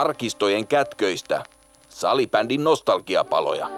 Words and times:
arkistojen 0.00 0.66
kätköistä. 0.66 1.44
Salibändin 1.88 2.64
nostalgiapaloja. 2.64 3.70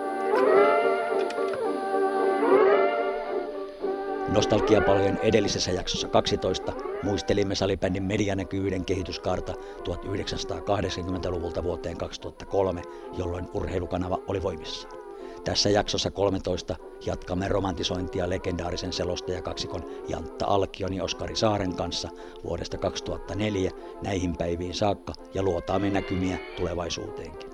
Nostalgiapalojen 4.28 5.18
edellisessä 5.22 5.70
jaksossa 5.70 6.08
12 6.08 6.72
muistelimme 7.02 7.54
salibändin 7.54 8.02
medianäkyvyyden 8.02 8.84
kehityskaarta 8.84 9.52
1980-luvulta 9.52 11.62
vuoteen 11.62 11.96
2003, 11.96 12.82
jolloin 13.18 13.48
urheilukanava 13.54 14.18
oli 14.28 14.42
voimissaan. 14.42 15.01
Tässä 15.44 15.70
jaksossa 15.70 16.10
13 16.10 16.76
jatkamme 17.06 17.48
romantisointia 17.48 18.30
legendaarisen 18.30 18.92
selostajakaksikon 18.92 19.84
Jantta 20.08 20.46
Alkion 20.46 20.94
ja 20.94 21.04
Oskari 21.04 21.36
Saaren 21.36 21.76
kanssa 21.76 22.08
vuodesta 22.44 22.78
2004 22.78 23.70
näihin 24.02 24.36
päiviin 24.36 24.74
saakka 24.74 25.12
ja 25.34 25.42
luotaamme 25.42 25.90
näkymiä 25.90 26.38
tulevaisuuteenkin. 26.56 27.50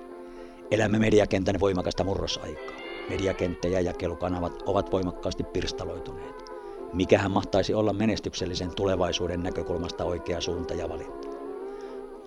Elämme 0.71 0.99
mediakentän 0.99 1.61
voimakasta 1.61 2.05
murrosaikaa. 2.05 2.77
Mediakenttä 3.09 3.69
ja 3.69 3.81
jakelukanavat 3.81 4.63
ovat 4.67 4.93
voimakkaasti 4.93 5.45
pirstaloituneet. 5.45 6.45
Mikähän 6.93 7.31
mahtaisi 7.31 7.75
olla 7.75 7.93
menestyksellisen 7.93 8.75
tulevaisuuden 8.75 9.43
näkökulmasta 9.43 10.05
oikea 10.05 10.41
suunta 10.41 10.75
ja 10.75 10.89
valinta? 10.89 11.29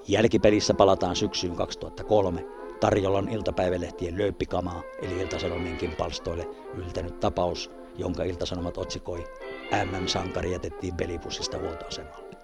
Jälkipelissä 0.07 0.73
palataan 0.73 1.15
syksyyn 1.15 1.55
2003. 1.55 2.60
Tarjolla 2.81 3.17
on 3.17 3.29
iltapäivälehtien 3.29 4.17
löyppikamaa, 4.17 4.81
eli 5.01 5.21
Iltasanomienkin 5.21 5.95
palstoille 5.97 6.47
yltänyt 6.75 7.19
tapaus, 7.19 7.71
jonka 7.97 8.23
Iltasanomat 8.23 8.77
otsikoi 8.77 9.27
MM-sankari 9.85 10.51
jätettiin 10.51 10.95
pelipussista 10.95 11.57
huoltoasemalle. 11.57 12.37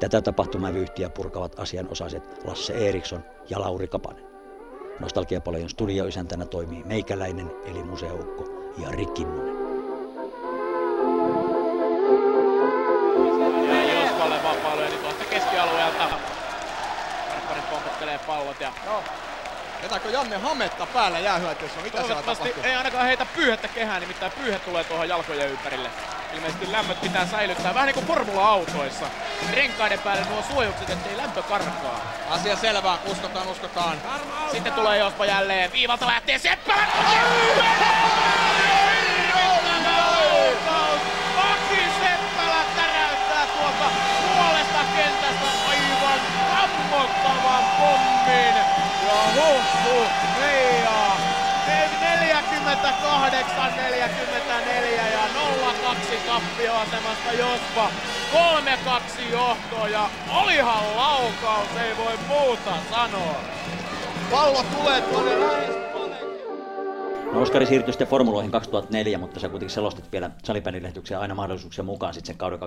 Tätä 0.00 0.22
tapahtumavyyhtiä 0.22 1.10
purkavat 1.10 1.58
asianosaiset 1.58 2.44
Lasse 2.44 2.72
Eriksson 2.88 3.24
ja 3.50 3.60
Lauri 3.60 3.88
Kapanen. 3.88 4.24
Nostalgiapalojen 5.00 5.68
studioisäntänä 5.68 6.46
toimii 6.46 6.84
meikäläinen 6.84 7.50
eli 7.64 7.82
museoukko 7.82 8.44
ja 8.78 8.90
Rikkinnunen. 8.90 9.60
pallot. 18.26 18.60
Ja... 18.60 18.72
No. 18.86 19.29
Vetääkö 19.82 20.10
Janne 20.10 20.36
Hametta 20.36 20.86
päällä 20.86 21.18
jäähyötyssä? 21.18 21.80
Mitä 21.80 22.02
siellä 22.02 22.22
tapahtuu? 22.22 22.62
ei 22.62 22.74
ainakaan 22.74 23.06
heitä 23.06 23.26
pyyhettä 23.36 23.68
kehään, 23.68 24.00
nimittäin 24.00 24.32
pyyhe 24.32 24.58
tulee 24.58 24.84
tuohon 24.84 25.08
jalkojen 25.08 25.50
ympärille. 25.50 25.90
Ilmeisesti 26.34 26.72
lämmöt 26.72 27.00
pitää 27.00 27.26
säilyttää, 27.26 27.74
vähän 27.74 27.86
niin 27.86 27.94
kuin 27.94 28.06
formula-autoissa. 28.06 29.06
Renkaiden 29.52 29.98
päälle 29.98 30.26
nuo 30.30 30.42
suojukset, 30.42 30.90
ettei 30.90 31.16
lämpö 31.16 31.42
karkaa. 31.42 32.14
Asia 32.30 32.56
selvä, 32.56 32.98
uskotaan, 33.06 33.48
uskotaan. 33.48 33.96
Sitten 34.52 34.72
tulee 34.72 34.98
Jospa 34.98 35.26
jälleen, 35.26 35.72
viivalta 35.72 36.06
lähtee 36.06 36.38
Seppälä! 36.38 36.86
Huh 49.84 50.00
huh, 50.00 50.40
meija. 50.40 51.10
48, 52.70 53.72
44 53.76 55.08
ja 55.08 55.20
0-2 55.94 56.16
tappioasemasta 56.26 57.32
Jospa. 57.32 57.90
3-2 59.20 59.32
johto 59.32 59.86
ja 59.86 60.10
olihan 60.42 60.96
laukaus, 60.96 61.68
ei 61.82 61.96
voi 61.96 62.18
muuta 62.28 62.74
sanoa. 62.90 63.40
Pallo 64.30 64.64
tulee 64.76 65.00
tuonne 65.00 65.40
lähes 65.40 65.80
No 67.32 67.40
Oskari 67.40 67.66
siirtyi 67.66 67.92
sitten 67.92 68.08
formuloihin 68.08 68.50
2004, 68.50 69.18
mutta 69.18 69.40
sä 69.40 69.48
kuitenkin 69.48 69.74
selostit 69.74 70.12
vielä 70.12 70.30
salibändilehtyksiä 70.44 71.20
aina 71.20 71.34
mahdollisuuksien 71.34 71.84
mukaan 71.84 72.14
sitten 72.14 72.26
sen 72.26 72.38
kauden 72.38 72.58
2004-2005. 72.58 72.62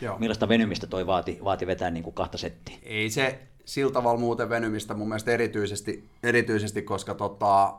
Joo. 0.00 0.18
Millaista 0.18 0.48
venymistä 0.48 0.86
toi 0.86 1.06
vaati, 1.06 1.38
vaati 1.44 1.66
vetää 1.66 1.90
niin 1.90 2.02
kuin 2.02 2.14
kahta 2.14 2.38
settiä? 2.38 2.76
Ei 2.82 3.10
se 3.10 3.38
sillä 3.68 3.92
tavalla 3.92 4.20
muuten 4.20 4.48
venymistä 4.48 4.94
mun 4.94 5.08
mielestä 5.08 5.30
erityisesti, 5.30 6.08
erityisesti 6.22 6.82
koska 6.82 7.14
tota, 7.14 7.74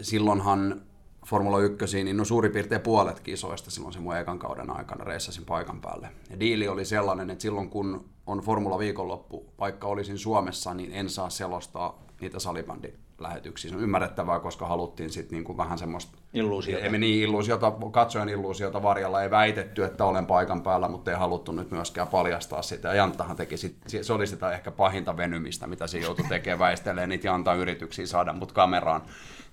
silloinhan 0.00 0.82
Formula 1.26 1.60
1, 1.60 2.04
niin 2.04 2.16
no 2.16 2.24
suurin 2.24 2.52
piirtein 2.52 2.80
puolet 2.80 3.20
kisoista 3.20 3.70
silloin 3.70 3.92
se 3.92 4.00
mun 4.00 4.16
ekan 4.16 4.38
kauden 4.38 4.70
aikana 4.70 5.04
reissasin 5.04 5.44
paikan 5.44 5.80
päälle. 5.80 6.08
Ja 6.30 6.40
diili 6.40 6.68
oli 6.68 6.84
sellainen, 6.84 7.30
että 7.30 7.42
silloin 7.42 7.70
kun 7.70 8.04
on 8.26 8.38
Formula 8.38 8.78
viikonloppu, 8.78 9.44
vaikka 9.58 9.86
olisin 9.86 10.18
Suomessa, 10.18 10.74
niin 10.74 10.92
en 10.92 11.10
saa 11.10 11.30
selostaa 11.30 12.02
niitä 12.20 12.38
salibändi 12.38 12.92
lähetyksiä. 13.20 13.70
Se 13.70 13.76
on 13.76 13.82
ymmärrettävää, 13.82 14.40
koska 14.40 14.66
haluttiin 14.66 15.10
sitten 15.10 15.36
niinku 15.36 15.56
vähän 15.56 15.78
semmoista... 15.78 16.18
Illuusiota. 16.34 16.84
Ei 16.84 16.98
niin 16.98 17.22
illuusiota, 17.22 17.72
katsojan 17.90 18.28
illuusiota 18.28 18.82
varjalla. 18.82 19.22
Ei 19.22 19.30
väitetty, 19.30 19.84
että 19.84 20.04
olen 20.04 20.26
paikan 20.26 20.62
päällä, 20.62 20.88
mutta 20.88 21.10
ei 21.10 21.16
haluttu 21.16 21.52
nyt 21.52 21.70
myöskään 21.70 22.08
paljastaa 22.08 22.62
sitä. 22.62 22.88
Ja 22.88 22.94
Janttahan 22.94 23.36
teki 23.36 23.56
sit, 23.56 23.76
se 24.02 24.12
oli 24.12 24.26
sitä 24.26 24.52
ehkä 24.52 24.70
pahinta 24.70 25.16
venymistä, 25.16 25.66
mitä 25.66 25.86
se 25.86 25.98
joutui 25.98 26.26
tekemään 26.28 26.58
väistelee 26.58 27.06
niitä 27.06 27.26
Janta-yrityksiä 27.26 28.06
saada 28.06 28.32
mut 28.32 28.52
kameraan 28.52 29.02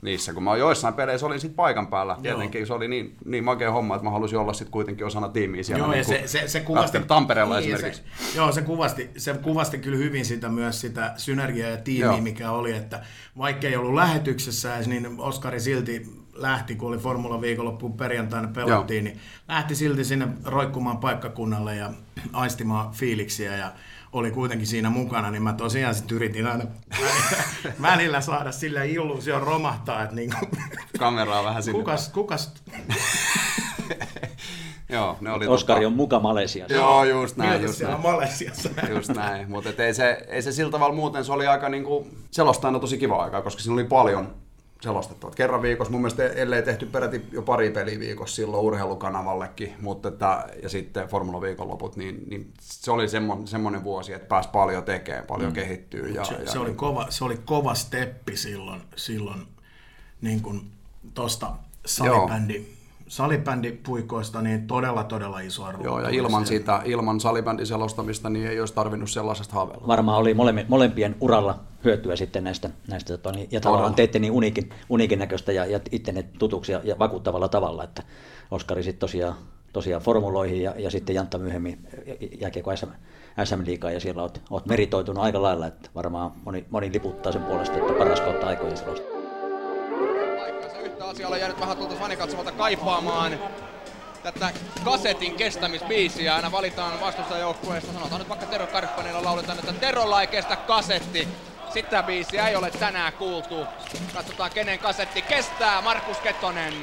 niissä. 0.02 0.34
Kun 0.34 0.44
mä 0.44 0.58
joissain 0.58 0.94
peleissä 0.94 1.25
olin 1.25 1.40
sitten 1.40 1.56
paikan 1.56 1.88
päällä, 1.88 2.18
tietenkin 2.22 2.59
Joo. 2.59 2.66
se 2.66 2.74
oli 2.74 2.88
niin, 2.88 3.16
niin 3.25 3.44
makea 3.44 3.72
homma, 3.72 3.96
että 3.96 4.06
mä 4.06 4.12
halusin 4.12 4.40
olla 4.40 4.53
sitten 4.53 4.72
kuitenkin 4.72 5.06
osana 5.06 5.30
tiimiä 5.30 5.63
siellä. 5.63 5.84
Joo, 5.84 5.91
niin 5.91 6.06
se, 6.06 6.24
se, 6.25 6.47
se 6.47 6.59
kuvasti, 6.59 7.00
Tampereella 7.00 7.59
niin, 7.59 7.74
esimerkiksi. 7.74 8.03
Se, 8.31 8.38
joo, 8.38 8.52
se 8.52 8.62
kuvasti, 8.62 9.09
se 9.18 9.34
kuvasti 9.34 9.78
kyllä 9.78 9.97
hyvin 9.97 10.25
sitä 10.25 10.50
myös 10.50 10.81
sitä 10.81 11.13
synergiaa 11.18 11.69
ja 11.69 11.78
tiimiä, 11.78 12.06
joo. 12.06 12.22
mikä 12.22 12.52
oli, 12.52 12.72
että 12.74 13.02
vaikka 13.38 13.68
ei 13.68 13.75
ollut 13.75 13.94
lähetyksessä 13.94 14.80
niin 14.85 15.19
Oskari 15.19 15.59
silti 15.59 16.06
lähti, 16.38 16.75
kun 16.75 16.90
oli 16.90 16.97
Formula 16.97 17.41
viikonloppuun 17.41 17.97
perjantaina 17.97 18.47
pelattiin, 18.47 19.06
Joo. 19.06 19.14
niin 19.14 19.22
lähti 19.47 19.75
silti 19.75 20.06
sinne 20.06 20.28
roikkumaan 20.46 20.97
paikkakunnalle 20.97 21.75
ja 21.75 21.94
aistimaan 22.34 22.91
fiiliksiä 22.94 23.58
ja 23.58 23.72
oli 24.19 24.31
kuitenkin 24.31 24.67
siinä 24.67 24.89
mukana, 24.89 25.31
niin 25.31 25.44
mä 25.44 25.53
tosiaan 25.53 25.95
sitten 25.95 26.16
yritin 26.16 26.47
aina 26.47 26.63
välillä 27.81 28.22
saada 28.22 28.51
sillä 28.51 28.83
illuusion 28.83 29.44
romahtaa, 29.44 30.03
että 30.03 30.16
niin 30.16 30.33
kuin, 30.39 30.51
Kameraa 31.00 31.44
vähän 31.44 31.63
sinne. 31.63 31.79
Kukas, 31.79 32.09
kukas 32.09 32.53
Joo, 34.89 35.17
ne 35.22 35.31
oli 35.31 35.47
Oskari 35.47 35.79
tota... 35.79 35.88
on 35.88 35.94
muka 35.94 36.19
Malesiassa. 36.19 36.73
Joo, 36.73 37.03
just 37.03 37.38
näin. 37.38 37.61
just 37.63 37.81
näin. 37.81 38.01
Malesiassa. 38.01 38.69
Just 38.89 39.09
näin, 39.09 39.50
mutta 39.50 39.83
ei 39.83 39.94
se, 39.94 40.17
ei 40.28 40.41
se 40.41 40.51
sillä 40.51 40.72
tavalla 40.72 40.95
muuten, 40.95 41.25
se 41.25 41.31
oli 41.31 41.47
aika 41.47 41.69
niinku, 41.69 42.07
selostajana 42.31 42.79
tosi 42.79 42.97
kiva 42.97 43.23
aikaa, 43.23 43.41
koska 43.41 43.61
siinä 43.61 43.73
oli 43.73 43.84
paljon 43.84 44.35
selostettavat. 44.82 45.36
Kerran 45.36 45.62
viikossa, 45.62 45.92
mun 45.92 46.02
mielestä 46.02 46.28
ellei 46.28 46.64
tehty 46.64 46.86
peräti 46.86 47.26
jo 47.32 47.42
pari 47.42 47.72
peliä 47.72 48.00
viikossa 48.00 48.36
silloin 48.36 48.64
urheilukanavallekin, 48.64 49.74
mutta 49.82 50.08
että, 50.08 50.48
ja 50.64 50.70
sitten 50.70 51.08
Formula 51.08 51.42
viikonloput, 51.42 51.96
niin, 51.96 52.24
niin 52.30 52.54
se 52.62 52.92
oli 52.92 53.10
semmoinen, 53.10 53.48
semmoinen 53.48 53.84
vuosi, 53.84 54.14
että 54.14 54.28
pääsi 54.28 54.50
paljon 54.50 54.84
tekemään, 54.84 55.26
paljon 55.26 55.50
mm. 55.50 55.56
kehittyy. 55.56 56.10
Ja, 56.10 56.26
se, 56.26 56.34
ja, 56.34 56.52
se, 56.52 56.60
oli 56.60 56.68
niin, 56.68 56.78
kova, 56.78 57.08
se 57.10 57.24
oli 57.24 57.38
kova 57.46 57.76
steppi 57.76 58.38
silloin, 58.38 58.82
silloin 58.96 59.48
niin 60.22 60.42
kuin 60.42 60.72
tosta 61.14 61.56
salibändi, 61.86 62.77
salibändipuikoista 63.07 64.41
niin 64.41 64.68
todella, 64.68 65.03
todella 65.03 65.40
iso 65.40 65.63
arvo. 65.63 65.84
Joo, 65.84 66.00
ja 66.00 66.09
ilman, 66.09 66.45
sitä, 66.45 66.81
ilman 66.85 67.19
salibändin 67.19 67.66
selostamista 67.66 68.29
niin 68.29 68.47
ei 68.47 68.59
olisi 68.59 68.73
tarvinnut 68.73 69.09
sellaisesta 69.09 69.56
haaveilla. 69.56 69.88
Varmaan 69.88 70.18
oli 70.18 70.35
molempien 70.68 71.16
uralla 71.22 71.59
hyötyä 71.84 72.16
sitten 72.16 72.44
näistä, 72.44 72.69
näistä 72.88 73.17
tota, 73.17 73.31
niin, 73.31 73.47
ja 73.51 73.62
tavallaan 73.62 73.96
teitte 73.96 74.19
niin 74.19 74.31
unikin, 74.31 74.69
unikin 74.90 75.20
näköistä 75.20 75.52
ja, 75.52 75.66
ja 75.66 75.79
ittenne 75.91 76.23
tutuksi 76.23 76.72
ja, 76.72 76.82
ja 76.84 76.99
vakuuttavalla 76.99 77.49
tavalla, 77.49 77.84
että 77.84 78.03
Oskari 78.52 78.84
sitten 78.84 78.99
tosiaan, 78.99 79.35
tosiaan 79.73 80.02
formuloihin 80.02 80.64
ja, 80.64 80.73
ja 80.78 80.91
sitten 80.91 81.16
Jantta 81.16 81.37
myöhemmin 81.37 81.87
jääkiekko 82.41 82.76
SM, 82.76 82.87
SM 83.43 83.66
Liigaa 83.66 83.91
ja 83.91 83.99
siellä 83.99 84.22
olet, 84.22 84.41
olet 84.49 84.66
meritoitunut 84.66 85.23
aika 85.23 85.41
lailla, 85.41 85.67
että 85.67 85.90
varmaan 85.96 86.32
moni, 86.46 86.66
moni 86.70 86.91
liputtaa 86.93 87.32
sen 87.32 87.43
puolesta, 87.43 87.78
että 87.78 87.93
paras 87.93 88.22
kautta 88.22 88.47
aikojen 88.47 88.78
selosta 88.78 89.17
asiaa 91.17 91.29
on 91.31 91.40
jäänyt 91.40 91.59
vähän 91.59 91.78
tuolta 91.78 91.96
fanikatsomalta 91.96 92.52
kaipaamaan 92.52 93.40
tätä 94.23 94.52
kasetin 94.85 95.35
kestämisbiisiä. 95.35 96.35
Aina 96.35 96.52
valitaan 96.52 97.02
vastustajoukkueesta. 97.02 97.93
Sanotaan 97.93 98.19
nyt 98.19 98.29
vaikka 98.29 98.46
Tero 98.46 98.67
Karppanilla 98.67 99.23
lauletaan, 99.23 99.59
että 99.59 99.73
Terolla 99.73 100.22
ei 100.22 100.28
kestä 100.28 100.55
kasetti. 100.55 101.28
Sitä 101.73 102.03
biisiä 102.03 102.47
ei 102.47 102.55
ole 102.55 102.72
tänään 102.72 103.14
kuultu. 103.14 103.66
Katsotaan 104.14 104.52
kenen 104.52 104.79
kasetti 104.79 105.22
kestää. 105.22 105.81
Markus 105.81 106.17
Kettonen. 106.17 106.73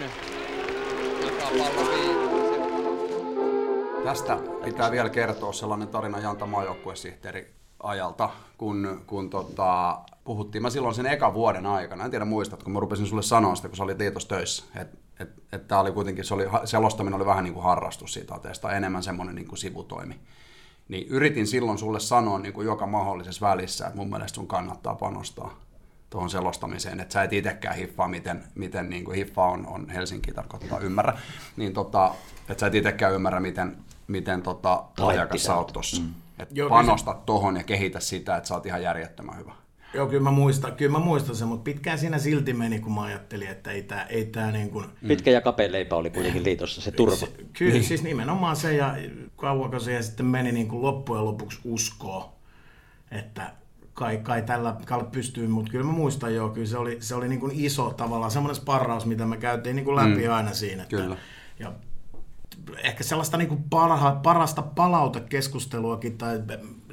Tästä 4.05 4.39
pitää 4.65 4.91
vielä 4.91 5.11
kertoa 5.11 5.53
sellainen 5.53 5.89
tarina 5.89 6.19
Janta 6.19 6.47
maajoukkuesihteeri 6.47 7.64
ajalta, 7.83 8.31
kun, 8.59 9.03
kun 9.07 9.31
tota, 9.31 9.99
puhuttiin. 10.25 10.63
Mä 10.63 10.71
silloin 10.71 10.95
sen 10.95 11.07
eka 11.07 11.35
vuoden 11.35 11.67
aikana, 11.67 12.05
en 12.05 12.11
tiedä 12.11 12.25
muistatko, 12.25 12.71
mä 12.71 12.81
rupesin 12.81 13.07
sulle 13.07 13.23
sanoa 13.23 13.55
sitä, 13.55 13.69
kun 13.69 13.77
sä 13.77 13.83
olit 13.83 13.99
liitos 13.99 14.27
töissä, 14.27 14.65
että 14.77 14.97
et, 15.21 15.31
et 15.53 15.73
oli 15.73 15.93
kuitenkin, 15.93 16.25
se 16.25 16.35
oli, 16.35 16.45
selostaminen 16.65 17.17
oli 17.17 17.27
vähän 17.27 17.45
niin 17.45 17.55
kuin 17.55 17.65
harrastus 17.65 18.13
siitä 18.13 18.35
ateesta, 18.35 18.73
enemmän 18.73 19.03
semmoinen 19.03 19.35
niin 19.35 19.49
kuin 19.49 19.59
sivutoimi. 19.59 20.21
Niin 20.89 21.09
yritin 21.09 21.47
silloin 21.47 21.79
sulle 21.79 22.01
sanoa 22.01 22.39
niin 22.39 22.53
kuin 22.53 22.65
joka 22.65 22.87
mahdollisessa 22.87 23.47
välissä, 23.47 23.87
että 23.87 23.97
mun 23.97 24.11
mielestä 24.11 24.35
sun 24.35 24.47
kannattaa 24.47 24.95
panostaa 24.95 25.61
tuohon 26.11 26.31
selostamiseen, 26.31 27.01
että 27.01 27.13
sä 27.13 27.23
et 27.23 27.33
itsekään 27.33 27.77
hiffaa, 27.77 28.09
miten, 28.09 28.45
miten 28.55 28.91
niin 28.91 29.05
kuin 29.05 29.17
hiffa 29.17 29.45
on, 29.45 29.67
on 29.67 29.91
Helsinki 29.91 30.33
tarkoittaa 30.33 30.79
ymmärrä, 30.79 31.19
niin 31.57 31.73
tota, 31.73 32.15
että 32.49 32.61
sä 32.61 32.67
et 32.67 32.75
itsekään 32.75 33.15
ymmärrä, 33.15 33.41
miten, 33.41 33.77
miten 34.07 34.43
tota, 34.43 34.85
lahjakas 34.99 35.45
sä 35.45 35.57
oot 35.57 35.73
tossa. 35.73 36.03
Mm. 36.03 36.15
Että 36.39 36.55
panosta 36.69 37.13
se... 37.13 37.19
tohon 37.27 37.57
ja 37.57 37.63
kehitä 37.63 38.01
sitä, 38.01 38.37
että 38.37 38.49
sä 38.49 38.55
oot 38.55 38.67
ihan 38.67 38.83
järjettömän 38.83 39.39
hyvä. 39.39 39.53
Joo, 39.95 40.07
kyllä 40.07 40.23
mä 40.23 40.31
muistan, 40.31 40.73
kyllä 40.73 40.93
mä 40.93 41.05
muistan 41.05 41.37
sen, 41.37 41.49
mutta 41.49 41.65
pitkään 41.65 41.99
siinä 41.99 42.19
silti 42.19 42.53
meni, 42.53 42.81
kun 42.81 42.95
mä 42.95 43.03
ajattelin, 43.03 43.49
että 43.49 43.71
ei 43.71 43.83
tämä 43.83 44.03
ei 44.03 44.25
tää 44.25 44.53
niin 44.53 44.71
kuin... 44.71 44.87
Pitkä 45.09 45.31
ja 45.31 45.41
kapea 45.41 45.73
leipä 45.73 45.97
oli 45.97 46.11
kuitenkin 46.11 46.45
liitossa, 46.45 46.81
se 46.81 46.91
turva. 46.93 47.17
Se, 47.17 47.29
kyllä, 47.53 47.73
niin. 47.73 47.85
siis 47.85 48.03
nimenomaan 48.03 48.57
se, 48.57 48.77
ja 48.77 48.97
kauanko 49.37 49.79
siihen 49.79 50.05
sitten 50.05 50.27
meni 50.27 50.53
niin 50.53 50.69
kuin 50.69 50.83
loppujen 50.83 51.25
lopuksi 51.25 51.59
uskoa, 51.65 52.33
että 53.11 53.53
kai, 53.95 54.19
kai 54.19 54.43
tällä 54.43 54.77
Kalle 54.87 55.05
pystyy, 55.05 55.49
mutta 55.49 55.71
kyllä 55.71 55.85
mä 55.85 55.93
muistan 55.93 56.35
joo, 56.35 56.49
kyllä 56.49 56.67
se 56.67 56.79
oli, 56.79 56.97
se 57.01 57.15
oli 57.15 57.29
niin 57.29 57.41
kuin 57.41 57.53
iso 57.55 57.91
tavallaan 57.91 58.31
semmoinen 58.31 58.57
sparraus, 58.57 59.07
mitä 59.07 59.27
me 59.27 59.37
käytiin 59.37 59.77
niin 59.77 59.85
kuin 59.85 59.97
läpi 59.97 60.27
mm. 60.27 60.33
aina 60.33 60.55
siinä. 60.55 60.83
Että, 60.83 60.97
kyllä. 60.97 61.17
Ja 61.59 61.73
ehkä 62.83 63.05
sellaista 63.05 63.37
niin 63.37 63.49
kuin 63.49 63.63
parha, 63.71 64.21
parasta 64.23 64.63
palautekeskusteluakin, 64.63 66.19
tai 66.19 66.43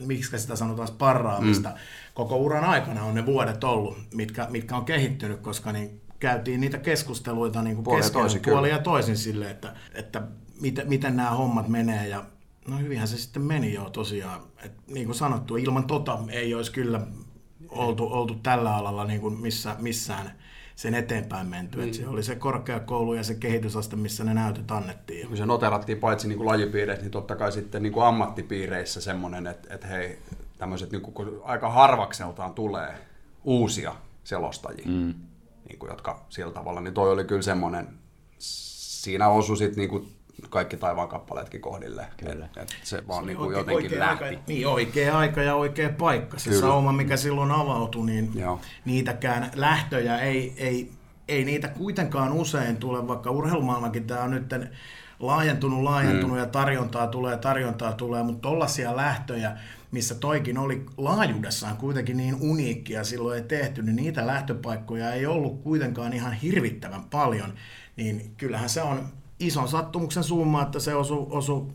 miksi 0.06 0.40
sitä 0.40 0.56
sanotaan 0.56 0.88
sparraamista, 0.88 1.70
mm. 1.70 1.76
koko 2.14 2.38
uran 2.38 2.64
aikana 2.64 3.04
on 3.04 3.16
ne 3.16 3.26
vuodet 3.26 3.64
ollut, 3.64 3.98
mitkä, 4.14 4.48
mitkä 4.50 4.76
on 4.76 4.86
kehittynyt, 4.86 5.40
koska 5.40 5.72
niin 5.72 6.02
käytiin 6.20 6.62
niitä 6.62 6.78
keskusteluita 6.78 7.62
niin 7.62 7.76
kuin 7.76 7.84
puoli 7.84 8.02
kesken, 8.02 8.22
toisin, 8.22 8.42
puoli 8.42 8.70
ja 8.70 8.80
toisin 8.80 9.18
sille, 9.18 9.50
että, 9.50 9.76
että 9.94 10.22
miten, 10.62 10.90
miten 10.90 11.16
nämä 11.16 11.30
hommat 11.30 11.68
menee, 11.68 12.08
ja 12.08 12.24
no 12.68 12.78
hyvinhän 12.78 13.08
se 13.08 13.18
sitten 13.18 13.42
meni 13.42 13.74
jo 13.74 13.90
tosiaan. 13.90 14.42
Et, 14.66 14.72
niin 14.88 15.06
kuin 15.06 15.16
sanottu, 15.16 15.58
ilman 15.58 15.88
tota 15.88 16.20
ei 16.30 16.54
olisi 16.54 16.72
kyllä 16.72 17.02
oltu, 17.70 18.08
oltu 18.12 18.36
tällä 18.36 18.76
alalla 18.76 19.06
niin 19.06 19.22
kuin 19.22 19.40
missä, 19.40 19.76
missään 19.80 20.32
sen 20.82 20.96
eteenpäin 20.96 21.48
menty. 21.48 21.78
Niin. 21.78 21.94
se 21.94 22.08
oli 22.08 22.24
se 22.24 22.36
korkeakoulu 22.36 23.14
ja 23.14 23.24
se 23.24 23.36
kehitysaste, 23.36 23.96
missä 23.96 24.24
ne 24.24 24.34
näytöt 24.34 24.72
annettiin. 24.72 25.28
Kun 25.28 25.38
se 25.38 25.46
noterattiin 25.46 25.98
paitsi 25.98 26.28
niin 26.28 26.38
kuin 26.38 26.48
lajipiireissä, 26.48 27.04
niin 27.04 27.12
totta 27.12 27.36
kai 27.36 27.52
sitten 27.52 27.84
niin 27.84 27.94
kuin 27.94 28.06
ammattipiireissä 28.06 29.02
semmoinen, 29.02 29.48
että, 29.48 29.74
että 29.74 29.88
hei, 29.88 30.20
tämmöiset 30.58 30.92
niin 30.92 31.02
kuin, 31.02 31.30
aika 31.44 31.70
harvakseltaan 31.70 32.54
tulee 32.54 32.94
uusia 33.44 33.96
selostajia, 34.24 34.86
mm. 34.86 35.14
niin 35.70 35.80
kuin, 35.80 35.90
jotka 35.90 36.26
sillä 36.30 36.54
tavalla, 36.54 36.82
niin 36.82 36.94
toi 36.94 37.12
oli 37.12 37.24
kyllä 37.24 37.42
semmoinen, 37.42 37.88
siinä 38.38 39.28
osui 39.28 39.58
sitten 39.58 39.78
niin 39.78 39.90
kuin 39.90 40.08
kaikki 40.50 40.78
taivaan 40.78 41.08
kappaleetkin 41.08 41.62
kohdille. 41.62 42.06
Kyllä. 42.18 42.46
Et, 42.46 42.58
et 42.58 42.76
se 42.84 43.08
vaan 43.08 43.24
se 43.24 43.28
niin 43.28 43.38
kuin 43.38 43.58
jotenkin 43.58 43.86
oikea 43.86 44.00
lähti. 44.00 44.24
Aika, 44.24 44.42
niin, 44.48 44.68
oikea 44.68 45.18
aika 45.18 45.42
ja 45.42 45.56
oikea 45.56 45.90
paikka. 45.90 46.40
Se 46.40 46.50
Kyllä. 46.50 46.62
sauma, 46.62 46.92
mikä 46.92 47.18
silloin 47.18 47.52
avautui, 47.52 48.06
niin 48.06 48.32
Joo. 48.36 48.60
niitäkään 48.86 49.52
lähtöjä 49.56 50.18
ei, 50.18 50.54
ei, 50.58 50.92
ei 51.28 51.46
niitä 51.46 51.68
kuitenkaan 51.68 52.32
usein 52.32 52.78
tule, 52.78 53.08
vaikka 53.08 53.32
urheilumaailmakin 53.32 54.08
tämä 54.08 54.22
on 54.22 54.32
nyt 54.32 54.54
laajentunut, 55.20 55.84
laajentunut 55.84 56.36
mm. 56.36 56.40
ja 56.40 56.46
tarjontaa 56.46 57.08
tulee, 57.08 57.38
tarjontaa 57.38 57.94
tulee, 57.94 58.24
mutta 58.24 58.42
tollaisia 58.42 58.96
lähtöjä, 58.96 59.58
missä 59.92 60.16
toikin 60.16 60.58
oli 60.58 60.86
laajuudessaan 60.98 61.78
kuitenkin 61.78 62.18
niin 62.18 62.38
uniikkia 62.40 63.04
silloin 63.04 63.38
ei 63.38 63.44
tehty, 63.44 63.82
niin 63.82 63.96
niitä 63.96 64.28
lähtöpaikkoja 64.28 65.14
ei 65.14 65.26
ollut 65.26 65.62
kuitenkaan 65.62 66.14
ihan 66.14 66.34
hirvittävän 66.34 67.04
paljon, 67.04 67.54
niin 67.96 68.34
kyllähän 68.38 68.70
se 68.70 68.82
on 68.82 69.21
ison 69.42 69.68
sattumuksen 69.68 70.24
summa, 70.24 70.62
että 70.62 70.80
se 70.80 70.96
osu, 70.96 71.28
osu 71.30 71.72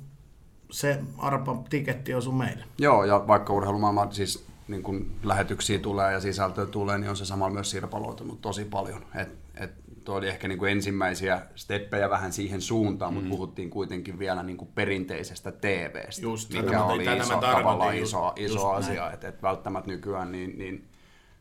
se 0.71 1.01
arpa 1.19 1.63
tiketti 1.71 2.15
osu 2.15 2.33
meille. 2.33 2.65
Joo, 2.79 3.05
ja 3.05 3.25
vaikka 3.27 3.53
urheilumaailma 3.53 4.13
siis 4.13 4.47
niin 4.69 4.83
kun 4.83 5.11
lähetyksiä 5.23 5.79
tulee 5.79 6.13
ja 6.13 6.21
sisältöä 6.21 6.67
tulee, 6.67 6.99
niin 6.99 7.11
on 7.11 7.17
se 7.17 7.25
samalla 7.25 7.55
myös 7.55 7.71
sirpaloitunut 7.71 8.41
tosi 8.41 8.65
paljon. 8.65 9.07
Et, 9.15 9.29
et 9.61 9.71
tuo 10.05 10.17
oli 10.17 10.29
ehkä 10.29 10.49
niin 10.49 10.59
kuin 10.59 10.73
ensimmäisiä 10.73 11.43
steppejä 11.55 12.11
vähän 12.11 12.33
siihen 12.33 12.61
suuntaan, 12.61 13.13
mm. 13.13 13.15
mutta 13.15 13.31
puhuttiin 13.31 13.71
kuitenkin 13.71 14.19
vielä 14.19 14.43
niin 14.43 14.57
kuin 14.57 14.71
perinteisestä 14.75 15.53
TVstä, 15.53 16.23
Just, 16.23 16.53
mikä 16.53 16.85
oli 16.85 17.05
iso, 17.21 17.37
tavallaan 17.37 17.97
iso, 17.97 18.33
iso 18.37 18.71
asia. 18.71 19.13
Että 19.13 19.29
et 19.29 19.43
välttämättä 19.43 19.91
nykyään 19.91 20.33
niin, 20.33 20.59
niin 20.59 20.89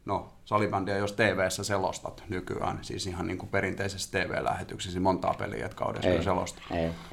no, 0.06 0.33
salibändiä 0.45 0.97
jos 0.97 1.13
TV-ssä 1.13 1.63
selostat 1.63 2.24
nykyään, 2.30 2.80
siis 2.81 3.07
ihan 3.07 3.27
niin 3.27 3.38
kuin 3.38 3.50
perinteisessä 3.50 4.12
TV-lähetyksessä 4.12 5.00
montaa 5.00 5.33
peliä, 5.33 5.59
jotka 5.59 5.86
kaudessa 5.86 6.24
selostaa. 6.24 6.68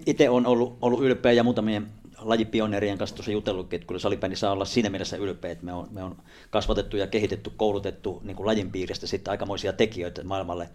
Itse 0.06 0.30
on 0.30 0.46
ollut, 0.46 0.78
ollut 0.82 1.02
ylpeä 1.02 1.32
ja 1.32 1.44
muutamien 1.44 1.86
lajipioneerien 2.18 2.98
kanssa 2.98 3.16
tuossa 3.16 3.32
jutellutkin, 3.32 3.76
että 3.76 3.86
kyllä 3.86 3.98
salibändi 3.98 4.36
saa 4.36 4.52
olla 4.52 4.64
siinä 4.64 4.90
mielessä 4.90 5.16
ylpeä, 5.16 5.50
että 5.50 5.64
me 5.64 5.72
on, 5.72 5.88
me 5.90 6.02
on 6.02 6.16
kasvatettu 6.50 6.96
ja 6.96 7.06
kehitetty, 7.06 7.50
koulutettu 7.56 8.20
niin 8.24 8.36
kuin 8.36 8.46
lajin 8.46 8.70
piiristä 8.70 9.06
sitten 9.06 9.30
aikamoisia 9.30 9.72
tekijöitä 9.72 10.24
maailmalle 10.24 10.68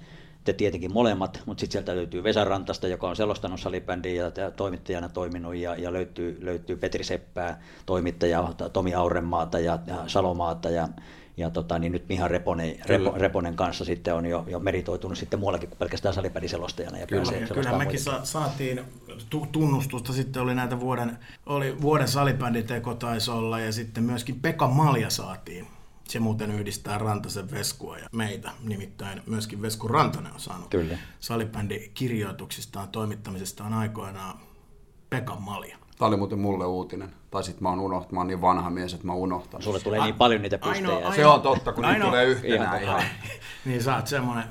te 0.44 0.54
tietenkin 0.54 0.94
molemmat, 0.94 1.42
mutta 1.46 1.62
sitten 1.62 1.72
sieltä 1.72 1.96
löytyy 1.96 2.24
Vesa 2.24 2.44
Rantasta, 2.44 2.88
joka 2.88 3.10
on 3.10 3.16
selostanut 3.16 3.60
salibändiä 3.60 4.32
ja 4.38 4.52
toimittajana 4.52 5.10
toiminut, 5.10 5.56
ja, 5.56 5.76
ja 5.76 5.94
löytyy, 5.94 6.38
löytyy 6.42 6.76
Petri 6.76 7.04
Seppää, 7.04 7.62
toimittaja, 7.86 8.54
Tomi 8.74 8.94
Aurenmaata 8.94 9.60
ja, 9.60 9.80
ja 9.88 10.04
Salomaata, 10.08 10.70
ja, 10.70 10.88
ja 11.38 11.50
tota, 11.50 11.80
niin 11.80 11.92
nyt 11.92 12.10
Miha 12.10 12.28
Reponen, 12.28 12.76
Repo, 12.86 13.12
Reponen 13.18 13.56
kanssa 13.56 13.86
sitten 13.86 14.14
on 14.14 14.26
jo, 14.26 14.46
jo 14.48 14.60
meritoitunut 14.60 15.18
sitten 15.18 15.40
muuallakin 15.40 15.70
kuin 15.70 15.80
pelkästään 15.80 16.14
salipädiselostajana. 16.14 16.98
Ja 16.98 17.08
kyllä, 17.08 17.32
ja 17.32 17.48
kyllä 17.48 17.78
mekin 17.78 18.00
sa- 18.00 18.26
saatiin 18.26 18.82
tunnustusta, 19.52 20.14
sitten 20.14 20.42
oli 20.42 20.56
näitä 20.56 20.80
vuoden, 20.80 21.18
oli 21.46 21.82
vuoden 21.82 22.08
salibänditeko 22.08 22.94
taisi 22.94 23.32
olla 23.32 23.60
ja 23.60 23.72
sitten 23.72 24.04
myöskin 24.04 24.40
Pekka 24.40 24.68
Malja 24.68 25.10
saatiin. 25.10 25.68
Se 26.08 26.20
muuten 26.20 26.52
yhdistää 26.52 26.98
Rantasen 26.98 27.52
Veskua 27.52 27.98
ja 27.98 28.08
meitä, 28.12 28.52
nimittäin 28.64 29.22
myöskin 29.26 29.62
Vesku 29.62 29.88
Rantanen 29.88 30.34
on 30.34 30.40
saanut 30.40 30.70
Kyllä. 30.70 30.98
salibändikirjoituksistaan, 31.20 32.90
toimittamisestaan 32.90 33.74
aikoinaan 33.74 34.40
Pekka 35.10 35.36
Malja. 35.36 35.78
Tämä 35.98 36.08
oli 36.08 36.18
muuten 36.18 36.40
mulle 36.40 36.66
uutinen. 36.66 37.14
Tai 37.32 37.44
sitten 37.44 37.64
mä 37.64 37.70
oon 37.70 37.80
unohtanut, 37.80 38.12
mä 38.12 38.20
oon 38.20 38.28
niin 38.28 38.42
vanha 38.42 38.70
mies, 38.70 38.94
että 38.94 39.08
mä 39.08 39.14
oon 39.14 39.22
unohtanut. 39.22 39.64
Sulle 39.64 39.80
tulee 39.80 40.04
niin 40.04 40.16
paljon 40.16 40.42
niitä 40.42 40.58
pisteitä. 40.58 40.88
Aino, 40.88 40.98
aino, 40.98 41.16
se 41.16 41.26
on 41.26 41.42
totta, 41.42 41.74
kun 41.74 41.84
niitä 41.84 42.06
tulee 42.06 42.26
yhtenä 42.26 42.78
ihan. 42.78 43.04
niin 43.66 43.84
sä 43.84 43.96
oot 43.96 44.08
semmoinen 44.08 44.44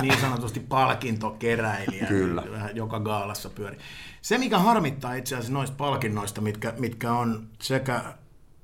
niin 0.00 0.20
sanotusti 0.20 0.60
palkintokeräilijä, 0.60 2.06
Kyllä. 2.06 2.42
joka 2.74 3.00
gaalassa 3.00 3.50
pyörii. 3.50 3.78
Se, 4.22 4.38
mikä 4.38 4.58
harmittaa 4.58 5.14
itse 5.14 5.34
asiassa 5.34 5.52
noista 5.52 5.76
palkinnoista, 5.76 6.40
mitkä, 6.40 6.72
mitkä 6.78 7.12
on 7.12 7.48
sekä 7.62 8.02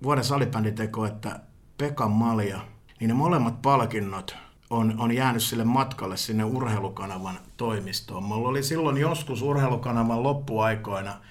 vuoden 0.03 0.25
salibänditeko 0.25 1.07
että 1.07 1.41
Pekan 1.79 2.11
Malja, 2.11 2.61
niin 3.01 3.09
ne 3.09 3.15
molemmat 3.15 3.63
palkinnot 3.63 4.37
on, 4.71 4.95
on 4.99 5.13
jäänyt 5.13 5.43
sille 5.43 5.65
matkalle 5.65 6.17
sinne 6.17 6.45
urheilukanavan 6.45 7.39
toimistoon. 7.57 8.23
Mulla 8.23 8.49
oli 8.49 8.63
silloin 8.63 8.97
joskus 8.97 9.43
urheilukanavan 9.43 10.23
loppuaikoina– 10.23 11.15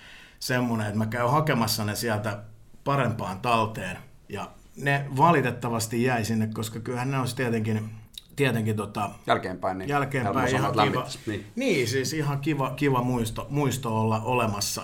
semmoinen, 0.46 0.88
että 0.88 0.98
mä 0.98 1.06
käyn 1.06 1.30
hakemassa 1.30 1.86
ne 1.86 1.96
sieltä 1.96 2.44
parempaan 2.84 3.40
talteen. 3.40 3.98
Ja 4.30 4.52
ne 4.76 5.06
valitettavasti 5.18 6.04
jäi 6.04 6.26
sinne, 6.26 6.48
koska 6.48 6.80
kyllähän 6.80 7.12
ne 7.12 7.20
olisi 7.20 7.36
tietenkin, 7.36 7.90
tietenkin 8.36 8.76
tota, 8.76 9.10
jälkeenpäin, 9.28 9.78
niin 9.78 9.90
jälkeenpäin 9.90 10.56
ihan 10.56 10.72
kiva, 10.72 11.08
niin. 11.28 11.46
niin. 11.56 11.88
siis 11.88 12.14
ihan 12.14 12.40
kiva, 12.40 12.74
kiva 12.76 13.02
muisto, 13.02 13.48
muisto 13.50 14.02
olla 14.02 14.22
olemassa 14.22 14.84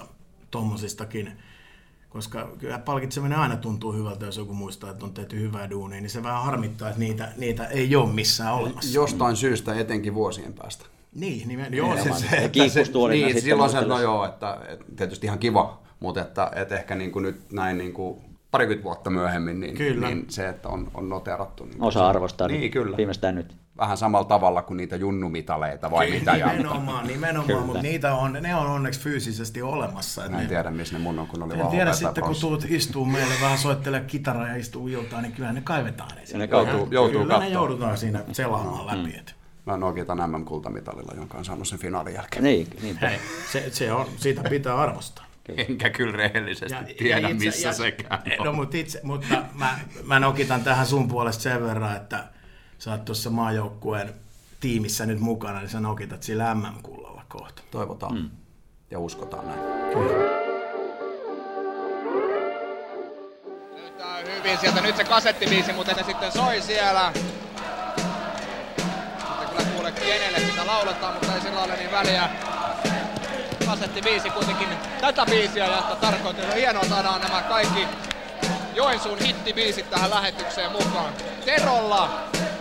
tuommoisistakin 0.51 1.37
koska 2.09 2.49
kyllä 2.59 2.79
palkitseminen 2.79 3.39
aina 3.39 3.57
tuntuu 3.57 3.93
hyvältä, 3.93 4.25
jos 4.25 4.37
joku 4.37 4.53
muistaa, 4.53 4.89
että 4.89 5.05
on 5.05 5.13
tehty 5.13 5.39
hyvää 5.39 5.69
duunia, 5.69 6.01
niin 6.01 6.09
se 6.09 6.23
vähän 6.23 6.43
harmittaa, 6.43 6.89
että 6.89 6.99
niitä, 6.99 7.31
niitä 7.37 7.65
ei 7.65 7.95
ole 7.95 8.13
missään 8.13 8.53
olemassa. 8.53 8.95
Jostain 8.95 9.35
syystä 9.35 9.75
etenkin 9.75 10.13
vuosien 10.13 10.53
päästä. 10.53 10.85
Niin, 11.15 11.47
nimen, 11.47 11.73
joo, 11.73 11.97
se, 11.97 12.03
se, 12.03 12.35
että 12.35 12.69
se, 12.69 12.83
niin, 13.09 13.41
silloin 13.41 13.71
se, 13.71 13.81
no 13.81 14.01
joo, 14.01 14.25
että, 14.25 14.57
että 14.67 14.85
tietysti 14.95 15.27
ihan 15.27 15.39
kiva, 15.39 15.79
mutta 15.99 16.21
että, 16.21 16.51
että 16.55 16.75
ehkä 16.75 16.95
niin 16.95 17.11
kuin 17.11 17.23
nyt 17.23 17.51
näin 17.51 17.77
niin 17.77 17.93
kuin 17.93 18.21
parikymmentä 18.51 18.83
vuotta 18.83 19.09
myöhemmin, 19.09 19.59
niin, 19.59 19.77
kyllä. 19.77 20.07
niin 20.07 20.25
se, 20.29 20.49
että 20.49 20.69
on, 20.69 20.91
on 20.93 21.09
noterattu. 21.09 21.65
Niin 21.65 21.83
Osa 21.83 21.99
se, 21.99 22.05
arvostaa 22.05 22.47
niin, 22.47 22.71
kyllä. 22.71 22.97
viimeistään 22.97 23.35
nyt. 23.35 23.55
Vähän 23.77 23.97
samalla 23.97 24.25
tavalla 24.25 24.61
kuin 24.61 24.77
niitä 24.77 24.95
junnumitaleita 24.95 25.91
vai 25.91 26.05
kyllä, 26.05 26.19
mitä? 26.19 26.51
Nimenomaan, 26.51 27.07
nimenomaan 27.07 27.65
mutta 27.65 27.81
niitä 27.81 28.13
on, 28.13 28.33
ne 28.33 28.55
on 28.55 28.67
onneksi 28.67 28.99
fyysisesti 28.99 29.61
olemassa. 29.61 30.21
Mä 30.21 30.27
en 30.27 30.43
ne, 30.43 30.45
tiedä, 30.49 30.71
missä 30.71 30.97
ne 30.97 31.03
mun 31.03 31.19
on, 31.19 31.27
kun 31.27 31.43
oli 31.43 31.59
En 31.59 31.67
tiedä 31.67 31.93
sitten, 31.93 32.23
kun 32.23 32.35
tuut 32.41 32.65
istuu 32.69 33.05
meille 33.05 33.33
vähän 33.41 33.57
soittelee 33.57 34.01
kitaraa 34.01 34.47
ja 34.47 34.55
istuu 34.55 34.87
iltaan, 34.87 35.23
niin 35.23 35.33
kyllä 35.33 35.53
ne 35.53 35.61
kaivetaan. 35.61 36.11
Ne, 36.33 36.37
ne 36.37 36.49
joutuu, 36.51 36.87
joutuu 36.91 37.21
kyllä 37.21 37.39
ne 37.39 37.49
joudutaan 37.49 37.97
siinä 37.97 38.23
selaamaan 38.31 38.87
läpi. 38.87 39.09
Mm. 39.09 39.38
Mä 39.69 39.77
nokitan 39.77 40.31
MM-kultamitalilla, 40.31 41.13
jonka 41.15 41.37
on 41.37 41.45
saanut 41.45 41.67
sen 41.67 41.79
finaalin 41.79 42.13
jälkeen. 42.13 42.43
Niin, 42.43 42.67
niin. 42.81 42.97
Hei, 42.97 43.19
se, 43.51 43.69
se 43.71 43.93
on, 43.93 44.07
siitä 44.17 44.43
pitää 44.49 44.75
arvostaa. 44.75 45.25
Kyllä. 45.43 45.63
Enkä 45.69 45.89
kyllä 45.89 46.17
rehellisesti 46.17 46.73
ja, 46.73 46.95
tiedä, 46.97 47.19
ja 47.19 47.29
itse, 47.29 47.45
missä 47.45 47.67
ja, 47.67 47.73
sekään 47.73 48.21
on. 48.39 48.45
No, 48.45 48.53
mutta, 48.53 48.77
itse, 48.77 48.99
mutta 49.03 49.35
mä, 49.53 49.79
mä 50.03 50.19
nokitan 50.19 50.63
tähän 50.63 50.85
sun 50.85 51.07
puolesta 51.07 51.43
sen 51.43 51.63
verran, 51.63 51.95
että 51.95 52.23
sä 52.77 52.91
oot 52.91 53.05
tuossa 53.05 53.29
maajoukkueen 53.29 54.13
tiimissä 54.59 55.05
nyt 55.05 55.19
mukana, 55.19 55.59
niin 55.59 55.69
sä 55.69 55.79
nokitat 55.79 56.23
sillä 56.23 56.55
MM-kullalla 56.55 57.25
kohta. 57.27 57.61
Toivotaan 57.71 58.15
mm. 58.15 58.29
ja 58.91 58.99
uskotaan 58.99 59.47
näin. 59.47 59.59
Kyllä. 59.93 60.49
hyvin 64.37 64.57
sieltä. 64.57 64.81
Nyt 64.81 64.97
se 64.97 65.03
kasettiviisi, 65.03 65.73
mutta 65.73 65.93
ne 65.93 66.03
sitten 66.03 66.31
soi 66.31 66.61
siellä. 66.61 67.13
Kenelle 70.09 70.39
sitä 70.39 70.67
lauletaan, 70.67 71.13
mutta 71.13 71.35
ei 71.35 71.41
sillä 71.41 71.63
ole 71.63 71.75
niin 71.75 71.91
väliä. 71.91 72.29
Kasettiviisi 73.65 74.29
kuitenkin 74.29 74.67
tätä 75.01 75.25
biisiä 75.25 75.65
ja 75.65 75.79
että 75.79 75.95
tarkoitti. 75.95 76.45
On 76.45 76.53
hienoa 76.53 76.83
saadaan 76.83 77.21
nämä 77.21 77.41
kaikki 77.41 77.87
Joensuun 78.75 79.19
hittibiisit 79.19 79.89
tähän 79.89 80.09
lähetykseen 80.09 80.71
mukaan. 80.71 81.13
Terolla 81.45 82.09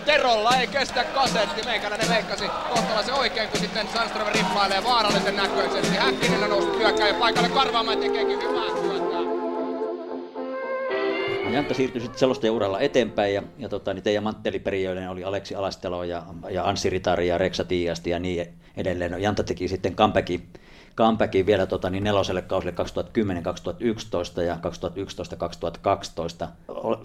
Terolla 0.04 0.56
ei 0.56 0.66
kestä 0.66 1.04
kasetti. 1.04 1.62
Meikäläinen 1.64 2.08
veikkasi 2.08 2.48
kohtalaisen 2.68 3.14
oikein, 3.14 3.48
kun 3.48 3.60
sitten 3.60 3.88
Sandström 3.94 4.26
rippailee 4.26 4.84
vaarallisen 4.84 5.36
näköisesti. 5.36 5.96
Häkkinen 5.96 6.44
on 6.44 6.50
noussut 6.50 6.78
hyökkäjä 6.78 7.14
paikalle 7.14 7.48
karvaamaan 7.48 7.98
tekeekin 7.98 8.42
hyvää 8.42 8.82
työtä. 8.82 9.07
Jantta 11.52 11.74
siirtyi 11.74 12.00
sitten 12.00 12.18
selostajauralla 12.18 12.80
eteenpäin 12.80 13.34
ja, 13.34 13.42
ja 13.58 13.68
tota, 13.68 13.94
niin 13.94 14.02
teidän 14.02 14.22
mantteliperijöiden 14.22 15.10
oli 15.10 15.24
Aleksi 15.24 15.54
Alastelo 15.54 16.04
ja, 16.04 16.22
ja 16.50 16.68
Anssi 16.68 16.90
Ritari 16.90 17.28
ja 17.28 17.38
Reksa 17.38 17.64
Tiiasti 17.64 18.10
ja 18.10 18.18
niin 18.18 18.46
edelleen. 18.76 19.10
No, 19.10 19.18
Jantta 19.18 19.44
teki 19.44 19.68
sitten 19.68 19.96
comebackin, 19.96 20.48
comebackin 20.96 21.46
vielä 21.46 21.66
tota, 21.66 21.90
niin 21.90 22.04
neloselle 22.04 22.42
kausille 22.42 22.74
2010-2011 24.38 24.42
ja 24.42 24.58
2011-2012. 26.46 26.48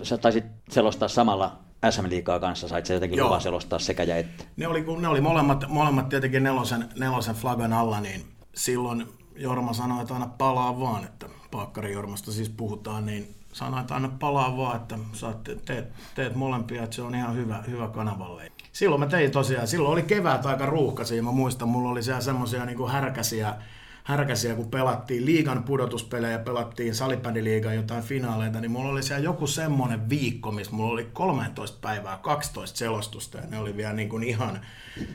Sä 0.03 0.17
taisit 0.17 0.45
selostaa 0.69 1.07
samalla 1.07 1.59
SM 1.89 2.09
Liigaa 2.09 2.39
kanssa, 2.39 2.67
sait 2.67 2.85
se 2.85 2.93
jotenkin 2.93 3.23
luvan 3.23 3.41
selostaa 3.41 3.79
sekä 3.79 4.03
ja 4.03 4.17
että? 4.17 4.43
Ne 4.57 4.67
oli, 4.67 4.85
ne 5.01 5.07
oli 5.07 5.21
molemmat, 5.21 5.65
molemmat 5.67 6.09
tietenkin 6.09 6.43
nelosen, 6.43 6.89
nelosen 6.99 7.35
flagan 7.35 7.73
alla, 7.73 7.99
niin 7.99 8.25
silloin 8.55 9.05
Jorma 9.35 9.73
sanoi, 9.73 10.01
että 10.01 10.13
aina 10.13 10.27
palaa 10.37 10.79
vaan, 10.79 11.03
että 11.03 11.25
Paakkari 11.51 11.93
Jormasta 11.93 12.31
siis 12.31 12.49
puhutaan, 12.49 13.05
niin 13.05 13.35
sanoi, 13.53 13.81
että 13.81 13.93
aina 13.93 14.09
palaa 14.19 14.57
vaan, 14.57 14.75
että 14.75 14.97
saat, 15.13 15.43
teet, 15.65 15.91
teet 16.15 16.35
molempia, 16.35 16.83
että 16.83 16.95
se 16.95 17.01
on 17.01 17.15
ihan 17.15 17.35
hyvä, 17.35 17.63
hyvä 17.67 17.87
kanavalle. 17.87 18.51
Silloin 18.71 18.99
mä 18.99 19.05
tein 19.05 19.31
tosiaan, 19.31 19.67
silloin 19.67 19.93
oli 19.93 20.03
kevät 20.03 20.45
aika 20.45 20.65
ruuhkaisia, 20.65 21.23
mä 21.23 21.31
muistan, 21.31 21.69
mulla 21.69 21.89
oli 21.89 22.03
siellä 22.03 22.21
semmoisia 22.21 22.65
niin 22.65 22.89
härkäsiä, 22.89 23.55
härkäsiä, 24.03 24.55
kun 24.55 24.71
pelattiin 24.71 25.25
liigan 25.25 25.63
pudotuspelejä, 25.63 26.39
pelattiin 26.39 26.95
salibändiliigan 26.95 27.75
jotain 27.75 28.03
finaaleita, 28.03 28.61
niin 28.61 28.71
mulla 28.71 28.89
oli 28.89 29.03
siellä 29.03 29.23
joku 29.23 29.47
semmoinen 29.47 30.09
viikko, 30.09 30.51
missä 30.51 30.73
mulla 30.75 30.93
oli 30.93 31.09
13 31.13 31.77
päivää, 31.81 32.17
12 32.21 32.77
selostusta, 32.77 33.37
ja 33.37 33.47
ne 33.47 33.59
oli 33.59 33.77
vielä 33.77 33.93
niin 33.93 34.09
kuin 34.09 34.23
ihan, 34.23 34.61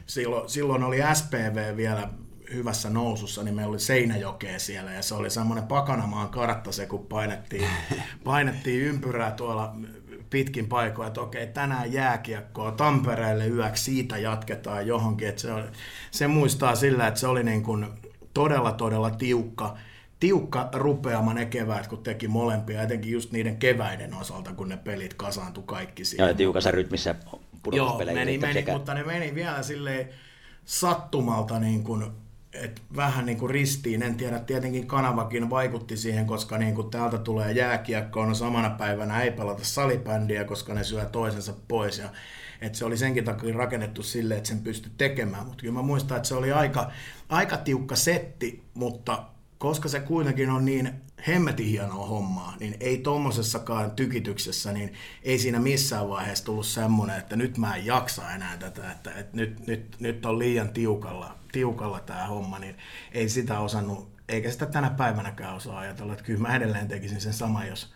silloin, 0.06 0.48
silloin 0.48 0.82
oli 0.82 0.98
SPV 1.14 1.76
vielä 1.76 2.08
hyvässä 2.54 2.90
nousussa, 2.90 3.42
niin 3.42 3.54
meillä 3.54 3.70
oli 3.70 3.78
Seinäjokea 3.78 4.58
siellä, 4.58 4.92
ja 4.92 5.02
se 5.02 5.14
oli 5.14 5.30
semmoinen 5.30 5.66
Pakanamaan 5.66 6.28
kartta 6.28 6.72
se, 6.72 6.86
kun 6.86 7.06
painettiin, 7.06 7.68
painettiin 8.24 8.82
ympyrää 8.82 9.30
tuolla 9.30 9.74
pitkin 10.30 10.66
paikoin, 10.66 11.08
että 11.08 11.20
okei, 11.20 11.46
tänään 11.46 11.92
jääkiekkoa 11.92 12.72
Tampereelle 12.72 13.46
yöksi, 13.46 13.84
siitä 13.84 14.18
jatketaan 14.18 14.86
johonkin. 14.86 15.28
Että 15.28 15.42
se, 15.42 15.52
oli, 15.52 15.64
se 16.10 16.26
muistaa 16.26 16.74
sillä, 16.74 17.06
että 17.06 17.20
se 17.20 17.26
oli 17.26 17.44
niin 17.44 17.62
kuin 17.62 17.86
todella, 18.34 18.72
todella 18.72 19.10
tiukka, 19.10 19.76
tiukka 20.20 20.68
rupeama 20.72 21.34
ne 21.34 21.46
kevät, 21.46 21.86
kun 21.86 22.02
teki 22.02 22.28
molempia, 22.28 22.82
etenkin 22.82 23.12
just 23.12 23.32
niiden 23.32 23.56
keväiden 23.56 24.14
osalta, 24.14 24.52
kun 24.52 24.68
ne 24.68 24.76
pelit 24.76 25.14
kasaantui 25.14 25.64
kaikki 25.66 26.04
siihen. 26.04 26.28
Ja 26.28 26.34
tiukassa 26.34 26.70
rytmissä 26.70 27.14
Joo, 27.72 27.98
meni, 27.98 28.38
meni, 28.38 28.52
sekä... 28.52 28.72
mutta 28.72 28.94
ne 28.94 29.04
meni 29.04 29.34
vielä 29.34 29.62
silleen 29.62 30.08
sattumalta 30.64 31.58
niin 31.58 31.84
kuin, 31.84 32.04
et 32.52 32.82
vähän 32.96 33.26
niin 33.26 33.38
kuin 33.38 33.50
ristiin, 33.50 34.02
en 34.02 34.14
tiedä, 34.14 34.38
tietenkin 34.38 34.86
kanavakin 34.86 35.50
vaikutti 35.50 35.96
siihen, 35.96 36.26
koska 36.26 36.58
niin 36.58 36.74
kuin 36.74 36.90
täältä 36.90 37.18
tulee 37.18 37.52
jääkiekkoa, 37.52 38.26
no 38.26 38.34
samana 38.34 38.70
päivänä 38.70 39.22
ei 39.22 39.30
pelata 39.30 39.64
salibändiä, 39.64 40.44
koska 40.44 40.74
ne 40.74 40.84
syö 40.84 41.04
toisensa 41.04 41.54
pois. 41.68 41.98
Ja 41.98 42.08
että 42.60 42.78
se 42.78 42.84
oli 42.84 42.96
senkin 42.96 43.24
takia 43.24 43.54
rakennettu 43.54 44.02
sille, 44.02 44.36
että 44.36 44.48
sen 44.48 44.60
pystyi 44.60 44.92
tekemään, 44.98 45.46
mutta 45.46 45.60
kyllä 45.60 45.74
mä 45.74 45.82
muistan, 45.82 46.16
että 46.16 46.28
se 46.28 46.34
oli 46.34 46.52
aika, 46.52 46.90
aika 47.28 47.56
tiukka 47.56 47.96
setti, 47.96 48.62
mutta 48.74 49.24
koska 49.58 49.88
se 49.88 50.00
kuitenkin 50.00 50.50
on 50.50 50.64
niin 50.64 50.90
hemmetin 51.26 51.66
hienoa 51.66 52.06
hommaa, 52.06 52.56
niin 52.60 52.76
ei 52.80 52.98
tuommoisessakaan 52.98 53.90
tykityksessä, 53.90 54.72
niin 54.72 54.92
ei 55.22 55.38
siinä 55.38 55.60
missään 55.60 56.08
vaiheessa 56.08 56.44
tullut 56.44 56.66
semmoinen, 56.66 57.18
että 57.18 57.36
nyt 57.36 57.58
mä 57.58 57.76
en 57.76 57.86
jaksa 57.86 58.34
enää 58.34 58.56
tätä, 58.56 58.92
että, 58.92 59.14
että 59.14 59.36
nyt, 59.36 59.66
nyt, 59.66 59.96
nyt 60.00 60.26
on 60.26 60.38
liian 60.38 60.68
tiukalla, 60.68 61.38
tiukalla 61.52 62.00
tämä 62.00 62.26
homma, 62.26 62.58
niin 62.58 62.76
ei 63.12 63.28
sitä 63.28 63.60
osannut, 63.60 64.08
eikä 64.28 64.50
sitä 64.50 64.66
tänä 64.66 64.90
päivänäkään 64.90 65.54
osaa 65.54 65.78
ajatella, 65.78 66.12
että 66.12 66.24
kyllä 66.24 66.40
mä 66.40 66.56
edelleen 66.56 66.88
tekisin 66.88 67.20
sen 67.20 67.32
sama, 67.32 67.64
jos, 67.64 67.94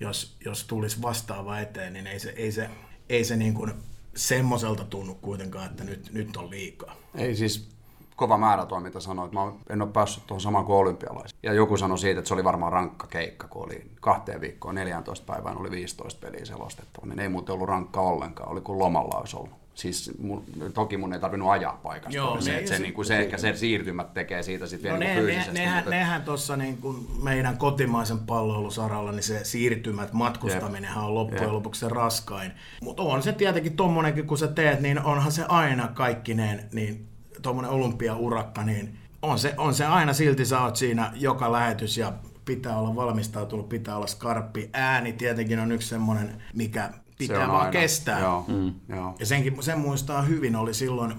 jos, 0.00 0.36
jos 0.44 0.64
tulisi 0.64 1.02
vastaava 1.02 1.60
eteen, 1.60 1.92
niin 1.92 2.06
ei 2.06 2.20
se, 2.20 2.30
ei 2.30 2.52
se, 2.52 2.70
ei 3.08 3.24
se 3.24 3.36
niin 3.36 3.54
kuin 3.54 3.72
semmoiselta 4.14 4.84
tunnu 4.84 5.14
kuitenkaan, 5.14 5.66
että 5.66 5.84
nyt, 5.84 6.12
nyt 6.12 6.36
on 6.36 6.50
liikaa. 6.50 6.96
Ei 7.14 7.36
siis 7.36 7.77
kova 8.18 8.38
määrä 8.38 8.66
tuo, 8.66 8.80
mitä 8.80 9.00
sanoit. 9.00 9.32
Mä 9.32 9.52
en 9.70 9.82
ole 9.82 9.90
päässyt 9.90 10.26
tuohon 10.26 10.40
samaan 10.40 10.64
kuin 10.64 10.76
olympialaisiin. 10.76 11.38
Ja 11.42 11.52
joku 11.52 11.76
sanoi 11.76 11.98
siitä, 11.98 12.18
että 12.18 12.28
se 12.28 12.34
oli 12.34 12.44
varmaan 12.44 12.72
rankka 12.72 13.06
keikka, 13.06 13.48
kun 13.48 13.64
oli 13.64 13.90
kahteen 14.00 14.40
viikkoon, 14.40 14.74
14 14.74 15.32
päivään 15.32 15.58
oli 15.58 15.70
15 15.70 16.20
peliä 16.20 16.44
selostettava. 16.44 17.06
Niin 17.06 17.20
ei 17.20 17.28
muuten 17.28 17.52
ollut 17.52 17.68
rankka 17.68 18.00
ollenkaan, 18.00 18.48
oli 18.48 18.60
kuin 18.60 18.78
lomalla 18.78 19.18
olisi 19.18 19.36
ollut. 19.36 19.58
Siis 19.74 20.10
mun, 20.18 20.44
toki 20.74 20.96
mun 20.96 21.12
ei 21.12 21.20
tarvinnut 21.20 21.50
ajaa 21.50 21.80
paikasta. 21.82 22.16
Joo, 22.16 22.40
se, 22.40 22.52
ne, 22.52 22.60
se, 22.60 22.66
se, 22.66 22.78
niin 22.78 22.94
kuin 22.94 23.04
se, 23.04 23.18
ehkä 23.18 23.38
se 23.38 23.56
siirtymät 23.56 24.14
tekee 24.14 24.42
siitä 24.42 24.66
sitten 24.66 24.92
no 24.92 24.98
vielä 24.98 25.14
ne, 25.14 25.20
fyysisesti. 25.20 25.52
Ne, 25.52 25.60
nehän, 25.60 25.76
mutta... 25.76 25.90
nehän 25.90 26.22
tuossa 26.22 26.56
niin 26.56 26.76
kuin 26.76 27.06
meidän 27.22 27.58
kotimaisen 27.58 28.18
palloilusaralla, 28.18 29.12
niin 29.12 29.22
se 29.22 29.44
siirtymät, 29.44 30.12
matkustaminenhan 30.12 31.04
on 31.04 31.14
loppujen 31.14 31.42
Jep. 31.42 31.52
lopuksi 31.52 31.80
se 31.80 31.88
raskain. 31.88 32.52
Mutta 32.82 33.02
on 33.02 33.22
se 33.22 33.32
tietenkin 33.32 33.76
tommonenkin, 33.76 34.26
kun 34.26 34.38
sä 34.38 34.48
teet, 34.48 34.80
niin 34.80 35.04
onhan 35.04 35.32
se 35.32 35.44
aina 35.48 35.88
kaikkineen, 35.88 36.68
niin 36.72 37.08
tuommoinen 37.42 37.70
olympiaurakka, 37.72 38.64
niin 38.64 38.98
on 39.22 39.38
se, 39.38 39.54
on 39.56 39.74
se 39.74 39.86
aina 39.86 40.12
silti 40.12 40.44
sä 40.44 40.60
oot 40.62 40.76
siinä 40.76 41.12
joka 41.14 41.52
lähetys 41.52 41.98
ja 41.98 42.12
pitää 42.44 42.78
olla 42.78 42.96
valmistautunut, 42.96 43.68
pitää 43.68 43.96
olla 43.96 44.06
skarppi. 44.06 44.70
Ääni 44.72 45.12
tietenkin 45.12 45.58
on 45.58 45.72
yksi 45.72 45.88
semmoinen, 45.88 46.42
mikä 46.54 46.92
pitää 47.18 47.48
vaan 47.48 47.60
aina. 47.60 47.70
kestää. 47.70 48.20
Joo, 48.20 48.44
mm. 48.48 48.74
joo. 48.88 49.14
Ja 49.18 49.26
senkin, 49.26 49.62
sen 49.62 49.78
muistaa 49.78 50.22
hyvin, 50.22 50.56
oli 50.56 50.74
silloin, 50.74 51.14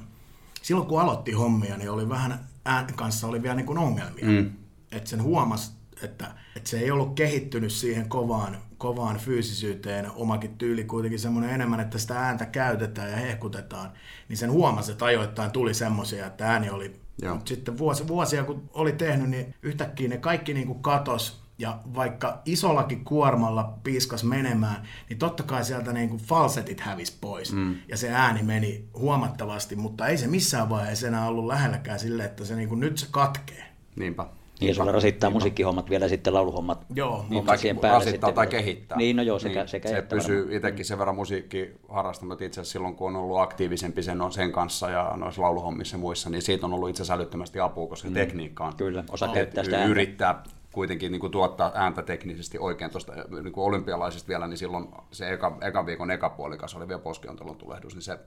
silloin 0.61 0.87
kun 0.87 1.01
aloitti 1.01 1.31
hommia, 1.31 1.77
niin 1.77 1.91
oli 1.91 2.09
vähän 2.09 2.39
äänen 2.65 2.95
kanssa 2.95 3.27
oli 3.27 3.41
vielä 3.41 3.55
niin 3.55 3.65
kuin 3.65 3.77
ongelmia. 3.77 4.25
Mm. 4.25 4.51
Että 4.91 5.09
sen 5.09 5.23
huomasi, 5.23 5.71
että, 6.03 6.31
että 6.55 6.69
se 6.69 6.79
ei 6.79 6.91
ollut 6.91 7.15
kehittynyt 7.15 7.71
siihen 7.71 8.09
kovaan, 8.09 8.57
kovaan 8.79 9.17
fyysisyyteen, 9.17 10.11
omakin 10.15 10.57
tyyli 10.57 10.83
kuitenkin 10.83 11.19
semmoinen 11.19 11.51
enemmän, 11.51 11.79
että 11.79 11.97
sitä 11.97 12.19
ääntä 12.19 12.45
käytetään 12.45 13.11
ja 13.11 13.17
hehkutetaan, 13.17 13.91
niin 14.29 14.37
sen 14.37 14.51
huomasi, 14.51 14.91
että 14.91 15.05
ajoittain 15.05 15.51
tuli 15.51 15.73
semmoisia, 15.73 16.25
että 16.25 16.47
ääni 16.47 16.69
oli 16.69 16.99
Mutta 17.33 17.49
sitten 17.49 17.77
vuosia, 17.77 18.07
vuosia 18.07 18.43
kun 18.43 18.69
oli 18.73 18.91
tehnyt, 18.91 19.29
niin 19.29 19.55
yhtäkkiä 19.61 20.09
ne 20.09 20.17
kaikki 20.17 20.53
niin 20.53 20.67
kuin 20.67 20.81
katos 20.81 21.43
ja 21.57 21.79
vaikka 21.95 22.41
isollakin 22.45 23.05
kuormalla 23.05 23.73
piiskas 23.83 24.23
menemään, 24.23 24.83
niin 25.09 25.19
totta 25.19 25.43
kai 25.43 25.65
sieltä 25.65 25.93
niin 25.93 26.09
kuin 26.09 26.21
falsetit 26.21 26.79
hävisi 26.79 27.17
pois. 27.21 27.53
Mm. 27.53 27.75
Ja 27.87 27.97
se 27.97 28.09
ääni 28.09 28.43
meni 28.43 28.85
huomattavasti, 28.97 29.75
mutta 29.75 30.07
ei 30.07 30.17
se 30.17 30.27
missään 30.27 30.69
vaiheessa 30.69 31.07
enää 31.07 31.27
ollut 31.27 31.45
lähelläkään 31.45 31.99
sille, 31.99 32.25
että 32.25 32.45
se 32.45 32.55
niin 32.55 32.69
kuin 32.69 32.79
nyt 32.79 32.97
se 32.97 33.07
katkee. 33.11 33.65
Niinpä. 33.95 34.25
Niin, 34.61 34.75
sulla 34.75 34.91
rasittaa 34.91 35.29
musiikkihommat 35.29 35.89
vielä 35.89 36.07
sitten 36.07 36.33
lauluhommat. 36.33 36.85
Joo, 36.95 37.25
niin 37.29 37.45
tai 37.45 37.57
siihen 37.57 37.77
päälle 37.77 38.05
rasittaa 38.05 38.31
tai 38.31 38.47
kehittää. 38.47 38.97
Niin, 38.97 39.15
no 39.15 39.23
joo, 39.23 39.39
sekä, 39.39 39.59
niin, 39.59 39.67
sekä 39.67 39.89
se 39.89 40.01
pysyy 40.01 40.55
itsekin 40.55 40.85
sen 40.85 40.99
verran 40.99 41.15
musiikki 41.15 41.71
harrastanut 41.89 42.41
itse 42.41 42.61
asiassa 42.61 42.71
silloin, 42.71 42.95
kun 42.95 43.07
on 43.07 43.15
ollut 43.15 43.39
aktiivisempi 43.39 44.03
sen, 44.03 44.21
on 44.21 44.31
sen 44.31 44.51
kanssa 44.51 44.89
ja 44.89 45.13
noissa 45.15 45.41
lauluhommissa 45.41 45.95
ja 45.95 45.99
muissa, 45.99 46.29
niin 46.29 46.41
siitä 46.41 46.65
on 46.65 46.73
ollut 46.73 46.89
itse 46.89 47.01
asiassa 47.01 47.13
älyttömästi 47.13 47.59
apua, 47.59 47.87
koska 47.87 48.07
mm. 48.07 48.13
tekniikka 48.13 48.65
on. 48.65 48.75
Kyllä, 48.75 49.03
osa 49.09 49.27
käyttää 49.27 49.63
sitä 49.63 49.85
Yrittää 49.85 50.43
kuitenkin 50.71 51.11
niin 51.11 51.19
kuin 51.19 51.31
tuottaa 51.31 51.71
ääntä 51.75 52.01
teknisesti 52.01 52.57
oikein 52.57 52.91
tuosta 52.91 53.13
niin 53.43 53.53
kuin 53.53 53.65
olympialaisista 53.65 54.27
vielä, 54.27 54.47
niin 54.47 54.57
silloin 54.57 54.87
se 55.11 55.33
eka, 55.33 55.57
eka 55.61 55.85
viikon 55.85 56.11
eka 56.11 56.29
puolikas 56.29 56.75
oli 56.75 56.87
vielä 56.87 57.01
poskiontelun 57.01 57.57
tulehdus, 57.57 57.93
niin 57.95 58.01
se 58.01 58.19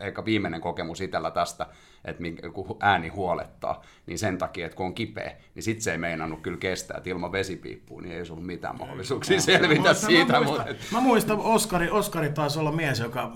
eka 0.00 0.24
viimeinen 0.24 0.60
kokemus 0.60 1.00
itsellä 1.00 1.30
tästä, 1.30 1.66
että 2.04 2.22
kun 2.52 2.76
ääni 2.80 3.08
huolettaa, 3.08 3.82
niin 4.06 4.18
sen 4.18 4.38
takia, 4.38 4.66
että 4.66 4.76
kun 4.76 4.86
on 4.86 4.94
kipeä, 4.94 5.36
niin 5.54 5.62
sitten 5.62 5.82
se 5.82 5.92
ei 5.92 5.98
meinannut 5.98 6.40
kyllä 6.40 6.58
kestää, 6.58 6.96
että 6.96 7.10
ilman 7.10 7.32
vesipiippua, 7.32 8.02
niin 8.02 8.12
ei 8.12 8.18
olisi 8.18 8.32
ollut 8.32 8.46
mitään 8.46 8.78
mahdollisuuksia 8.78 9.40
selvitä 9.40 9.82
mä 9.82 9.94
siitä. 9.94 10.32
Mä 10.32 10.40
muistan, 10.40 10.68
mutta... 10.68 10.84
mä 10.92 11.00
muistan 11.00 11.38
Oskari, 11.38 11.90
Oskari 11.90 12.30
taisi 12.30 12.58
olla 12.58 12.72
mies, 12.72 13.00
joka 13.00 13.32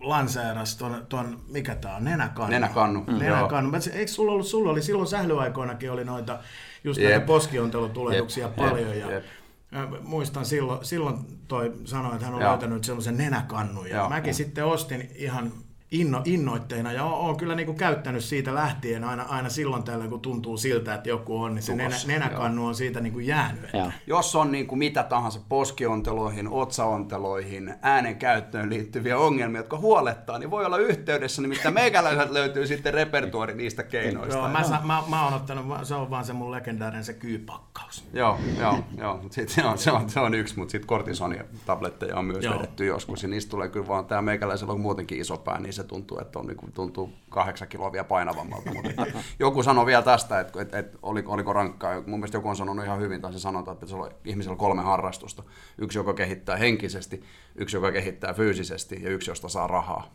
lanseerasi 0.00 0.78
ton, 0.78 1.06
ton, 1.08 1.40
mikä 1.48 1.74
tää 1.74 1.96
on, 1.96 2.04
nenäkannu. 2.04 2.50
Nenäkannu, 2.50 3.04
mm. 3.06 3.18
Nenäkannu. 3.18 3.70
Eikö 3.92 4.12
sulla 4.12 4.32
ollut, 4.32 4.46
sulla 4.46 4.70
oli 4.70 4.82
silloin 4.82 5.08
sählyaikoinakin 5.08 5.90
oli 5.90 6.04
noita 6.04 6.38
just 6.84 7.00
yep. 7.00 7.10
näitä 7.10 7.26
poskiontelutulehduksia 7.26 8.46
yep. 8.46 8.56
paljon. 8.56 8.98
Ja, 8.98 9.10
yep. 9.10 9.24
Ja 9.72 9.88
muistan 10.02 10.44
silloin, 10.44 10.84
silloin 10.84 11.18
toi 11.48 11.72
sanoi, 11.84 12.14
että 12.14 12.26
hän 12.26 12.34
on 12.34 12.40
Joo. 12.40 12.50
löytänyt 12.50 12.84
semmoisen 12.84 13.16
nenäkannun 13.16 13.90
ja 13.90 13.96
Joo. 13.96 14.08
mäkin 14.08 14.34
sitten 14.34 14.64
ostin 14.64 15.10
ihan 15.14 15.52
inno, 15.94 16.22
innoitteina 16.24 16.92
ja 16.92 17.04
olen 17.04 17.36
kyllä 17.36 17.54
niin 17.54 17.66
kuin 17.66 17.78
käyttänyt 17.78 18.24
siitä 18.24 18.54
lähtien 18.54 19.04
aina, 19.04 19.22
aina 19.22 19.48
silloin 19.48 19.82
tällöin, 19.82 20.10
kun 20.10 20.20
tuntuu 20.20 20.56
siltä, 20.56 20.94
että 20.94 21.08
joku 21.08 21.42
on, 21.42 21.54
niin 21.54 21.62
se 21.62 21.74
nenä, 21.74 21.96
nenäkannu 22.06 22.62
joo. 22.62 22.68
on 22.68 22.74
siitä 22.74 23.00
niin 23.00 23.12
kuin 23.12 23.26
jäänyt. 23.26 23.64
Että. 23.64 23.92
Jos 24.06 24.36
on 24.36 24.52
niin 24.52 24.66
kuin 24.66 24.78
mitä 24.78 25.02
tahansa 25.02 25.40
poskionteloihin, 25.48 26.48
otsaonteloihin, 26.48 27.74
äänen 27.82 28.16
käyttöön 28.16 28.70
liittyviä 28.70 29.18
ongelmia, 29.18 29.58
jotka 29.58 29.78
huolettaa, 29.78 30.38
niin 30.38 30.50
voi 30.50 30.64
olla 30.64 30.78
yhteydessä, 30.78 31.42
nimittäin 31.42 31.74
meikäläiset 31.74 32.30
löytyy 32.40 32.66
sitten 32.66 32.94
repertuari 32.94 33.54
niistä 33.54 33.82
keinoista. 33.82 34.34
Joo, 34.34 34.48
mä, 34.48 34.80
mä, 34.84 35.02
mä, 35.08 35.24
oon 35.24 35.34
ottanut, 35.34 35.66
se 35.82 35.94
on 35.94 36.10
vaan 36.10 36.24
se 36.24 36.32
mun 36.32 36.50
legendaarinen 36.50 37.04
se 37.04 37.12
kyypakkaus. 37.12 38.04
Joo, 38.12 38.38
joo, 38.58 38.78
joo. 38.98 39.20
Sit 39.30 39.48
se, 39.48 39.64
on, 39.64 39.78
se, 39.78 39.90
on, 39.90 40.10
se 40.10 40.20
on 40.20 40.34
yksi, 40.34 40.58
mutta 40.58 40.72
sitten 40.72 40.88
kortisonia 40.88 41.44
tabletteja 41.66 42.16
on 42.16 42.24
myös 42.24 42.44
joo. 42.44 42.54
vedetty 42.54 42.86
joskus, 42.86 43.22
ja 43.22 43.28
niistä 43.28 43.50
tulee 43.50 43.68
kyllä 43.68 43.88
vaan, 43.88 44.06
tämä 44.06 44.22
meikäläisellä 44.22 44.72
on 44.72 44.80
muutenkin 44.80 45.20
iso 45.20 45.36
pää, 45.36 45.60
niin 45.60 45.72
se 45.72 45.83
tuntuu, 45.84 46.18
että 46.20 46.38
on, 46.38 46.46
niin 46.46 46.56
kuin, 46.56 46.72
tuntuu 46.72 47.12
kahdeksan 47.28 47.68
kiloa 47.68 47.92
vielä 47.92 48.04
painavammalta. 48.04 48.70
Mutta 48.74 49.06
joku 49.38 49.62
sanoi 49.62 49.86
vielä 49.86 50.02
tästä, 50.02 50.40
että, 50.40 50.62
että, 50.62 50.78
että 50.78 50.98
oliko, 51.02 51.32
oliko 51.32 51.52
rankkaa. 51.52 51.94
Mun 51.94 52.20
mielestä 52.20 52.36
joku 52.36 52.48
on 52.48 52.56
sanonut 52.56 52.84
ihan 52.84 53.00
hyvin, 53.00 53.20
tai 53.20 53.32
se 53.32 53.38
sanotaan, 53.38 53.74
että 53.74 53.86
se 53.86 53.94
on 53.94 54.10
ihmisellä 54.24 54.56
kolme 54.56 54.82
harrastusta. 54.82 55.42
Yksi, 55.78 55.98
joka 55.98 56.14
kehittää 56.14 56.56
henkisesti, 56.56 57.24
yksi, 57.54 57.76
joka 57.76 57.92
kehittää 57.92 58.34
fyysisesti 58.34 59.02
ja 59.02 59.10
yksi, 59.10 59.30
josta 59.30 59.48
saa 59.48 59.66
rahaa 59.66 60.10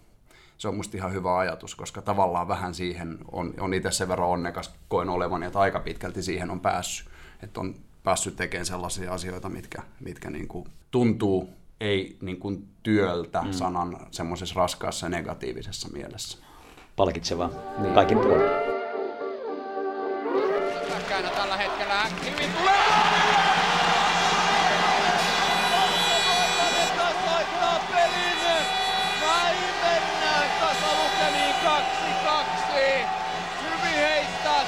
se 0.59 0.67
on 0.67 0.75
musta 0.75 0.97
ihan 0.97 1.13
hyvä 1.13 1.37
ajatus, 1.37 1.75
koska 1.75 2.01
tavallaan 2.01 2.47
vähän 2.47 2.73
siihen 2.73 3.17
on, 3.31 3.53
on 3.59 3.73
itse 3.73 3.91
sen 3.91 4.07
verran 4.07 4.29
onnekas 4.29 4.73
koen 4.87 5.09
olevan, 5.09 5.43
että 5.43 5.59
aika 5.59 5.79
pitkälti 5.79 6.23
siihen 6.23 6.51
on 6.51 6.59
päässyt. 6.59 7.09
Että 7.43 7.59
on 7.59 7.75
päässyt 8.03 8.35
tekemään 8.35 8.65
sellaisia 8.65 9.13
asioita, 9.13 9.49
mitkä, 9.49 9.81
mitkä 9.99 10.29
niin 10.29 10.47
kuin 10.47 10.67
tuntuu 10.91 11.49
ei 11.81 12.17
niin 12.21 12.39
kuin 12.39 12.67
työltä 12.83 13.41
mm. 13.41 13.51
sanan 13.51 14.07
semmoisessa 14.11 14.55
raskaassa 14.55 15.09
negatiivisessa 15.09 15.89
mielessä. 15.89 16.37
Palkitsevaa 16.95 17.49
niin. 17.77 17.93
kaikin 17.93 18.19
puolin. 18.19 18.49
tällä 21.35 21.57
hetkellä 21.57 22.03
hyvin 22.23 22.51
tulee 22.51 23.19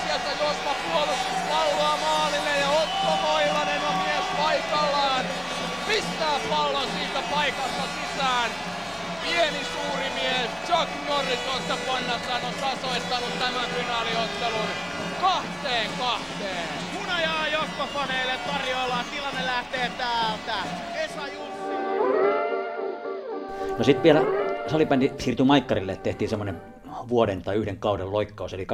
sieltä 0.07 0.43
Jospa 0.43 0.75
puolustuspalloa 0.83 1.97
maalille 1.97 2.59
ja 2.59 2.69
Otto 2.69 3.21
Moilanen 3.21 3.81
on 3.81 3.95
mies 3.95 4.25
paikallaan 4.37 5.25
pistää 5.87 6.39
pallon 6.49 6.87
paikasta 7.31 7.83
sisään. 7.95 8.51
Pieni 9.23 9.65
suuri 9.73 10.09
mies 10.13 10.49
Chuck 10.67 10.89
Norris 11.09 11.39
tuossa 11.39 11.77
pannassa 11.87 12.33
on 12.47 12.53
tasoittanut 12.61 13.39
tämän 13.39 13.69
finaaliottelun 13.77 14.69
kahteen 15.21 15.89
kahteen. 15.99 16.67
Hunajaa 16.99 17.47
Jospa-faneille 17.47 18.37
tarjoillaan, 18.47 19.05
tilanne 19.11 19.45
lähtee 19.45 19.91
täältä. 19.97 20.55
Esa 20.95 21.27
Jussi. 21.27 21.71
No 23.77 23.83
sitten 23.83 24.03
vielä 24.03 24.21
salibändi 24.67 25.11
siirtyi 25.19 25.45
Maikkarille, 25.45 25.95
tehtiin 25.95 26.29
semmoinen 26.29 26.61
vuoden 27.09 27.41
tai 27.41 27.55
yhden 27.55 27.77
kauden 27.77 28.11
loikkaus, 28.11 28.53
eli 28.53 28.67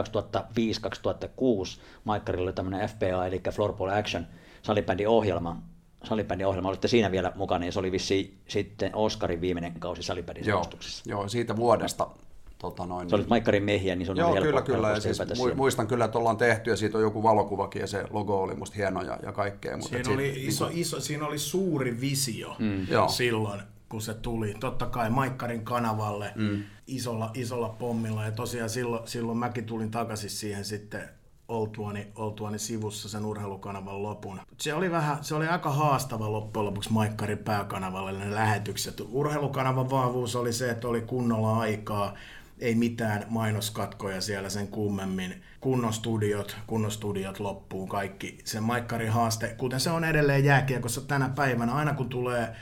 2005-2006 1.76 1.80
Maikkarille 2.04 2.44
oli 2.44 2.54
tämmöinen 2.54 2.90
FPA, 2.90 3.26
eli 3.26 3.42
Floorball 3.52 3.90
Action 3.90 4.28
salibändin 4.62 5.08
ohjelma, 5.08 5.62
salibändin 6.08 6.48
ohjelma, 6.48 6.70
olitte 6.70 6.88
siinä 6.88 7.12
vielä 7.12 7.32
mukana, 7.36 7.66
ja 7.66 7.72
se 7.72 7.80
oli 7.80 7.92
vissi 7.92 8.38
sitten 8.48 8.96
Oscarin 8.96 9.42
viimeinen 9.42 9.80
kausi 9.80 10.04
salibändin 10.04 10.46
joo, 10.46 10.64
joo, 11.06 11.28
siitä 11.28 11.56
vuodesta 11.56 12.10
Tota 12.58 12.86
noin, 12.86 13.10
se 13.10 13.16
oli 13.16 13.26
Maikkarin 13.30 13.64
mehiä, 13.64 13.96
niin 13.96 14.06
se 14.06 14.12
on 14.12 14.18
Joo, 14.18 14.34
helppo, 14.34 14.46
kyllä, 14.46 14.62
kyllä. 14.62 14.90
Ja 14.90 15.00
siis 15.00 15.22
muistan 15.56 15.88
kyllä, 15.88 16.06
että 16.06 16.18
ollaan 16.18 16.38
tehty 16.38 16.70
ja 16.70 16.76
siitä 16.76 16.98
on 16.98 17.04
joku 17.04 17.24
valokuvakin 17.24 17.80
ja 17.80 17.88
se 17.88 18.04
logo 18.10 18.42
oli 18.42 18.56
musta 18.56 18.76
hieno 18.76 19.02
ja, 19.02 19.20
ja 19.24 19.32
kaikkea. 19.32 19.78
Mutta 19.78 19.90
siinä, 19.90 20.14
oli 20.14 20.34
siitä, 20.34 20.50
iso, 20.50 20.68
niin 20.68 20.78
iso, 20.78 21.00
siinä 21.00 21.28
oli 21.28 21.40
suuri 21.40 22.02
visio 22.02 22.56
mm. 22.60 22.88
silloin, 23.08 23.62
kun 23.90 24.02
se 24.02 24.14
tuli. 24.14 24.56
Totta 24.60 24.86
kai 24.86 25.10
Maikkarin 25.10 25.66
kanavalle 25.66 26.32
mm. 26.36 26.64
isolla, 26.88 27.32
isolla 27.34 27.70
pommilla 27.70 28.26
ja 28.26 28.32
tosiaan 28.32 28.70
silloin, 28.70 29.08
silloin 29.08 29.38
mäkin 29.38 29.66
tulin 29.66 29.92
takaisin 29.92 30.30
siihen 30.30 30.66
sitten 30.66 31.10
oltuani, 31.48 32.08
oltuani 32.16 32.60
sivussa 32.60 33.10
sen 33.10 33.26
urheilukanavan 33.26 34.04
lopun. 34.04 34.40
Se 34.58 34.74
oli, 34.74 34.92
vähän, 34.92 35.18
se 35.22 35.36
oli 35.36 35.48
aika 35.48 35.72
haastava 35.72 36.32
loppujen 36.32 36.66
lopuksi 36.66 36.94
Maikkarin 36.94 37.38
pääkanavalle 37.38 38.12
ne 38.12 38.36
lähetykset. 38.36 39.02
Urheilukanavan 39.12 39.90
vahvuus 39.90 40.36
oli 40.36 40.54
se, 40.54 40.70
että 40.70 40.88
oli 40.88 41.02
kunnolla 41.02 41.60
aikaa, 41.60 42.14
ei 42.60 42.76
mitään 42.76 43.26
mainoskatkoja 43.30 44.22
siellä 44.22 44.50
sen 44.50 44.68
kummemmin. 44.68 45.42
Kunnon 45.62 45.94
studiot, 45.94 46.58
kunnon 46.68 46.92
studiot 46.92 47.40
loppuu 47.40 47.88
kaikki. 47.88 48.38
Se 48.44 48.60
Maikkarin 48.60 49.12
haaste, 49.12 49.56
kuten 49.58 49.80
se 49.80 49.92
on 49.92 50.04
edelleen 50.04 50.46
jääkiekossa 50.46 51.02
tänä 51.02 51.30
päivänä, 51.30 51.74
aina 51.74 51.94
kun 51.94 52.10
tulee 52.10 52.56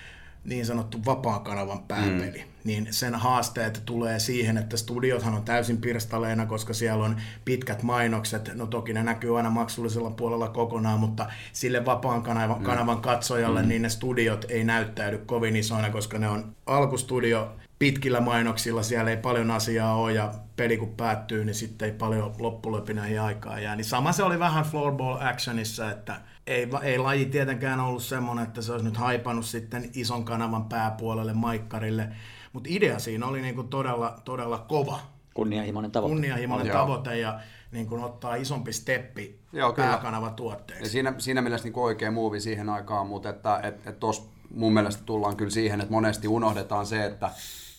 niin 0.45 0.65
sanottu 0.65 0.97
vapaan 1.05 1.41
kanavan 1.41 1.84
pääpeli, 1.84 2.38
mm. 2.38 2.51
niin 2.63 2.88
sen 2.91 3.15
haasteet 3.15 3.81
tulee 3.86 4.19
siihen, 4.19 4.58
että 4.58 4.77
studiothan 4.77 5.34
on 5.34 5.43
täysin 5.43 5.77
pirstaleena, 5.77 6.45
koska 6.45 6.73
siellä 6.73 7.05
on 7.05 7.15
pitkät 7.45 7.84
mainokset, 7.84 8.51
no 8.53 8.67
toki 8.67 8.93
ne 8.93 9.03
näkyy 9.03 9.38
aina 9.38 9.49
maksullisella 9.49 10.12
puolella 10.12 10.49
kokonaan, 10.49 10.99
mutta 10.99 11.25
sille 11.53 11.86
vapaan 11.86 12.23
kanavan, 12.23 12.60
mm. 12.60 12.63
kanavan 12.63 13.01
katsojalle, 13.01 13.62
mm. 13.62 13.67
niin 13.67 13.81
ne 13.81 13.89
studiot 13.89 14.45
ei 14.49 14.63
näyttäydy 14.63 15.17
kovin 15.17 15.55
isoina, 15.55 15.89
koska 15.89 16.19
ne 16.19 16.27
on 16.27 16.55
alkustudio 16.65 17.51
pitkillä 17.79 18.21
mainoksilla, 18.21 18.83
siellä 18.83 19.11
ei 19.11 19.17
paljon 19.17 19.51
asiaa 19.51 19.95
ole 19.95 20.13
ja 20.13 20.33
peli 20.55 20.77
kun 20.77 20.95
päättyy, 20.95 21.45
niin 21.45 21.55
sitten 21.55 21.85
ei 21.85 21.91
paljon 21.91 22.33
loppulöpinäihin 22.39 23.21
aikaa 23.21 23.59
jää. 23.59 23.75
Niin 23.75 23.85
sama 23.85 24.11
se 24.11 24.23
oli 24.23 24.39
vähän 24.39 24.65
floorball 24.65 25.17
actionissa, 25.21 25.91
että 25.91 26.21
ei, 26.47 26.67
ei 26.81 26.97
laji 26.97 27.25
tietenkään 27.25 27.79
ollut 27.79 28.03
semmoinen, 28.03 28.45
että 28.45 28.61
se 28.61 28.71
olisi 28.71 28.85
nyt 28.85 28.97
haipannut 28.97 29.45
sitten 29.45 29.89
ison 29.93 30.25
kanavan 30.25 30.65
pääpuolelle 30.65 31.33
Maikkarille, 31.33 32.07
mutta 32.53 32.69
idea 32.71 32.99
siinä 32.99 33.25
oli 33.25 33.41
niin 33.41 33.55
kuin 33.55 33.67
todella, 33.67 34.19
todella 34.25 34.57
kova. 34.57 34.99
Kunnianhimoinen 35.33 35.91
tavoite. 35.91 36.13
Kunnianhimoinen 36.13 36.73
tavoite 36.73 37.17
ja 37.17 37.39
niin 37.71 37.88
kuin 37.88 38.03
ottaa 38.03 38.35
isompi 38.35 38.73
steppi 38.73 39.39
Joo, 39.53 39.73
pääkanava 39.73 40.29
tuotteeksi. 40.29 40.83
Ja 40.83 40.89
siinä, 40.89 41.13
siinä 41.17 41.41
mielessä 41.41 41.67
niin 41.67 41.79
oikea 41.79 42.11
muuvi 42.11 42.39
siihen 42.39 42.69
aikaan, 42.69 43.07
mutta 43.07 43.29
että 43.29 43.59
et, 43.63 43.88
et 43.88 43.99
tos 43.99 44.29
mun 44.49 44.73
mielestä 44.73 45.03
tullaan 45.05 45.35
kyllä 45.35 45.51
siihen, 45.51 45.81
että 45.81 45.91
monesti 45.91 46.27
unohdetaan 46.27 46.85
se, 46.85 47.05
että 47.05 47.29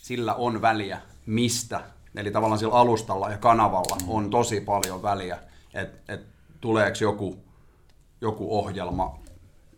sillä 0.07 0.35
on 0.35 0.62
väliä, 0.62 1.01
mistä. 1.27 1.81
Eli 2.16 2.31
tavallaan 2.31 2.59
sillä 2.59 2.75
alustalla 2.75 3.31
ja 3.31 3.38
kanavalla 3.38 3.97
on 4.09 4.31
tosi 4.31 4.61
paljon 4.61 5.03
väliä, 5.03 5.38
että 5.75 6.12
et 6.14 6.27
tuleeko 6.61 6.97
joku 7.01 7.38
joku 8.21 8.59
ohjelma 8.59 9.19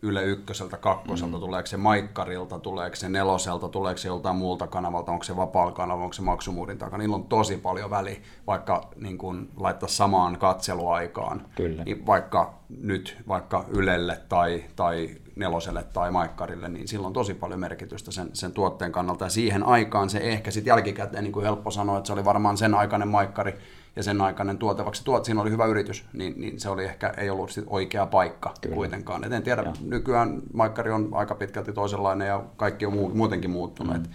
Yle 0.01 0.23
Ykköseltä, 0.23 0.77
kakkoselta, 0.77 1.37
mm. 1.37 1.39
tuleeko 1.39 1.65
se 1.67 1.77
Maikkarilta, 1.77 2.59
tuleeko 2.59 2.95
se 2.95 3.09
Neloselta, 3.09 3.69
tuleeko 3.69 3.97
se 3.97 4.07
joltain 4.07 4.35
muulta 4.35 4.67
kanavalta, 4.67 5.11
onko 5.11 5.23
se 5.23 5.35
vapaa 5.35 5.71
kanava, 5.71 6.03
onko 6.03 6.13
se 6.13 6.21
maksumuurin 6.21 6.77
takana. 6.77 6.97
Niillä 6.97 7.15
on 7.15 7.23
tosi 7.23 7.57
paljon 7.57 7.89
väli, 7.89 8.21
vaikka 8.47 8.89
niin 8.95 9.17
kun 9.17 9.49
laittaa 9.57 9.89
samaan 9.89 10.37
katseluaikaan. 10.37 11.45
Kyllä. 11.55 11.83
Niin 11.83 12.05
vaikka 12.05 12.53
nyt 12.69 13.17
vaikka 13.27 13.65
Ylelle 13.69 14.19
tai, 14.29 14.63
tai 14.75 15.09
Neloselle 15.39 15.83
tai 15.83 16.11
Maikkarille, 16.11 16.69
niin 16.69 16.87
sillä 16.87 17.07
on 17.07 17.13
tosi 17.13 17.33
paljon 17.33 17.59
merkitystä 17.59 18.11
sen, 18.11 18.29
sen 18.33 18.51
tuotteen 18.51 18.91
kannalta. 18.91 19.25
Ja 19.25 19.29
siihen 19.29 19.63
aikaan 19.63 20.09
se 20.09 20.17
ehkä 20.17 20.51
sitten 20.51 20.71
jälkikäteen 20.71 21.23
niin 21.23 21.31
kuin 21.31 21.45
helppo 21.45 21.71
sanoa, 21.71 21.97
että 21.97 22.07
se 22.07 22.13
oli 22.13 22.25
varmaan 22.25 22.57
sen 22.57 22.73
aikainen 22.73 23.07
Maikkari, 23.07 23.53
ja 23.95 24.03
sen 24.03 24.21
aikainen 24.21 24.57
tuote, 24.57 24.85
vaikka 24.85 25.01
tuot, 25.03 25.25
siinä 25.25 25.41
oli 25.41 25.51
hyvä 25.51 25.65
yritys, 25.65 26.05
niin, 26.13 26.33
niin 26.37 26.59
se 26.59 26.69
oli 26.69 26.85
ehkä 26.85 27.13
ei 27.17 27.29
ollut 27.29 27.51
sit 27.51 27.65
oikea 27.67 28.05
paikka 28.05 28.53
Kyllä. 28.61 28.75
kuitenkaan. 28.75 29.23
Et 29.23 29.31
en 29.31 29.43
tiedä, 29.43 29.61
ja. 29.61 29.73
nykyään 29.81 30.41
Maikkari 30.53 30.91
on 30.91 31.09
aika 31.11 31.35
pitkälti 31.35 31.73
toisenlainen 31.73 32.27
ja 32.27 32.43
kaikki 32.57 32.85
on 32.85 32.93
muu, 32.93 33.09
muutenkin 33.09 33.51
muuttunut. 33.51 33.97
Mm. 33.97 34.03
Et, 34.03 34.09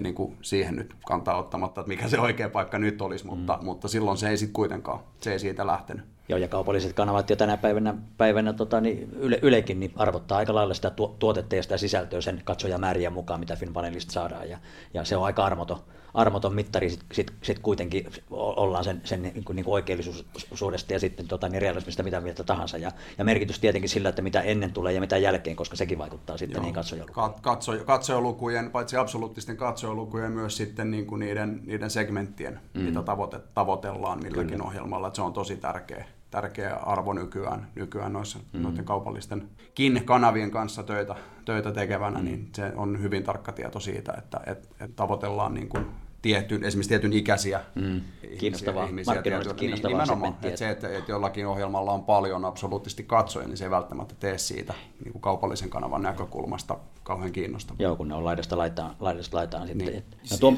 niin 0.00 0.14
kuin 0.14 0.36
siihen 0.42 0.76
nyt 0.76 0.94
kantaa 1.06 1.38
ottamatta, 1.38 1.80
että 1.80 1.88
mikä 1.88 2.08
se 2.08 2.20
oikea 2.20 2.48
paikka 2.48 2.78
nyt 2.78 3.02
olisi, 3.02 3.26
mutta, 3.26 3.58
mm. 3.60 3.64
mutta 3.64 3.88
silloin 3.88 4.16
se 4.16 4.28
ei 4.28 4.36
sitten 4.36 4.52
kuitenkaan, 4.52 5.00
se 5.20 5.32
ei 5.32 5.38
siitä 5.38 5.66
lähtenyt. 5.66 6.04
Joo, 6.28 6.38
ja 6.38 6.48
kaupalliset 6.48 6.92
kanavat 6.92 7.30
jo 7.30 7.36
tänä 7.36 7.56
päivänä, 7.56 7.94
päivänä 8.16 8.52
tota, 8.52 8.80
niin 8.80 9.10
yle, 9.12 9.38
Ylekin 9.42 9.80
niin 9.80 9.92
arvottaa 9.96 10.38
aika 10.38 10.54
lailla 10.54 10.74
sitä 10.74 10.92
tuotetta 11.18 11.56
ja 11.56 11.62
sitä 11.62 11.76
sisältöä 11.76 12.20
sen 12.20 12.42
katsojamääriä 12.44 13.10
mukaan, 13.10 13.40
mitä 13.40 13.56
Finpanelista 13.56 14.12
saadaan, 14.12 14.50
ja, 14.50 14.58
ja 14.94 15.04
se 15.04 15.16
on 15.16 15.24
aika 15.24 15.44
armoton, 15.44 15.78
armoton 16.14 16.54
mittari, 16.54 16.90
sitten 16.90 17.08
sit, 17.12 17.32
sit 17.42 17.58
kuitenkin 17.58 18.10
ollaan 18.30 18.84
sen, 18.84 19.00
sen 19.04 19.22
niin 19.22 19.44
kuin, 19.44 19.56
niin 19.56 19.64
kuin 19.64 19.74
oikeellisuudesta 19.74 20.92
ja 20.92 21.00
sitten 21.00 21.28
tota, 21.28 21.48
niin 21.48 21.62
realismista 21.62 22.02
mitä 22.02 22.20
mieltä 22.20 22.44
tahansa, 22.44 22.78
ja, 22.78 22.92
ja 23.18 23.24
merkitys 23.24 23.58
tietenkin 23.58 23.90
sillä, 23.90 24.08
että 24.08 24.22
mitä 24.22 24.40
ennen 24.40 24.72
tulee 24.72 24.92
ja 24.92 25.00
mitä 25.00 25.16
jälkeen, 25.16 25.56
koska 25.56 25.76
sekin 25.76 25.98
vaikuttaa 25.98 26.36
sitten 26.36 26.56
Joo. 26.56 26.64
niin 26.64 26.74
katsojalukujen. 26.74 27.32
Katso, 27.40 27.72
katsojalukujen, 27.86 28.70
paitsi 28.70 28.96
absoluuttisten 28.96 29.56
katsojalukujen, 29.56 30.32
myös 30.32 30.56
sitten 30.56 30.90
niin 30.90 31.06
kuin 31.06 31.20
niiden, 31.20 31.60
niiden 31.66 31.90
segmenttien, 31.90 32.60
mm. 32.74 32.80
mitä 32.80 33.02
tavoite, 33.02 33.40
tavoitellaan 33.54 34.22
milläkin 34.22 34.50
Kyllä. 34.50 34.64
ohjelmalla, 34.64 35.06
että 35.06 35.16
se 35.16 35.22
on 35.22 35.32
tosi 35.32 35.56
tärkeä 35.56 36.04
tärkeä 36.36 36.74
arvo 36.74 37.12
nykyään, 37.12 37.68
nykyään 37.74 38.12
noissa, 38.12 38.38
mm. 38.52 38.62
noiden 38.62 38.84
kaupallisten 38.84 39.48
kin 39.74 40.02
kanavien 40.04 40.50
kanssa 40.50 40.82
töitä, 40.82 41.14
töitä 41.44 41.72
tekevänä, 41.72 42.18
mm. 42.18 42.24
niin 42.24 42.48
se 42.54 42.72
on 42.76 43.02
hyvin 43.02 43.24
tarkka 43.24 43.52
tieto 43.52 43.80
siitä, 43.80 44.14
että 44.18 44.40
et, 44.46 44.68
et 44.80 44.96
tavoitellaan 44.96 45.54
niin 45.54 45.68
kuin 45.68 45.86
tietyn, 46.22 46.64
esimerkiksi 46.64 46.88
tietyn 46.88 47.12
ikäisiä 47.12 47.60
mm. 47.74 48.00
kiinnostavaa, 48.38 48.86
ihmisiä. 48.86 49.14
Markkinoillista 49.14 49.52
niin, 49.52 49.58
kiinnostavaa 49.60 49.98
niin, 49.98 50.04
nimenomaan, 50.04 50.34
että 50.42 50.58
se, 50.58 50.70
että, 50.70 50.88
että 50.88 51.12
jollakin 51.12 51.46
ohjelmalla 51.46 51.92
on 51.92 52.04
paljon 52.04 52.44
absoluuttisesti 52.44 53.02
katsoja, 53.04 53.46
niin 53.46 53.56
se 53.56 53.64
ei 53.64 53.70
välttämättä 53.70 54.14
tee 54.20 54.38
siitä 54.38 54.74
niin 55.04 55.12
kuin 55.12 55.22
kaupallisen 55.22 55.70
kanavan 55.70 56.02
näkökulmasta 56.02 56.78
kauhean 57.02 57.32
kiinnostavaa. 57.32 57.82
Joo, 57.82 57.96
kun 57.96 58.08
ne 58.08 58.14
on 58.14 58.24
laidasta 58.24 58.58
laitaan, 58.58 58.96
laidasta 59.00 59.36
laitaan 59.36 59.66
sitten. 59.66 59.86
Niin. 59.86 60.04
No, 60.30 60.36
tuo... 60.40 60.54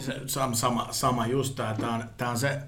sama, 0.52 0.88
sama 0.90 1.26
just 1.26 1.56
tämä, 1.56 1.74
tämä 1.80 1.94
on, 1.94 2.04
tämä 2.16 2.30
on 2.30 2.38
se 2.38 2.60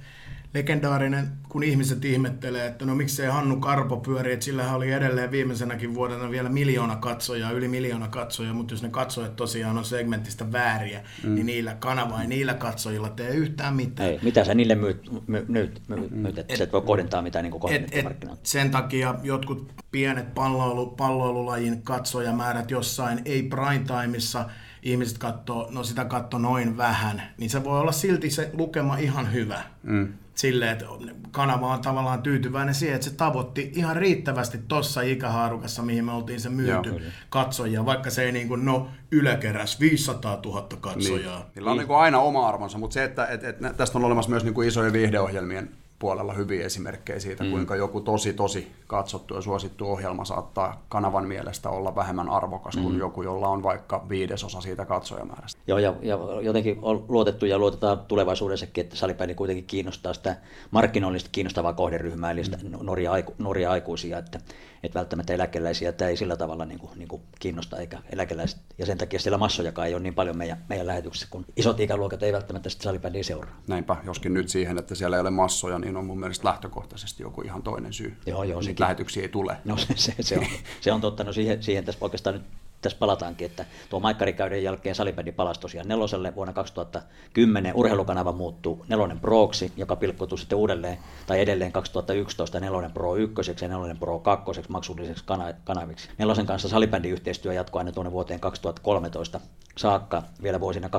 legendaarinen, 0.55 1.29
kun 1.49 1.63
ihmiset 1.63 2.05
ihmettelee, 2.05 2.67
että 2.67 2.85
no 2.85 2.95
miksei 2.95 3.29
Hannu 3.29 3.57
Karpo 3.57 3.97
pyöri, 3.97 4.33
että 4.33 4.45
sillä 4.45 4.75
oli 4.75 4.93
edelleen 4.93 5.31
viimeisenäkin 5.31 5.95
vuodena 5.95 6.31
vielä 6.31 6.49
miljoona 6.49 6.97
katsojaa, 6.97 7.51
yli 7.51 7.69
miljoona 7.69 8.09
katsojaa, 8.09 8.55
mutta 8.55 8.75
jos 8.75 8.83
ne 8.83 8.89
katsojat 8.89 9.37
tosiaan 9.37 9.79
on 9.79 9.85
segmentistä 9.85 10.53
vääriä, 10.53 11.03
mm. 11.25 11.35
niin 11.35 11.47
niillä 11.47 11.75
kanava 11.75 12.23
ei 12.23 12.27
niillä 12.27 12.55
katsojilla 12.55 13.09
tee 13.09 13.31
yhtään 13.31 13.77
mitään. 13.77 14.11
Ei, 14.11 14.19
mitä 14.23 14.45
sä 14.45 14.55
niille 14.55 14.75
myyt, 14.75 15.11
my, 15.27 15.45
myyt, 15.49 15.83
myyt, 15.89 16.11
myyt 16.11 16.39
että 16.39 16.53
et, 16.53 16.59
sä 16.59 16.65
et 16.65 16.73
voi 16.73 16.83
kohdentaa 16.83 17.23
mitään 17.23 17.43
niin 17.43 17.75
et, 17.75 17.89
et, 17.93 18.07
Sen 18.43 18.71
takia 18.71 19.15
jotkut 19.23 19.73
pienet 19.91 20.35
palloilu, 20.35 20.87
palloilulajin 20.87 21.83
katsojamäärät 21.83 22.71
jossain, 22.71 23.21
ei 23.25 23.43
prime 23.43 23.85
timeissa, 24.03 24.49
ihmiset 24.83 25.19
katsoo, 25.19 25.69
no 25.71 25.85
sitä 25.85 26.05
katto 26.05 26.39
noin 26.39 26.77
vähän, 26.77 27.23
niin 27.39 27.51
se 27.51 27.65
voi 27.65 27.81
olla 27.81 27.93
silti 27.93 28.31
se 28.31 28.51
lukema 28.53 28.97
ihan 28.97 29.33
hyvä. 29.33 29.63
Mm 29.83 30.13
silleen, 30.41 30.73
että 30.73 30.85
kanava 31.31 31.75
on 31.75 31.81
tavallaan 31.81 32.23
tyytyväinen 32.23 32.75
siihen, 32.75 32.95
että 32.95 33.11
se 33.11 33.15
tavoitti 33.15 33.73
ihan 33.75 33.97
riittävästi 33.97 34.59
tuossa 34.69 35.01
ikähaarukassa, 35.01 35.83
mihin 35.83 36.05
me 36.05 36.13
oltiin 36.13 36.41
se 36.41 36.49
myyty 36.49 36.89
Joo, 36.89 37.01
katsojia, 37.31 37.87
vaikka 37.87 38.11
se 38.11 38.23
ei 38.23 38.33
niin 38.33 38.49
kuin, 38.49 38.65
no 38.65 38.89
yläkeräs 39.13 39.81
500 39.81 40.41
000 40.45 40.69
katsojaa. 40.81 41.39
Niin. 41.39 41.47
Niillä 41.55 41.71
on 41.71 41.77
niin. 41.77 41.89
Niin 41.89 41.99
aina 41.99 42.19
oma 42.19 42.49
arvonsa, 42.49 42.79
mutta 42.79 42.95
se, 42.95 43.05
että 43.05 43.27
että 43.27 43.49
että 43.49 43.73
tästä 43.73 43.99
on 43.99 44.05
olemassa 44.05 44.31
myös 44.31 44.45
niin 44.45 44.55
kuin 44.55 44.69
isojen 44.69 44.93
viihdeohjelmien 44.93 45.71
puolella 46.01 46.33
hyviä 46.33 46.67
esimerkkejä 46.67 47.21
siitä, 47.21 47.45
mm. 47.45 47.51
kuinka 47.51 47.77
joku 47.77 48.01
tosi 48.01 48.33
tosi 48.33 48.73
katsottu 48.87 49.35
ja 49.35 49.41
suosittu 49.41 49.91
ohjelma 49.91 50.25
saattaa 50.25 50.85
kanavan 50.89 51.29
mielestä 51.29 51.69
olla 51.69 51.95
vähemmän 51.95 52.29
arvokas 52.29 52.77
mm. 52.77 52.83
kuin 52.83 52.99
joku, 52.99 53.23
jolla 53.23 53.49
on 53.49 53.63
vaikka 53.63 54.07
viidesosa 54.09 54.61
siitä 54.61 54.85
katsojamäärästä. 54.85 55.61
Joo, 55.67 55.79
ja, 55.79 55.95
ja 56.03 56.19
jotenkin 56.43 56.79
on 56.83 57.05
luotettu 57.09 57.47
ja 57.47 57.59
luotetaan 57.59 57.99
tulevaisuudessakin, 57.99 58.85
että 58.85 58.97
salipäini 58.97 59.35
kuitenkin 59.35 59.65
kiinnostaa 59.65 60.15
sitä 60.15 60.37
markkinoillisesti 60.71 61.31
kiinnostavaa 61.33 61.73
kohderyhmää, 61.73 62.31
eli 62.31 62.45
sitä 62.45 62.59
mm. 62.63 62.79
nuoria, 62.83 63.13
aiku, 63.13 63.35
nuoria 63.39 63.71
aikuisia, 63.71 64.19
että, 64.19 64.39
että 64.83 64.99
välttämättä 64.99 65.35
eläkeläisiä 65.35 65.93
tämä 65.93 66.09
ei 66.09 66.17
sillä 66.17 66.37
tavalla 66.37 66.65
niin 66.65 66.79
kuin, 66.79 66.91
niin 66.97 67.09
kuin 67.09 67.23
kiinnosta, 67.39 67.77
eikä 67.77 67.99
eläkeläiset, 68.13 68.61
ja 68.79 68.87
sen 68.87 68.99
takia 68.99 69.19
siellä 69.19 69.39
massojakaan 69.39 69.89
ei 69.89 69.95
ole 69.95 70.03
niin 70.03 70.15
paljon 70.15 70.39
meidän, 70.39 70.65
meidän 70.69 70.87
lähetyksessä, 70.87 71.29
kun 71.31 71.45
isot 71.57 71.81
ikäluokat 71.81 72.23
ei 72.23 72.33
välttämättä 72.33 72.69
sitä 72.69 72.83
salibändiä 72.83 73.23
seuraa. 73.23 73.61
Näinpä, 73.67 73.97
joskin 74.07 74.35
nyt 74.35 74.49
siihen, 74.49 74.79
että 74.79 74.95
siellä 74.95 75.17
ei 75.17 75.21
ole 75.21 75.31
massoja, 75.31 75.79
niin 75.79 75.90
on 75.97 76.05
mun 76.07 76.21
mielestä 76.21 76.49
lähtökohtaisesti 76.49 77.23
joku 77.23 77.43
ihan 77.43 77.63
toinen 77.63 77.93
syy. 77.93 78.17
Joo, 78.27 78.43
joo. 78.43 78.61
Niitä 78.61 78.83
lähetyksiä 78.83 79.23
ei 79.23 79.29
tule. 79.29 79.57
No 79.65 79.77
se, 79.77 79.87
se, 79.97 80.15
se, 80.21 80.39
on, 80.39 80.47
se 80.81 80.93
on 80.93 81.01
totta, 81.01 81.25
no 81.25 81.33
siihen, 81.33 81.63
siihen 81.63 81.85
tässä 81.85 82.05
oikeastaan 82.05 82.35
nyt 82.35 82.45
tässä 82.83 82.99
palataankin, 82.99 83.47
että 83.47 83.65
tuo 83.91 84.01
maikkarikauden 84.01 84.63
jälkeen 84.63 84.95
salibändi 84.95 85.33
palasi 85.33 85.61
tosiaan 85.61 85.89
neloselle 85.89 86.35
vuonna 86.35 86.53
2010. 86.53 87.75
Urheilukanava 87.75 88.33
muuttuu 88.33 88.85
nelonen 88.89 89.21
Proksi, 89.21 89.73
joka 89.77 89.97
pilkkoutui 89.97 90.39
sitten 90.39 90.59
uudelleen 90.59 90.99
tai 91.27 91.41
edelleen 91.41 91.73
2011 91.73 92.61
nelonen 92.61 92.93
Pro 92.93 93.17
1 93.17 93.35
ja 93.63 93.69
nelonen 93.69 93.99
Pro 93.99 94.19
2 94.19 94.63
maksulliseksi 94.69 95.25
kanaviksi. 95.65 96.09
Nelosen 96.19 96.47
kanssa 96.47 96.69
salibändiyhteistyö 96.69 97.53
jatkoi 97.53 97.81
aina 97.81 97.93
tuonne 97.93 98.13
vuoteen 98.13 98.41
2013 98.41 99.41
saakka. 99.77 100.23
Vielä 100.43 100.61
vuosina 100.61 100.89
2010-2013 100.89 100.91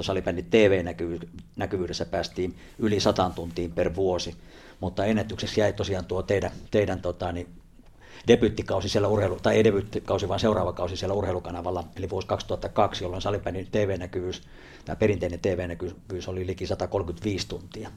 salibändin 0.00 0.46
TV-näkyvyydessä 0.50 2.06
päästiin 2.06 2.56
yli 2.78 3.00
100 3.00 3.30
tuntiin 3.34 3.72
per 3.72 3.94
vuosi, 3.94 4.36
mutta 4.80 5.04
ennätykseksi 5.04 5.60
jäi 5.60 5.72
tosiaan 5.72 6.04
tuo 6.04 6.22
teidän, 6.22 6.50
teidän 6.70 7.00
tota, 7.02 7.32
niin 7.32 7.63
debyttikausi 8.28 8.88
siellä 8.88 9.08
urheilu, 9.08 9.38
tai 9.42 9.56
ei 9.56 9.64
debyttikausi, 9.64 10.28
vaan 10.28 10.40
seuraava 10.40 10.72
kausi 10.72 10.96
siellä 10.96 11.14
urheilukanavalla, 11.14 11.84
eli 11.96 12.10
vuosi 12.10 12.26
2002, 12.26 13.04
jolloin 13.04 13.22
salibändin 13.22 13.68
TV-näkyvyys, 13.72 14.42
tämä 14.84 14.96
perinteinen 14.96 15.40
TV-näkyvyys 15.40 16.28
oli 16.28 16.46
liki 16.46 16.66
135 16.66 17.48
tuntia. 17.48 17.90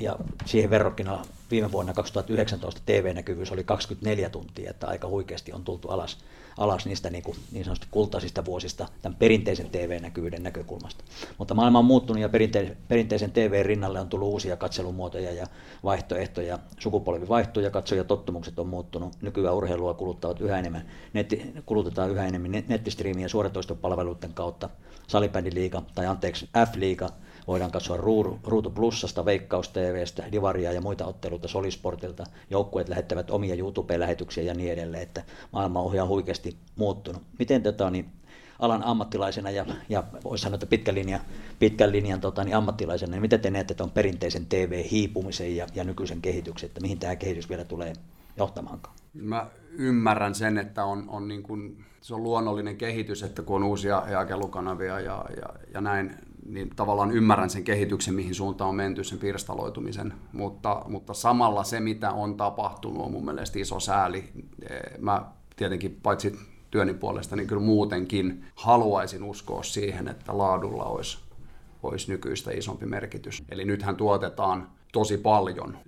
Ja 0.00 0.16
siihen 0.46 0.70
verrokkina 0.70 1.22
viime 1.50 1.72
vuonna 1.72 1.94
2019 1.94 2.80
TV-näkyvyys 2.86 3.52
oli 3.52 3.64
24 3.64 4.30
tuntia, 4.30 4.70
että 4.70 4.86
aika 4.86 5.08
huikeasti 5.08 5.52
on 5.52 5.64
tultu 5.64 5.88
alas 5.88 6.18
alas 6.58 6.86
niistä 6.86 7.10
niin, 7.10 7.22
kuin, 7.22 7.36
niin 7.52 7.64
sanotusti 7.64 7.86
kultaisista 7.90 8.44
vuosista 8.44 8.88
tämän 9.02 9.16
perinteisen 9.18 9.70
TV-näkyvyyden 9.70 10.42
näkökulmasta. 10.42 11.04
Mutta 11.38 11.54
maailma 11.54 11.78
on 11.78 11.84
muuttunut 11.84 12.22
ja 12.22 12.28
perinte- 12.28 12.76
perinteisen 12.88 13.32
TV 13.32 13.62
rinnalle 13.62 14.00
on 14.00 14.08
tullut 14.08 14.28
uusia 14.28 14.56
katselumuotoja 14.56 15.32
ja 15.32 15.46
vaihtoehtoja. 15.84 16.58
Sukupolvi 16.78 17.28
vaihtuu 17.28 17.62
ja 17.62 17.70
katsojatottumukset 17.70 18.58
on 18.58 18.66
muuttunut. 18.66 19.12
Nykyään 19.22 19.56
urheilua 19.56 19.94
kuluttavat 19.94 20.40
yhä 20.40 20.58
enemmän, 20.58 20.90
netti, 21.12 21.52
kulutetaan 21.66 22.10
yhä 22.10 22.26
enemmän 22.26 22.64
nettistriimien 22.68 23.28
suoratoistopalveluiden 23.28 24.34
kautta. 24.34 24.68
Salibändiliiga 25.06 25.82
tai 25.94 26.06
anteeksi 26.06 26.48
F-liiga 26.66 27.08
Voidaan 27.46 27.70
katsoa 27.70 27.96
Ruutu 28.44 28.70
Plussasta, 28.70 29.24
Veikkaus 29.24 29.68
TVstä, 29.68 30.24
Divaria 30.32 30.72
ja 30.72 30.80
muita 30.80 31.06
otteluita 31.06 31.48
Solisportilta. 31.48 32.24
Joukkueet 32.50 32.88
lähettävät 32.88 33.30
omia 33.30 33.54
YouTube-lähetyksiä 33.54 34.44
ja 34.44 34.54
niin 34.54 34.72
edelleen, 34.72 35.02
että 35.02 35.22
maailma 35.52 35.80
on 35.80 36.08
huikeasti 36.08 36.56
muuttunut. 36.76 37.22
Miten 37.38 37.62
tätä 37.62 37.90
niin 37.90 38.06
alan 38.58 38.84
ammattilaisena 38.84 39.50
ja, 39.50 39.66
ja 39.88 40.04
voisi 40.24 40.42
sanoa, 40.42 40.54
että 40.54 40.66
pitkän 40.66 40.94
linjan, 40.94 41.20
pitkän 41.58 41.92
linjan 41.92 42.20
tota, 42.20 42.44
niin 42.44 42.56
ammattilaisena, 42.56 43.10
niin 43.10 43.22
miten 43.22 43.40
te 43.40 43.50
näette 43.50 43.74
on 43.80 43.90
perinteisen 43.90 44.46
TV-hiipumisen 44.46 45.56
ja, 45.56 45.66
ja 45.74 45.84
nykyisen 45.84 46.20
kehityksen, 46.22 46.66
että 46.66 46.80
mihin 46.80 46.98
tämä 46.98 47.16
kehitys 47.16 47.48
vielä 47.48 47.64
tulee 47.64 47.92
johtamaankaan? 48.36 48.96
Mä 49.14 49.46
ymmärrän 49.70 50.34
sen, 50.34 50.58
että 50.58 50.84
on, 50.84 51.04
on 51.08 51.28
niin 51.28 51.42
kuin, 51.42 51.84
se 52.00 52.14
on 52.14 52.22
luonnollinen 52.22 52.76
kehitys, 52.76 53.22
että 53.22 53.42
kun 53.42 53.56
on 53.56 53.62
uusia 53.62 54.02
jakelukanavia 54.10 55.00
ja, 55.00 55.24
ja, 55.36 55.48
ja 55.74 55.80
näin, 55.80 56.16
niin 56.46 56.70
tavallaan 56.76 57.10
ymmärrän 57.10 57.50
sen 57.50 57.64
kehityksen, 57.64 58.14
mihin 58.14 58.34
suuntaan 58.34 58.68
on 58.68 58.74
menty, 58.74 59.04
sen 59.04 59.18
pirstaloitumisen, 59.18 60.14
mutta, 60.32 60.82
mutta 60.88 61.14
samalla 61.14 61.64
se, 61.64 61.80
mitä 61.80 62.10
on 62.12 62.36
tapahtunut, 62.36 63.06
on 63.06 63.12
mun 63.12 63.24
mielestä 63.24 63.58
iso 63.58 63.80
sääli. 63.80 64.24
Mä 64.98 65.24
tietenkin 65.56 65.98
paitsi 66.02 66.38
työni 66.70 66.94
puolesta, 66.94 67.36
niin 67.36 67.46
kyllä 67.46 67.62
muutenkin 67.62 68.44
haluaisin 68.54 69.22
uskoa 69.22 69.62
siihen, 69.62 70.08
että 70.08 70.38
laadulla 70.38 70.84
olisi, 70.84 71.18
olisi 71.82 72.12
nykyistä 72.12 72.50
isompi 72.50 72.86
merkitys. 72.86 73.42
Eli 73.48 73.64
nythän 73.64 73.96
tuotetaan 73.96 74.70
tosi 74.92 75.18
paljon. 75.18 75.78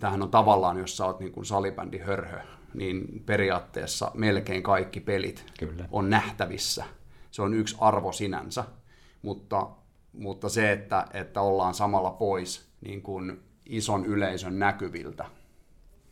Tämähän 0.00 0.22
on 0.22 0.30
tavallaan, 0.30 0.78
jos 0.78 0.96
sä 0.96 1.06
oot 1.06 1.20
niin 1.20 1.32
kuin 1.32 1.46
salibändi 1.46 1.98
hörhö, 1.98 2.38
niin 2.74 3.22
periaatteessa 3.26 4.10
melkein 4.14 4.62
kaikki 4.62 5.00
pelit 5.00 5.44
Kyllä. 5.58 5.88
on 5.90 6.10
nähtävissä. 6.10 6.84
Se 7.30 7.42
on 7.42 7.54
yksi 7.54 7.76
arvo 7.80 8.12
sinänsä, 8.12 8.64
mutta 9.22 9.66
mutta 10.12 10.48
se, 10.48 10.72
että, 10.72 11.06
että 11.14 11.40
ollaan 11.40 11.74
samalla 11.74 12.10
pois 12.10 12.68
niin 12.80 13.02
kuin 13.02 13.40
ison 13.66 14.06
yleisön 14.06 14.58
näkyviltä. 14.58 15.24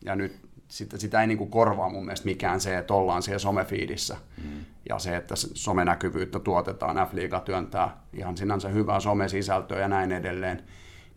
Ja 0.05 0.15
nyt 0.15 0.47
sitä, 0.67 0.97
sitä 0.97 1.21
ei 1.21 1.27
niin 1.27 1.37
kuin 1.37 1.51
korvaa 1.51 1.89
mun 1.89 2.05
mielestä 2.05 2.25
mikään 2.25 2.59
se, 2.59 2.77
että 2.77 2.93
ollaan 2.93 3.23
siellä 3.23 3.39
somefiidissä. 3.39 4.17
Mm. 4.43 4.65
Ja 4.89 4.99
se, 4.99 5.15
että 5.15 5.35
somenäkyvyyttä 5.35 6.39
tuotetaan, 6.39 7.07
F-liiga 7.07 7.39
työntää 7.39 8.03
ihan 8.13 8.37
sinänsä 8.37 8.69
hyvää 8.69 8.99
somesisältöä 8.99 9.79
ja 9.79 9.87
näin 9.87 10.11
edelleen. 10.11 10.63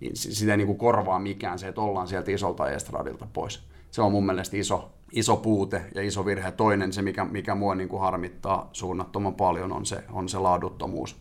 Niin 0.00 0.16
sitä 0.16 0.52
ei 0.52 0.56
niin 0.56 0.66
kuin 0.66 0.78
korvaa 0.78 1.18
mikään 1.18 1.58
se, 1.58 1.68
että 1.68 1.80
ollaan 1.80 2.08
sieltä 2.08 2.30
isolta 2.30 2.70
estradilta 2.70 3.26
pois. 3.32 3.62
Se 3.90 4.02
on 4.02 4.12
mun 4.12 4.26
mielestä 4.26 4.56
iso, 4.56 4.92
iso 5.12 5.36
puute 5.36 5.82
ja 5.94 6.02
iso 6.02 6.26
virhe. 6.26 6.52
Toinen, 6.52 6.92
se 6.92 7.02
mikä, 7.02 7.24
mikä 7.24 7.54
mua 7.54 7.74
niin 7.74 7.88
kuin 7.88 8.00
harmittaa 8.00 8.70
suunnattoman 8.72 9.34
paljon, 9.34 9.72
on 9.72 9.86
se, 9.86 10.04
on 10.12 10.28
se 10.28 10.38
laaduttomuus 10.38 11.16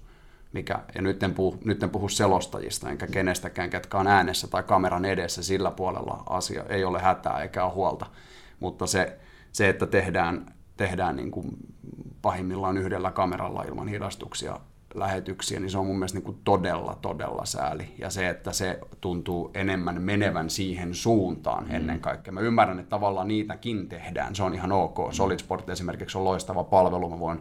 mikä, 0.53 0.79
ja 0.95 1.01
nyt 1.01 1.23
en, 1.23 1.33
puhu, 1.33 1.57
nyt 1.65 1.83
en 1.83 1.89
puhu 1.89 2.09
selostajista 2.09 2.89
enkä 2.89 3.07
kenestäkään, 3.07 3.69
ketkä 3.69 3.97
on 3.97 4.07
äänessä 4.07 4.47
tai 4.47 4.63
kameran 4.63 5.05
edessä, 5.05 5.43
sillä 5.43 5.71
puolella 5.71 6.23
asia 6.29 6.63
ei 6.69 6.83
ole 6.83 6.99
hätää 6.99 7.41
eikä 7.41 7.65
ole 7.65 7.73
huolta, 7.73 8.05
mutta 8.59 8.87
se, 8.87 9.19
se 9.51 9.69
että 9.69 9.87
tehdään, 9.87 10.53
tehdään 10.77 11.15
niin 11.15 11.31
kuin 11.31 11.57
pahimmillaan 12.21 12.77
yhdellä 12.77 13.11
kameralla 13.11 13.63
ilman 13.63 13.87
hidastuksia 13.87 14.59
lähetyksiä, 14.93 15.59
niin 15.59 15.69
se 15.69 15.77
on 15.77 15.85
mun 15.85 15.95
mielestä 15.95 16.17
niin 16.17 16.25
kuin 16.25 16.39
todella, 16.43 16.97
todella 17.01 17.45
sääli. 17.45 17.95
Ja 17.97 18.09
se, 18.09 18.29
että 18.29 18.51
se 18.51 18.79
tuntuu 19.01 19.51
enemmän 19.53 20.01
menevän 20.01 20.49
siihen 20.49 20.93
suuntaan 20.93 21.63
mm. 21.63 21.75
ennen 21.75 21.99
kaikkea. 21.99 22.33
Mä 22.33 22.39
ymmärrän, 22.39 22.79
että 22.79 22.89
tavallaan 22.89 23.27
niitäkin 23.27 23.89
tehdään, 23.89 24.35
se 24.35 24.43
on 24.43 24.53
ihan 24.53 24.71
ok. 24.71 24.97
Solid 25.11 25.39
Sport 25.39 25.69
esimerkiksi 25.69 26.17
on 26.17 26.23
loistava 26.23 26.63
palvelu, 26.63 27.09
mä 27.09 27.19
voin 27.19 27.39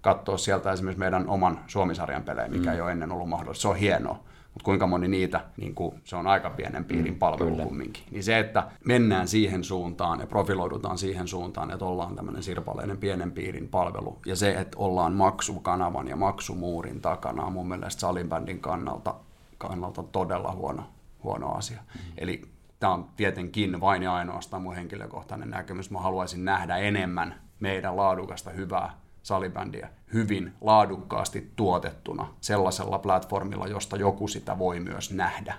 katsoa 0.00 0.38
sieltä 0.38 0.72
esimerkiksi 0.72 0.98
meidän 0.98 1.28
oman 1.28 1.60
Suomisarjan 1.66 2.22
pelejä, 2.22 2.48
mikä 2.48 2.70
mm. 2.70 2.74
ei 2.74 2.80
ole 2.80 2.92
ennen 2.92 3.12
ollut 3.12 3.28
mahdollista. 3.28 3.62
Se 3.62 3.68
on 3.68 3.76
hienoa. 3.76 4.18
mutta 4.54 4.64
kuinka 4.64 4.86
moni 4.86 5.08
niitä, 5.08 5.40
niin 5.56 5.74
kuin, 5.74 6.00
se 6.04 6.16
on 6.16 6.26
aika 6.26 6.50
pienen 6.50 6.84
piirin 6.84 7.12
mm, 7.12 7.18
palvelu 7.18 7.50
Kyllä. 7.50 7.64
kumminkin. 7.64 8.04
Niin 8.10 8.24
se, 8.24 8.38
että 8.38 8.68
mennään 8.84 9.28
siihen 9.28 9.64
suuntaan 9.64 10.20
ja 10.20 10.26
profiloidutaan 10.26 10.98
siihen 10.98 11.28
suuntaan, 11.28 11.70
että 11.70 11.84
ollaan 11.84 12.16
tämmöinen 12.16 12.42
sirpaleinen 12.42 12.98
pienen 12.98 13.32
piirin 13.32 13.68
palvelu, 13.68 14.18
ja 14.26 14.36
se, 14.36 14.50
että 14.50 14.78
ollaan 14.78 15.12
maksukanavan 15.12 16.08
ja 16.08 16.16
maksumuurin 16.16 17.00
takana, 17.00 17.44
on 17.44 17.52
mun 17.52 17.68
mielestä 17.68 18.00
salinbändin 18.00 18.60
kannalta, 18.60 19.14
kannalta 19.58 20.02
todella 20.02 20.52
huono, 20.52 20.82
huono 21.22 21.52
asia. 21.52 21.80
Mm. 21.94 22.00
Eli 22.18 22.42
tämä 22.80 22.92
on 22.92 23.06
tietenkin 23.16 23.80
vain 23.80 24.02
ja 24.02 24.14
ainoastaan 24.14 24.62
mun 24.62 24.74
henkilökohtainen 24.74 25.50
näkemys. 25.50 25.90
Mä 25.90 26.00
haluaisin 26.00 26.44
nähdä 26.44 26.76
enemmän 26.76 27.34
meidän 27.60 27.96
laadukasta, 27.96 28.50
hyvää 28.50 28.90
salibändiä 29.28 29.88
hyvin 30.12 30.52
laadukkaasti 30.60 31.52
tuotettuna 31.56 32.28
sellaisella 32.40 32.98
platformilla, 32.98 33.66
josta 33.66 33.96
joku 33.96 34.28
sitä 34.28 34.58
voi 34.58 34.80
myös 34.80 35.12
nähdä. 35.12 35.54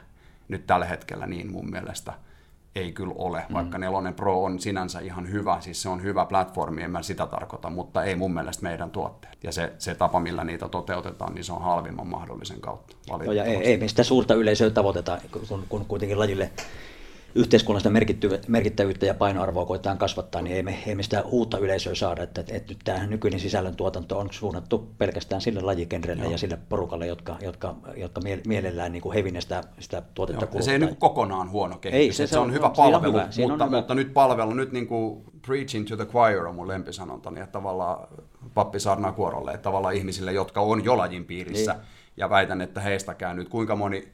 Nyt 0.47 0.67
tällä 0.67 0.85
hetkellä 0.85 1.27
niin 1.27 1.51
mun 1.51 1.71
mielestä 1.71 2.13
ei 2.75 2.91
kyllä 2.91 3.13
ole, 3.17 3.45
mm. 3.49 3.53
vaikka 3.53 3.77
Nelonen 3.77 4.13
Pro 4.13 4.43
on 4.43 4.59
sinänsä 4.59 4.99
ihan 4.99 5.31
hyvä, 5.31 5.61
siis 5.61 5.81
se 5.81 5.89
on 5.89 6.03
hyvä 6.03 6.25
platformi, 6.25 6.83
en 6.83 6.91
mä 6.91 7.03
sitä 7.03 7.27
tarkoita, 7.27 7.69
mutta 7.69 8.03
ei 8.03 8.15
mun 8.15 8.33
mielestä 8.33 8.63
meidän 8.63 8.91
tuotteet. 8.91 9.43
Ja 9.43 9.51
se, 9.51 9.73
se 9.77 9.95
tapa, 9.95 10.19
millä 10.19 10.43
niitä 10.43 10.69
toteutetaan, 10.69 11.35
niin 11.35 11.43
se 11.43 11.53
on 11.53 11.61
halvimman 11.61 12.07
mahdollisen 12.07 12.61
kautta. 12.61 12.95
No 13.09 13.31
ja 13.31 13.43
ei, 13.43 13.55
ei 13.55 13.77
me 13.77 13.87
sitä 13.87 14.03
suurta 14.03 14.33
yleisöä 14.33 14.69
tavoiteta, 14.69 15.17
kun, 15.31 15.65
kun 15.69 15.85
kuitenkin 15.85 16.19
lajille 16.19 16.51
yhteiskunnallista 17.35 17.89
merkittävyyttä 18.47 19.05
ja 19.05 19.13
painoarvoa 19.13 19.65
koetaan 19.65 19.97
kasvattaa, 19.97 20.41
niin 20.41 20.55
ei 20.55 20.63
me, 20.63 20.83
ei 20.87 20.95
me 20.95 21.03
sitä 21.03 21.21
uutta 21.21 21.57
yleisöä 21.57 21.95
saada. 21.95 22.23
Että, 22.23 22.41
että, 22.41 22.55
että 22.55 22.73
nyt 22.73 22.79
tämä 22.83 23.07
nykyinen 23.07 23.39
sisällön 23.39 23.75
tuotanto 23.75 24.19
on 24.19 24.27
suunnattu 24.31 24.89
pelkästään 24.97 25.41
sille 25.41 25.61
lajikenrelle 25.61 26.25
ja 26.25 26.37
sille 26.37 26.57
porukalle, 26.69 27.07
jotka, 27.07 27.37
jotka, 27.41 27.75
jotka 27.97 28.21
mielellään 28.47 28.91
niin 28.91 29.13
hevinä 29.13 29.41
sitä, 29.41 29.63
sitä 29.79 30.01
tuotetta 30.13 30.47
Joo, 30.53 30.61
Se 30.61 30.71
ei 30.71 30.79
nyt 30.79 30.99
kokonaan 30.99 31.51
huono 31.51 31.77
kehitys, 31.77 32.19
ei, 32.19 32.27
se, 32.27 32.31
se, 32.31 32.39
on, 32.39 32.45
on 32.45 32.53
hyvä 32.53 32.69
palvelu, 32.69 33.17
on 33.17 33.29
hyvä. 33.37 33.47
mutta, 33.47 33.69
mutta 33.69 33.95
nyt 33.95 34.13
palvelu, 34.13 34.53
nyt 34.53 34.71
niin 34.71 34.87
kuin 34.87 35.23
preaching 35.45 35.87
to 35.87 35.95
the 35.95 36.05
choir 36.05 36.45
on 36.45 36.55
mun 36.55 36.67
lempisanontani, 36.67 37.39
että 37.39 37.51
tavallaan 37.51 38.07
pappi 38.53 38.79
saarnaa 38.79 39.11
kuorolle, 39.11 39.51
että 39.51 39.63
tavallaan 39.63 39.95
ihmisille, 39.95 40.33
jotka 40.33 40.61
on 40.61 40.83
jo 40.83 40.97
lajin 40.97 41.25
piirissä, 41.25 41.73
niin. 41.73 41.83
ja 42.17 42.29
väitän, 42.29 42.61
että 42.61 42.81
heistäkään 42.81 43.35
nyt 43.35 43.49
kuinka 43.49 43.75
moni 43.75 44.13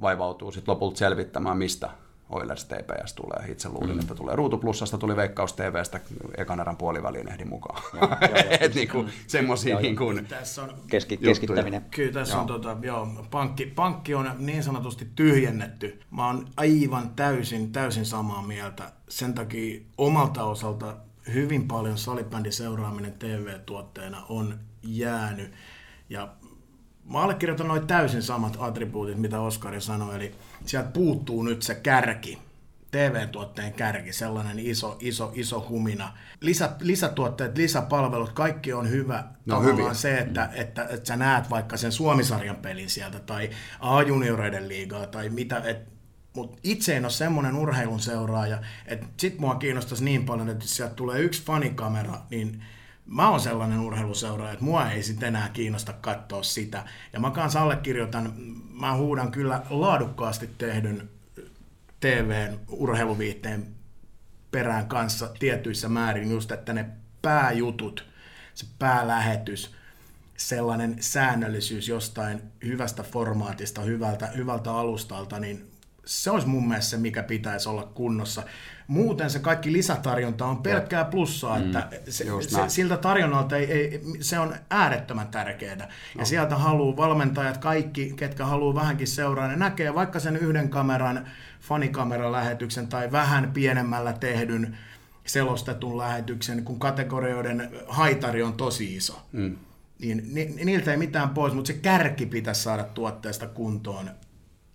vaivautuu 0.00 0.52
sitten 0.52 0.72
lopulta 0.72 0.98
selvittämään, 0.98 1.58
mistä 1.58 1.90
Oilers 2.30 2.64
TPS 2.64 3.12
tulee. 3.12 3.50
Itse 3.52 3.68
luulin, 3.68 3.94
mm. 3.94 4.00
että 4.00 4.14
tulee 4.14 4.36
Ruutu 4.36 4.58
Plussasta, 4.58 4.98
tuli 4.98 5.16
Veikkaus 5.16 5.52
TVstä 5.52 6.00
ekan 6.36 6.60
erän 6.60 6.76
puoliväliin 6.76 7.28
ehdin 7.28 7.48
mukaan. 7.48 7.82
Et 8.60 8.74
niinku, 8.74 9.02
mm. 9.02 9.08
semmosia 9.26 9.80
niin 9.80 9.96
kuin 9.96 10.26
tässä 10.26 10.62
on 10.62 10.74
Keski, 10.86 11.16
keskittäminen. 11.16 11.84
Kyllä 11.90 12.12
tässä 12.12 12.34
joo. 12.34 12.40
on 12.40 12.46
tota, 12.46 12.76
joo, 12.82 13.08
pankki, 13.30 13.66
pankki 13.66 14.14
on 14.14 14.30
niin 14.38 14.62
sanotusti 14.62 15.08
tyhjennetty. 15.14 16.00
Mä 16.10 16.26
oon 16.26 16.48
aivan 16.56 17.10
täysin, 17.16 17.72
täysin 17.72 18.06
samaa 18.06 18.42
mieltä. 18.42 18.92
Sen 19.08 19.34
takia 19.34 19.80
omalta 19.98 20.44
osalta 20.44 20.96
hyvin 21.34 21.68
paljon 21.68 21.98
salibändin 21.98 22.52
seuraaminen 22.52 23.12
TV-tuotteena 23.12 24.24
on 24.28 24.58
jäänyt. 24.82 25.52
Ja 26.08 26.28
mä 27.04 27.18
allekirjoitan 27.18 27.68
noin 27.68 27.86
täysin 27.86 28.22
samat 28.22 28.56
attribuutit, 28.60 29.18
mitä 29.18 29.40
Oskari 29.40 29.80
sanoi, 29.80 30.16
eli 30.16 30.34
sieltä 30.66 30.88
puuttuu 30.88 31.42
nyt 31.42 31.62
se 31.62 31.74
kärki, 31.74 32.38
TV-tuotteen 32.90 33.72
kärki, 33.72 34.12
sellainen 34.12 34.58
iso, 34.58 34.96
iso, 35.00 35.32
iso 35.34 35.66
humina. 35.68 36.12
Lisä, 36.40 36.70
lisätuotteet, 36.80 37.56
lisäpalvelut, 37.56 38.32
kaikki 38.32 38.72
on 38.72 38.90
hyvä. 38.90 39.24
No, 39.46 39.56
Tavallaan 39.56 39.94
se, 39.94 40.18
että, 40.18 40.44
että, 40.44 40.60
että, 40.60 40.86
että 40.94 41.08
sä 41.08 41.16
näet 41.16 41.50
vaikka 41.50 41.76
sen 41.76 41.92
Suomisarjan 41.92 42.56
pelin 42.56 42.90
sieltä, 42.90 43.20
tai 43.20 43.50
A-junioreiden 43.80 44.68
liigaa, 44.68 45.06
tai 45.06 45.28
mitä, 45.28 45.62
et, 45.64 45.78
mutta 46.36 46.58
itse 46.62 46.96
en 46.96 47.04
ole 47.04 47.12
semmoinen 47.12 47.56
urheilun 47.56 48.00
seuraaja, 48.00 48.58
että 48.86 49.06
sit 49.16 49.38
mua 49.38 49.54
kiinnostaisi 49.54 50.04
niin 50.04 50.24
paljon, 50.24 50.48
että 50.48 50.64
jos 50.64 50.76
sieltä 50.76 50.94
tulee 50.94 51.20
yksi 51.20 51.44
fanikamera, 51.44 52.20
niin 52.30 52.62
mä 53.06 53.30
oon 53.30 53.40
sellainen 53.40 53.80
urheiluseura, 53.80 54.52
että 54.52 54.64
mua 54.64 54.90
ei 54.90 55.02
sitten 55.02 55.28
enää 55.28 55.48
kiinnosta 55.48 55.92
katsoa 55.92 56.42
sitä. 56.42 56.84
Ja 57.12 57.20
mä 57.20 57.30
kanssa 57.30 57.62
allekirjoitan, 57.62 58.32
mä 58.72 58.96
huudan 58.96 59.30
kyllä 59.30 59.62
laadukkaasti 59.70 60.50
tehdyn 60.58 61.10
TVn 62.00 62.60
urheiluviitteen 62.68 63.66
perään 64.50 64.88
kanssa 64.88 65.30
tietyissä 65.38 65.88
määrin 65.88 66.30
just, 66.30 66.52
että 66.52 66.72
ne 66.72 66.86
pääjutut, 67.22 68.04
se 68.54 68.66
päälähetys, 68.78 69.74
sellainen 70.36 70.96
säännöllisyys 71.00 71.88
jostain 71.88 72.42
hyvästä 72.64 73.02
formaatista, 73.02 73.80
hyvältä, 73.80 74.26
hyvältä 74.26 74.72
alustalta, 74.72 75.38
niin 75.38 75.70
se 76.04 76.30
olisi 76.30 76.48
mun 76.48 76.68
mielestä 76.68 76.90
se, 76.90 76.96
mikä 76.96 77.22
pitäisi 77.22 77.68
olla 77.68 77.84
kunnossa. 77.84 78.42
Muuten 78.86 79.30
se 79.30 79.38
kaikki 79.38 79.72
lisätarjonta 79.72 80.46
on 80.46 80.62
pelkkää 80.62 81.04
plussaa, 81.04 81.58
mm, 81.58 81.66
että 81.66 81.88
se, 82.08 82.24
se, 82.40 82.58
siltä 82.68 82.96
tarjonnalta 82.96 83.56
ei, 83.56 83.72
ei, 83.72 84.00
se 84.20 84.38
on 84.38 84.54
äärettömän 84.70 85.28
tärkeää. 85.28 85.76
No. 85.76 85.84
Ja 86.18 86.24
sieltä 86.24 86.56
haluaa 86.56 86.96
valmentajat, 86.96 87.58
kaikki, 87.58 88.12
ketkä 88.16 88.44
haluaa 88.44 88.74
vähänkin 88.74 89.06
seuraa, 89.06 89.48
ne 89.48 89.56
näkee 89.56 89.94
vaikka 89.94 90.20
sen 90.20 90.36
yhden 90.36 90.68
kameran, 90.68 91.28
fanikameran 91.60 92.32
lähetyksen 92.32 92.88
tai 92.88 93.12
vähän 93.12 93.50
pienemmällä 93.52 94.12
tehdyn 94.12 94.76
selostetun 95.26 95.98
lähetyksen, 95.98 96.64
kun 96.64 96.78
kategorioiden 96.78 97.70
haitari 97.88 98.42
on 98.42 98.52
tosi 98.52 98.96
iso. 98.96 99.22
Mm. 99.32 99.56
Niin, 99.98 100.22
ni, 100.32 100.44
niiltä 100.64 100.90
ei 100.90 100.96
mitään 100.96 101.30
pois, 101.30 101.54
mutta 101.54 101.66
se 101.68 101.74
kärki 101.74 102.26
pitäisi 102.26 102.62
saada 102.62 102.84
tuotteesta 102.84 103.46
kuntoon 103.46 104.10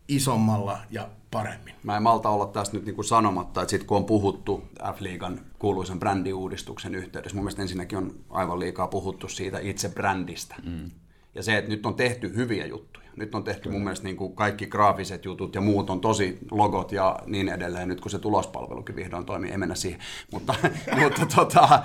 isommalla 0.09 0.77
ja 0.89 1.09
paremmin. 1.31 1.75
Mä 1.83 1.97
en 1.97 2.03
malta 2.03 2.29
olla 2.29 2.45
tässä 2.45 2.73
nyt 2.73 2.85
niinku 2.85 3.03
sanomatta, 3.03 3.61
että 3.61 3.71
sit 3.71 3.83
kun 3.83 3.97
on 3.97 4.05
puhuttu 4.05 4.63
F-liigan 4.93 5.39
kuuluisen 5.59 5.99
brändiuudistuksen 5.99 6.95
yhteydessä, 6.95 7.35
mun 7.35 7.43
mielestä 7.43 7.61
ensinnäkin 7.61 7.97
on 7.97 8.15
aivan 8.29 8.59
liikaa 8.59 8.87
puhuttu 8.87 9.27
siitä 9.27 9.59
itse 9.59 9.89
brändistä. 9.89 10.55
Mm. 10.63 10.91
Ja 11.35 11.43
se, 11.43 11.57
että 11.57 11.69
nyt 11.69 11.85
on 11.85 11.95
tehty 11.95 12.35
hyviä 12.35 12.65
juttuja. 12.65 13.09
Nyt 13.15 13.35
on 13.35 13.43
tehty 13.43 13.69
mun 13.69 13.83
mielestä 13.83 14.03
niin 14.03 14.17
kuin 14.17 14.35
kaikki 14.35 14.67
graafiset 14.67 15.25
jutut 15.25 15.55
ja 15.55 15.61
muut 15.61 15.89
on 15.89 16.01
tosi 16.01 16.37
logot 16.51 16.91
ja 16.91 17.19
niin 17.25 17.49
edelleen. 17.49 17.87
Nyt 17.87 18.01
kun 18.01 18.11
se 18.11 18.19
tulospalvelukin 18.19 18.95
vihdoin 18.95 19.25
toimii, 19.25 19.51
ei 19.51 19.57
mennä 19.57 19.75
siihen. 19.75 19.99
Mutta, 20.31 20.55
mutta 21.03 21.25
tota, 21.35 21.83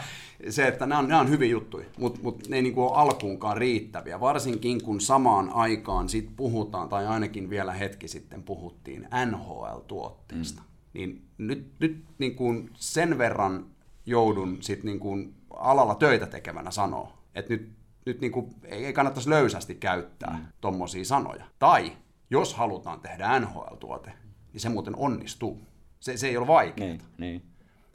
se, 0.51 0.69
että 0.69 0.87
nämä 0.87 0.99
on, 0.99 1.09
nämä 1.09 1.21
on 1.21 1.31
hyviä 1.31 1.49
juttuja, 1.49 1.87
mutta 1.99 2.21
mut 2.23 2.49
ne 2.49 2.57
ei 2.57 2.63
niin 2.63 2.75
kuin 2.75 2.85
ole 2.85 2.97
alkuunkaan 2.97 3.57
riittäviä. 3.57 4.21
Varsinkin 4.21 4.83
kun 4.83 5.01
samaan 5.01 5.51
aikaan 5.51 6.09
sit 6.09 6.31
puhutaan, 6.37 6.89
tai 6.89 7.07
ainakin 7.07 7.51
vielä 7.51 7.73
hetki 7.73 8.09
sitten 8.09 8.43
puhuttiin 8.43 9.09
NHL-tuotteista. 9.31 10.61
Mm. 10.61 10.69
Niin 10.93 11.23
nyt, 11.39 11.73
nyt 11.81 12.05
niin 12.19 12.35
kuin 12.35 12.71
sen 12.75 13.19
verran 13.19 13.67
joudun 14.07 14.59
sit 14.61 14.85
niin 14.85 15.01
kuin 15.01 15.35
alalla 15.51 15.95
töitä 15.95 16.27
tekevänä 16.27 16.71
sanoa, 16.71 17.13
että 17.35 17.53
nyt 17.53 17.73
nyt 18.07 18.21
niin 18.21 18.33
kuin, 18.33 18.55
ei 18.65 18.93
kannattaisi 18.93 19.31
löysästi 19.31 19.75
käyttää 19.75 20.37
mm. 20.39 20.47
tommosia 20.61 21.05
sanoja. 21.05 21.45
Tai 21.59 21.93
jos 22.31 22.55
halutaan 22.55 23.01
tehdä 23.01 23.41
NHL-tuote, 23.41 24.13
niin 24.53 24.61
se 24.61 24.69
muuten 24.69 24.97
onnistuu. 24.97 25.61
Se, 26.01 26.17
se 26.17 26.29
ei 26.29 26.37
ole 26.37 26.47
vaikeaa. 26.47 26.89
Niin, 26.89 27.01
niin. 27.19 27.43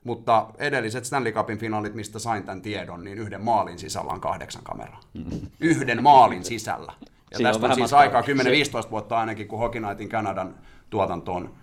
Mutta 0.03 0.47
edelliset 0.57 1.05
Stanley 1.05 1.31
Cupin 1.31 1.57
finaalit, 1.57 1.93
mistä 1.93 2.19
sain 2.19 2.43
tämän 2.43 2.61
tiedon, 2.61 3.03
niin 3.03 3.17
yhden 3.17 3.41
maalin 3.41 3.79
sisällä 3.79 4.13
on 4.13 4.21
kahdeksan 4.21 4.63
kameraa. 4.63 4.99
Yhden 5.59 6.03
maalin 6.03 6.43
sisällä. 6.43 6.93
Ja 7.31 7.37
Siinä 7.37 7.49
tästä 7.49 7.65
on, 7.65 7.71
on 7.71 7.75
siis 7.75 7.93
aikaa 7.93 8.21
10-15 8.21 8.91
vuotta 8.91 9.19
ainakin, 9.19 9.47
kun 9.47 9.59
Hockey 9.59 9.81
Nightin 9.81 10.09
Kanadan 10.09 10.55
tuotantoon 10.89 11.53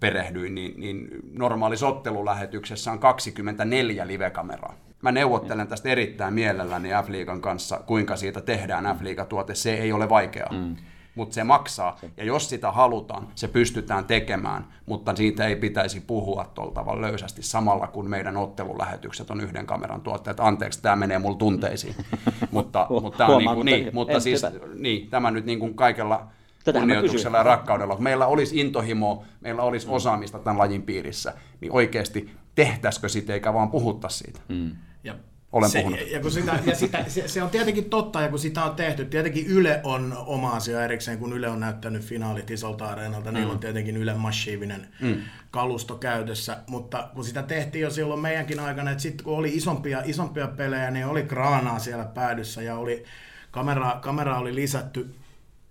perehdyin, 0.00 0.54
niin, 0.54 0.80
niin 0.80 1.08
normaalissa 1.32 1.88
ottelulähetyksessä 1.88 2.92
on 2.92 2.98
24 2.98 4.06
live-kameraa 4.06 4.74
mä 5.02 5.12
neuvottelen 5.12 5.68
tästä 5.68 5.88
erittäin 5.88 6.34
mielelläni 6.34 6.88
F-liigan 6.88 7.40
kanssa, 7.40 7.80
kuinka 7.86 8.16
siitä 8.16 8.40
tehdään 8.40 8.84
F-liigatuote. 8.98 9.54
Se 9.54 9.74
ei 9.74 9.92
ole 9.92 10.08
vaikeaa. 10.08 10.52
Mm 10.52 10.76
mutta 11.18 11.34
se 11.34 11.44
maksaa. 11.44 11.98
Ja 12.16 12.24
jos 12.24 12.48
sitä 12.48 12.72
halutaan, 12.72 13.28
se 13.34 13.48
pystytään 13.48 14.04
tekemään, 14.04 14.66
mutta 14.86 15.16
siitä 15.16 15.46
ei 15.46 15.56
pitäisi 15.56 16.00
puhua 16.00 16.50
tuolla 16.54 16.72
tavalla 16.72 17.02
löysästi 17.02 17.42
samalla, 17.42 17.86
kun 17.86 18.10
meidän 18.10 18.36
ottelulähetykset 18.36 19.30
on 19.30 19.40
yhden 19.40 19.66
kameran 19.66 20.00
tuotteet. 20.00 20.40
Anteeksi, 20.40 20.82
tämä 20.82 20.96
menee 20.96 21.18
mulla 21.18 21.36
tunteisiin. 21.36 21.94
mutta, 22.50 22.86
mutta, 22.90 23.18
tämä 23.18 23.36
on 23.36 23.38
niin 23.38 23.54
kuin, 23.54 23.66
niin, 23.66 23.90
mutta 23.92 24.20
siis, 24.20 24.42
niin, 24.78 25.10
tämä 25.10 25.30
nyt 25.30 25.44
niin 25.44 25.58
kuin 25.58 25.74
kaikella 25.74 26.28
kunnioituksella 26.72 27.36
ja 27.36 27.42
rakkaudella. 27.42 27.94
Kun 27.94 28.04
meillä 28.04 28.26
olisi 28.26 28.60
intohimo, 28.60 29.24
meillä 29.40 29.62
olisi 29.62 29.86
mm. 29.86 29.92
osaamista 29.92 30.38
tämän 30.38 30.58
lajin 30.58 30.82
piirissä, 30.82 31.34
niin 31.60 31.72
oikeasti 31.72 32.30
tehtäisikö 32.54 33.08
siitä 33.08 33.34
eikä 33.34 33.54
vaan 33.54 33.70
puhuttaisi 33.70 34.18
siitä. 34.18 34.40
Mm. 34.48 34.70
Ja 35.04 35.14
olen 35.52 35.70
se, 35.70 35.78
puhunut. 35.78 36.10
Ja 36.10 36.20
kun 36.20 36.30
sitä, 36.30 36.58
ja 36.66 36.74
sitä, 36.74 37.04
se, 37.08 37.28
se 37.28 37.42
on 37.42 37.50
tietenkin 37.50 37.90
totta, 37.90 38.20
ja 38.20 38.28
kun 38.28 38.38
sitä 38.38 38.64
on 38.64 38.76
tehty, 38.76 39.04
tietenkin 39.04 39.46
Yle 39.46 39.80
on 39.84 40.16
oma 40.26 40.50
asia 40.50 40.84
erikseen, 40.84 41.18
kun 41.18 41.32
Yle 41.32 41.48
on 41.48 41.60
näyttänyt 41.60 42.02
finaalit 42.02 42.50
isolta 42.50 42.86
areenalta, 42.86 43.30
mm. 43.30 43.34
niillä 43.34 43.50
on 43.50 43.56
mm. 43.56 43.60
tietenkin 43.60 43.96
Yle 43.96 44.14
massiivinen 44.14 44.88
mm. 45.00 45.16
kalusto 45.50 45.94
käytössä, 45.94 46.56
mutta 46.66 47.10
kun 47.14 47.24
sitä 47.24 47.42
tehtiin 47.42 47.82
jo 47.82 47.90
silloin 47.90 48.20
meidänkin 48.20 48.60
aikana, 48.60 48.90
että 48.90 49.02
sitten 49.02 49.24
kun 49.24 49.38
oli 49.38 49.48
isompia, 49.54 50.02
isompia 50.04 50.46
pelejä, 50.46 50.90
niin 50.90 51.06
oli 51.06 51.22
kraanaa 51.22 51.78
siellä 51.78 52.04
päädyssä, 52.04 52.62
ja 52.62 52.76
oli, 52.76 53.04
kamera, 53.50 53.98
kamera 54.02 54.38
oli 54.38 54.54
lisätty 54.54 55.14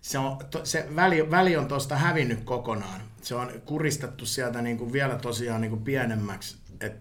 se, 0.01 0.17
on, 0.17 0.37
to, 0.51 0.65
se 0.65 0.87
väli, 0.95 1.31
väli 1.31 1.57
on 1.57 1.67
tuosta 1.67 1.95
hävinnyt 1.95 2.43
kokonaan. 2.43 3.01
Se 3.21 3.35
on 3.35 3.51
kuristettu 3.65 4.25
sieltä 4.25 4.61
niin 4.61 4.77
kuin 4.77 4.93
vielä 4.93 5.15
tosiaan 5.15 5.61
niin 5.61 5.69
kuin 5.69 5.83
pienemmäksi. 5.83 6.57
Et 6.81 6.93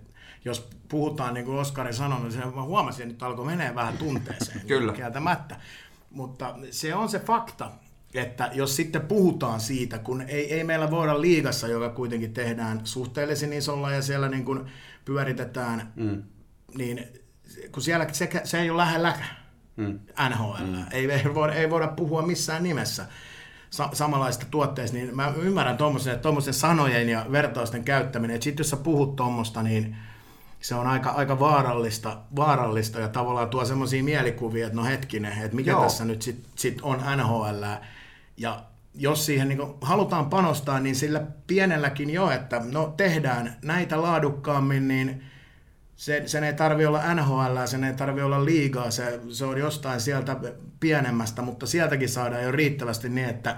jos 0.45 0.69
puhutaan, 0.88 1.35
niin 1.35 1.46
kuin 1.46 1.59
Oskari 1.59 1.92
sanoi, 1.92 2.20
niin 2.20 2.33
se, 2.33 2.38
mä 2.38 2.62
huomasin, 2.62 3.03
että 3.03 3.12
nyt 3.12 3.22
alkoi 3.22 3.46
menee 3.46 3.75
vähän 3.75 3.99
tunteeseen. 3.99 4.61
Kyllä. 4.66 4.92
Kieltämättä. 4.92 5.57
Mutta 6.11 6.55
se 6.70 6.94
on 6.94 7.09
se 7.09 7.18
fakta, 7.18 7.70
että 8.14 8.51
jos 8.53 8.77
sitten 8.77 9.01
puhutaan 9.01 9.61
siitä, 9.61 9.99
kun 9.99 10.20
ei, 10.20 10.55
ei 10.55 10.64
meillä 10.64 10.90
voida 10.90 11.20
liigassa, 11.20 11.68
joka 11.68 11.88
kuitenkin 11.88 12.35
tehdään 12.35 12.81
suhteellisen 12.85 13.53
isolla 13.53 13.90
ja 13.90 14.03
siellä 14.03 14.29
niin 14.29 14.44
kuin 14.44 14.61
pyöritetään, 15.05 15.92
mm. 15.96 16.22
niin 16.79 17.05
kun 17.72 17.83
siellä 17.83 18.07
se, 18.12 18.31
se 18.44 18.61
ei 18.61 18.70
ole 18.70 18.77
lähelläkään 18.77 19.37
mm. 19.77 19.99
NHL. 20.29 20.64
Mm. 20.64 20.85
Ei, 20.90 21.11
ei, 21.11 21.35
voida, 21.35 21.55
ei 21.55 21.70
voida 21.70 21.88
puhua 21.88 22.22
missään 22.22 22.62
nimessä 22.62 23.07
sa- 23.70 23.90
samanlaista 23.92 24.46
tuotteista, 24.51 24.96
niin 24.96 25.16
mä 25.16 25.33
ymmärrän 25.37 25.77
tuommoisen 26.22 26.55
sanojen 26.55 27.09
ja 27.09 27.27
vertausten 27.33 27.85
käyttäminen, 27.85 28.35
että 28.35 28.44
sitten 28.44 28.64
jos 28.64 28.70
sä 28.70 28.77
puhut 28.77 29.16
tuommoista, 29.16 29.62
niin 29.62 29.96
se 30.61 30.75
on 30.75 30.87
aika, 30.87 31.11
aika 31.11 31.38
vaarallista, 31.38 32.16
vaarallista 32.37 33.01
ja 33.01 33.09
tavallaan 33.09 33.49
tuo 33.49 33.64
semmoisia 33.64 34.05
mielikuvia, 34.05 34.66
että 34.66 34.77
no 34.77 34.85
hetkinen, 34.85 35.42
että 35.42 35.57
mikä 35.57 35.71
Joo. 35.71 35.83
tässä 35.83 36.05
nyt 36.05 36.23
sitten 36.23 36.51
sit 36.57 36.79
on 36.83 37.03
NHL. 37.16 37.64
Ja 38.37 38.64
jos 38.95 39.27
siihen 39.27 39.49
niin 39.49 39.75
halutaan 39.81 40.31
panostaa, 40.31 40.81
niin 40.81 40.95
sillä 40.95 41.27
pienelläkin 41.47 42.11
jo, 42.11 42.31
että 42.31 42.62
no 42.73 42.95
tehdään 42.97 43.57
näitä 43.62 44.03
laadukkaammin, 44.03 44.88
niin 44.88 45.23
sen, 45.97 46.29
sen 46.29 46.45
ei 46.45 46.55
tarvi 46.55 46.87
olla 46.87 47.14
NHL, 47.14 47.66
sen 47.66 47.85
ei 47.85 47.95
tarvi 47.95 48.23
olla 48.23 48.45
liigaa, 48.45 48.90
se, 48.90 49.21
se 49.29 49.45
on 49.45 49.59
jostain 49.59 50.01
sieltä 50.01 50.37
pienemmästä, 50.81 51.42
mutta 51.42 51.66
sieltäkin 51.66 52.09
saadaan 52.09 52.42
jo 52.42 52.53
riittävästi 52.53 53.09
niin, 53.09 53.29
että 53.29 53.57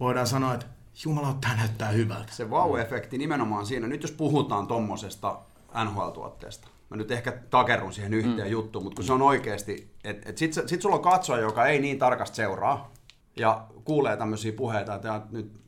voidaan 0.00 0.26
sanoa, 0.26 0.54
että 0.54 0.66
Jumala, 1.04 1.38
tämä 1.40 1.56
näyttää 1.56 1.88
hyvältä. 1.88 2.32
Se 2.32 2.44
wow-efekti 2.44 3.18
nimenomaan 3.18 3.66
siinä. 3.66 3.86
Nyt 3.86 4.02
jos 4.02 4.12
puhutaan 4.12 4.66
tuommoisesta 4.66 5.38
NHL-tuotteesta, 5.74 6.68
mä 6.90 6.96
nyt 6.96 7.10
ehkä 7.10 7.32
takerrun 7.32 7.92
siihen 7.92 8.14
yhteen 8.14 8.48
mm. 8.48 8.52
juttuun, 8.52 8.84
mutta 8.84 8.96
kun 8.96 9.04
se 9.04 9.12
on 9.12 9.22
oikeasti, 9.22 9.94
että 10.04 10.30
et 10.30 10.38
sit, 10.38 10.52
sit 10.66 10.82
sulla 10.82 10.96
on 10.96 11.02
katsoja, 11.02 11.42
joka 11.42 11.66
ei 11.66 11.80
niin 11.80 11.98
tarkasti 11.98 12.36
seuraa, 12.36 12.92
ja 13.36 13.66
kuulee 13.84 14.16
tämmöisiä 14.16 14.52
puheita, 14.52 14.94
että 14.94 15.22
nyt 15.30 15.60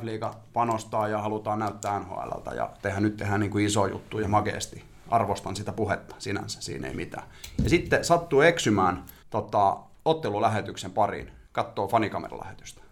F-liiga 0.00 0.34
panostaa 0.52 1.08
ja 1.08 1.18
halutaan 1.18 1.58
näyttää 1.58 1.98
NHLltä 2.00 2.50
ja 2.50 2.70
tehdään, 2.82 3.02
nyt 3.02 3.16
tehdään 3.16 3.40
niin 3.40 3.50
kuin 3.50 3.66
iso 3.66 3.86
juttu 3.86 4.18
ja 4.18 4.28
makeasti 4.28 4.84
arvostan 5.08 5.56
sitä 5.56 5.72
puhetta 5.72 6.14
sinänsä, 6.18 6.60
siinä 6.60 6.88
ei 6.88 6.94
mitään. 6.94 7.28
Ja 7.64 7.70
sitten 7.70 8.04
sattuu 8.04 8.40
eksymään 8.40 9.04
tota, 9.30 9.76
ottelulähetyksen 10.04 10.90
pariin, 10.90 11.32
katsoo 11.52 11.88
fanikameralahetystä. 11.88 12.82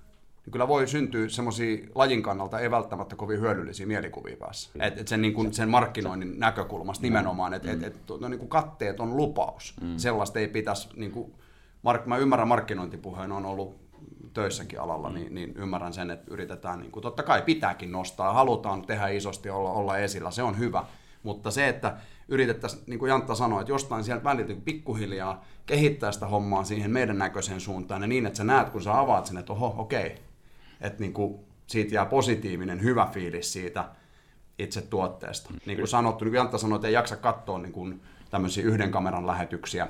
Niin 0.47 0.53
kyllä 0.53 0.69
voi 0.69 0.89
syntyä 0.89 1.29
semmoisia 1.29 1.79
lajin 1.95 2.23
kannalta 2.23 2.61
ei 2.61 2.71
välttämättä 2.71 3.17
kovin 3.17 3.41
hyödyllisiä 3.41 3.87
mielikuvia 3.87 4.37
päässä. 4.37 4.71
Et, 4.81 4.99
et 4.99 5.09
sen, 5.09 5.23
niin 5.23 5.35
kuin, 5.35 5.53
sen 5.53 5.69
markkinoinnin 5.69 6.39
näkökulmasta 6.41 7.03
nimenomaan, 7.03 7.55
että 7.55 7.73
et, 7.73 7.83
et, 7.83 7.97
no, 8.21 8.29
niin 8.29 8.39
kuin 8.39 8.49
katteet 8.49 9.01
on 9.01 9.17
lupaus. 9.17 9.75
Mm. 9.81 9.97
Sellaista 9.97 10.39
ei 10.39 10.49
pitäisi, 10.49 10.89
niin 10.97 11.13
kuin, 11.13 11.35
mark, 11.83 12.07
mä 12.07 12.17
ymmärrän 12.17 12.49
markkinointipuheen 12.49 13.33
on 13.33 13.47
ollut 13.47 13.77
töissäkin 14.35 14.81
alalla, 14.81 15.09
mm. 15.09 15.15
niin, 15.15 15.35
niin 15.35 15.53
ymmärrän 15.57 15.93
sen, 15.93 16.11
että 16.11 16.31
yritetään, 16.31 16.79
niin 16.79 16.93
kuin, 16.93 17.03
totta 17.03 17.23
kai 17.23 17.43
pitääkin 17.43 17.93
nostaa, 17.93 18.33
halutaan 18.33 18.83
tehdä 18.83 19.09
isosti 19.09 19.51
olla, 19.51 19.73
olla 19.73 19.99
esillä, 19.99 20.31
se 20.31 20.43
on 20.43 20.59
hyvä. 20.59 20.85
Mutta 21.23 21.51
se, 21.51 21.69
että 21.69 21.97
yritettäisiin, 22.29 22.83
niin 22.87 22.99
kuin 22.99 23.09
Jantta 23.09 23.35
sanoi, 23.35 23.61
että 23.61 23.73
jostain 23.73 24.05
sieltä 24.05 24.25
väliltä 24.25 24.55
pikkuhiljaa 24.65 25.45
kehittää 25.67 26.13
sitä 26.13 26.27
hommaa 26.27 26.65
siihen 26.65 26.91
meidän 26.91 27.19
näköiseen 27.19 27.61
suuntaan 27.61 28.03
ja 28.03 28.09
niin, 28.09 28.27
että 28.27 28.37
sä 28.37 28.45
näet, 28.45 28.71
kun 28.71 28.83
sä 28.83 28.99
avaat 28.99 29.27
sen, 29.27 29.37
että 29.37 29.53
oho, 29.53 29.75
okei, 29.79 30.07
okay. 30.07 30.19
Että 30.81 31.01
niin 31.01 31.13
kuin 31.13 31.41
siitä 31.67 31.95
jää 31.95 32.07
positiivinen, 32.07 32.83
hyvä 32.83 33.09
fiilis 33.13 33.53
siitä 33.53 33.85
itse 34.59 34.83
tuotteesta. 34.83 35.51
Mm, 35.51 35.59
niin 35.67 35.79
kuin 35.79 35.89
sanottu, 35.89 36.25
niin 36.25 36.31
kuin 36.31 36.39
Jantta 36.39 36.59
sanoi, 36.59 36.77
että 36.77 36.89
ei 36.89 36.95
jaksa 36.95 37.17
katsoa 37.17 37.59
niin 37.59 37.73
kuin 37.73 38.03
tämmöisiä 38.31 38.65
yhden 38.65 38.91
kameran 38.91 39.27
lähetyksiä. 39.27 39.89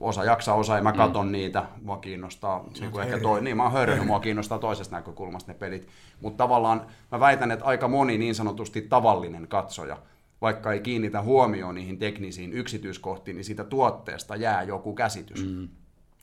Osa 0.00 0.24
jaksaa, 0.24 0.54
osa 0.54 0.76
ei, 0.76 0.82
mä 0.82 0.92
katon 0.92 1.26
mm. 1.26 1.32
niitä, 1.32 1.64
mua 1.82 1.96
kiinnostaa, 1.96 2.64
niin 2.80 2.90
kuin 2.90 3.04
ehkä 3.04 3.20
toi, 3.20 3.42
niin 3.42 3.56
mä 3.56 3.62
oon 3.62 3.72
hörjynyt, 3.72 4.06
mua 4.06 4.20
kiinnostaa 4.28 4.58
toisesta 4.58 4.96
näkökulmasta 4.96 5.52
ne 5.52 5.58
pelit. 5.58 5.88
Mutta 6.20 6.44
tavallaan 6.44 6.86
mä 7.12 7.20
väitän, 7.20 7.50
että 7.50 7.64
aika 7.64 7.88
moni 7.88 8.18
niin 8.18 8.34
sanotusti 8.34 8.82
tavallinen 8.82 9.48
katsoja– 9.48 9.98
vaikka 10.42 10.72
ei 10.72 10.80
kiinnitä 10.80 11.22
huomioon 11.22 11.74
niihin 11.74 11.98
teknisiin 11.98 12.52
yksityiskohtiin, 12.52 13.36
niin 13.36 13.44
siitä 13.44 13.64
tuotteesta 13.64 14.36
jää 14.36 14.62
joku 14.62 14.94
käsitys. 14.94 15.44
Mm. 15.44 15.68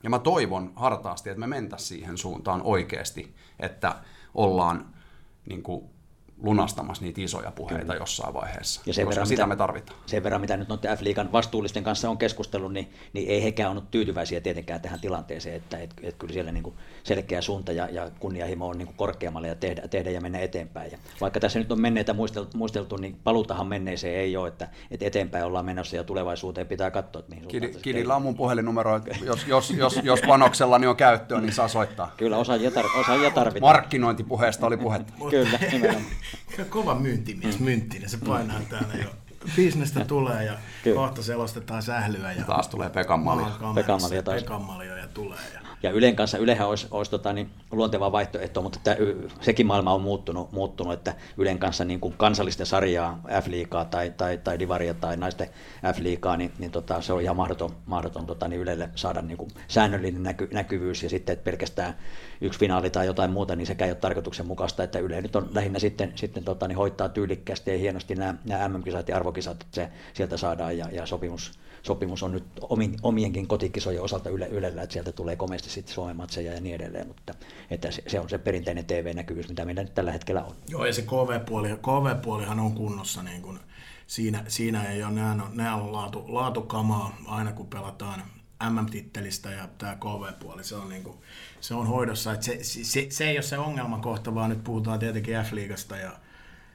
Ja 0.02 0.10
mä 0.10 0.18
toivon 0.18 0.72
hartaasti, 0.76 1.30
että 1.30 1.40
me 1.40 1.46
mentäisiin 1.46 1.88
siihen 1.88 2.18
suuntaan 2.18 2.62
oikeasti, 2.62 3.34
että 3.58 3.94
ollaan 4.34 4.94
niin 5.46 5.62
kuin, 5.62 5.90
lunastamassa 6.42 7.04
niitä 7.04 7.20
isoja 7.20 7.50
puheita 7.50 7.80
Kyllä. 7.80 7.94
jossain 7.94 8.34
vaiheessa, 8.34 8.82
ja 8.86 8.94
sen 8.94 9.04
koska 9.04 9.16
verran, 9.16 9.26
sitä 9.26 9.42
mitä, 9.42 9.46
me 9.46 9.56
tarvitaan. 9.56 9.98
Sen 10.06 10.22
verran, 10.22 10.40
mitä 10.40 10.56
nyt 10.56 10.68
noiden 10.68 10.98
F-liigan 10.98 11.32
vastuullisten 11.32 11.84
kanssa 11.84 12.10
on 12.10 12.18
keskustellut, 12.18 12.72
niin, 12.72 12.92
niin 13.12 13.28
ei 13.28 13.44
hekään 13.44 13.72
ole 13.72 13.82
tyytyväisiä 13.90 14.40
tietenkään 14.40 14.80
tähän 14.80 15.00
tilanteeseen, 15.00 15.56
että 15.56 15.78
et, 15.78 15.94
et 16.02 16.16
kyllä 16.16 16.32
siellä 16.32 16.52
niin 16.52 16.62
kuin 16.62 16.74
selkeä 17.02 17.40
suunta 17.40 17.72
ja, 17.72 17.88
ja 17.90 18.10
kunnianhimo 18.18 18.68
on 18.68 18.78
niin 18.78 18.86
kuin 18.86 18.96
korkeammalle 18.96 19.48
ja 19.48 19.54
tehdä, 19.54 19.88
tehdä 19.88 20.10
ja 20.10 20.20
mennä 20.20 20.38
eteenpäin. 20.38 20.92
Ja 20.92 20.98
vaikka 21.20 21.40
tässä 21.40 21.58
nyt 21.58 21.72
on 21.72 21.80
menneitä 21.80 22.12
muisteltu, 22.12 22.58
muisteltu 22.58 22.96
niin 22.96 23.16
paluutahan 23.24 23.66
menneeseen 23.66 24.14
ei 24.14 24.36
ole, 24.36 24.48
että, 24.48 24.68
että 24.90 25.06
eteenpäin 25.06 25.44
ollaan 25.44 25.64
menossa 25.64 25.96
ja 25.96 26.04
tulevaisuuteen 26.04 26.66
pitää 26.66 26.90
katsoa, 26.90 27.20
että 27.20 27.34
mihin 27.34 27.48
Kidi, 27.48 27.68
Kidillä 27.68 28.16
on 28.16 28.22
mun 28.22 28.34
puhelinnumero, 28.34 29.00
jos, 29.24 29.46
jos, 29.46 29.70
jos, 29.70 30.00
jos 30.02 30.20
panoksella 30.26 30.80
on 30.88 30.96
käyttöä, 30.96 31.40
niin 31.40 31.52
saa 31.52 31.68
soittaa. 31.68 32.14
Kyllä, 32.16 32.36
osaajia, 32.36 32.70
tar- 32.70 33.00
osaajia 33.00 33.30
tarvitaan. 33.30 33.72
Markkinointipuheesta 33.74 34.66
oli 34.66 34.76
puhetta. 34.76 35.12
Kyllä, 35.30 35.58
nimenomaan. 35.72 36.04
Kova 36.68 36.94
myyntimies, 36.94 37.58
mm. 37.58 37.64
mynttinen, 37.64 38.10
se 38.10 38.16
painaa 38.16 38.60
täällä 38.68 38.94
jo. 38.94 39.10
Bisnestä 39.56 40.04
tulee 40.04 40.44
ja 40.44 40.58
Kyllä. 40.84 40.96
kohta 40.96 41.22
selostetaan 41.22 41.82
sählyä. 41.82 42.32
Ja 42.32 42.44
taas 42.44 42.68
tulee 42.68 42.90
Pekan 42.90 43.20
malja. 43.20 43.46
Pekan 43.74 44.02
malja 44.02 44.22
taas. 44.22 44.42
Pekan 44.42 44.62
malja 44.62 44.96
ja 44.96 45.08
tulee. 45.08 45.38
Ja 45.54 45.59
ja 45.82 45.90
Ylen 45.90 46.16
kanssa, 46.16 46.38
Ylehän 46.38 46.68
olisi, 46.68 46.86
olisi 46.90 47.10
tota, 47.10 47.32
niin, 47.32 47.50
luonteva 47.70 48.12
vaihtoehto, 48.12 48.62
mutta 48.62 48.78
että, 48.78 48.96
sekin 49.40 49.66
maailma 49.66 49.94
on 49.94 50.02
muuttunut, 50.02 50.52
muuttunut 50.52 50.92
että 50.92 51.14
Ylen 51.36 51.58
kanssa 51.58 51.84
niin 51.84 52.00
kuin 52.00 52.14
kansallisten 52.16 52.66
sarjaa, 52.66 53.20
F-liigaa 53.42 53.84
tai, 53.84 54.10
tai, 54.16 54.38
tai 54.38 54.58
Divaria 54.58 54.94
tai 54.94 55.16
naisten 55.16 55.48
F-liigaa, 55.94 56.36
niin, 56.36 56.52
niin 56.58 56.70
tota, 56.70 57.00
se 57.00 57.12
on 57.12 57.22
ihan 57.22 57.36
mahdoton, 57.36 57.76
mahdoton 57.86 58.26
tota, 58.26 58.48
niin 58.48 58.60
Ylelle 58.60 58.88
saada 58.94 59.22
niin 59.22 59.38
kuin 59.38 59.50
säännöllinen 59.68 60.22
näky, 60.22 60.48
näkyvyys. 60.52 61.02
Ja 61.02 61.08
sitten 61.08 61.32
että 61.32 61.44
pelkästään 61.44 61.94
yksi 62.40 62.58
finaali 62.58 62.90
tai 62.90 63.06
jotain 63.06 63.30
muuta, 63.30 63.56
niin 63.56 63.66
sekä 63.66 63.84
ei 63.84 63.90
ole 63.90 63.96
tarkoituksenmukaista, 63.96 64.82
että 64.82 64.98
Yle 64.98 65.20
nyt 65.20 65.36
on 65.36 65.48
lähinnä 65.54 65.78
sitten, 65.78 66.12
sitten 66.14 66.44
tota, 66.44 66.68
niin 66.68 66.76
hoitaa 66.76 67.08
tyylikkäästi 67.08 67.70
ja 67.70 67.78
hienosti 67.78 68.14
nämä, 68.14 68.34
nämä 68.44 68.68
MM-kisat 68.68 69.08
ja 69.08 69.16
arvokisat, 69.16 69.62
että 69.62 69.74
se 69.74 69.88
sieltä 70.14 70.36
saadaan 70.36 70.78
ja, 70.78 70.86
ja 70.92 71.06
sopimus, 71.06 71.52
sopimus 71.82 72.22
on 72.22 72.32
nyt 72.32 72.44
omienkin 73.02 73.46
kotikisojen 73.46 74.02
osalta 74.02 74.30
yle, 74.30 74.48
Ylellä, 74.48 74.82
että 74.82 74.92
sieltä 74.92 75.12
tulee 75.12 75.36
komeasti 75.36 75.70
sitten 75.70 75.94
Suomen 75.94 76.16
matseja 76.16 76.52
ja 76.52 76.60
niin 76.60 76.74
edelleen, 76.74 77.06
mutta 77.06 77.34
että 77.70 77.90
se, 77.90 78.02
se 78.06 78.20
on 78.20 78.28
se 78.28 78.38
perinteinen 78.38 78.84
TV-näkyvyys, 78.84 79.48
mitä 79.48 79.64
meillä 79.64 79.82
nyt 79.82 79.94
tällä 79.94 80.12
hetkellä 80.12 80.44
on. 80.44 80.54
Joo, 80.68 80.86
ja 80.86 80.92
se 80.92 81.02
KV-puoli, 81.02 81.68
KV-puolihan 81.68 82.60
on 82.60 82.72
kunnossa, 82.72 83.22
niin 83.22 83.42
kuin, 83.42 83.58
siinä, 84.06 84.44
siinä 84.48 84.84
ei 84.84 85.04
ole, 85.04 85.12
nämä 85.12 85.32
on, 85.32 85.50
nämä 85.54 85.74
on 85.74 85.92
laatu, 85.92 86.24
laatukamaa 86.28 87.16
aina 87.26 87.52
kun 87.52 87.66
pelataan 87.66 88.22
MM-tittelistä 88.70 89.50
ja 89.50 89.68
tämä 89.78 89.96
KV-puoli, 89.96 90.64
se 90.64 90.76
on, 90.76 90.88
niin 90.88 91.02
kuin, 91.02 91.18
se 91.60 91.74
on 91.74 91.86
hoidossa. 91.86 92.32
Että 92.32 92.46
se, 92.46 92.58
se, 92.62 93.06
se, 93.10 93.30
ei 93.30 93.36
ole 93.36 93.42
se 93.42 93.58
ongelmakohta, 93.58 94.34
vaan 94.34 94.50
nyt 94.50 94.64
puhutaan 94.64 94.98
tietenkin 94.98 95.34
F-liigasta 95.34 95.96
ja 95.96 96.12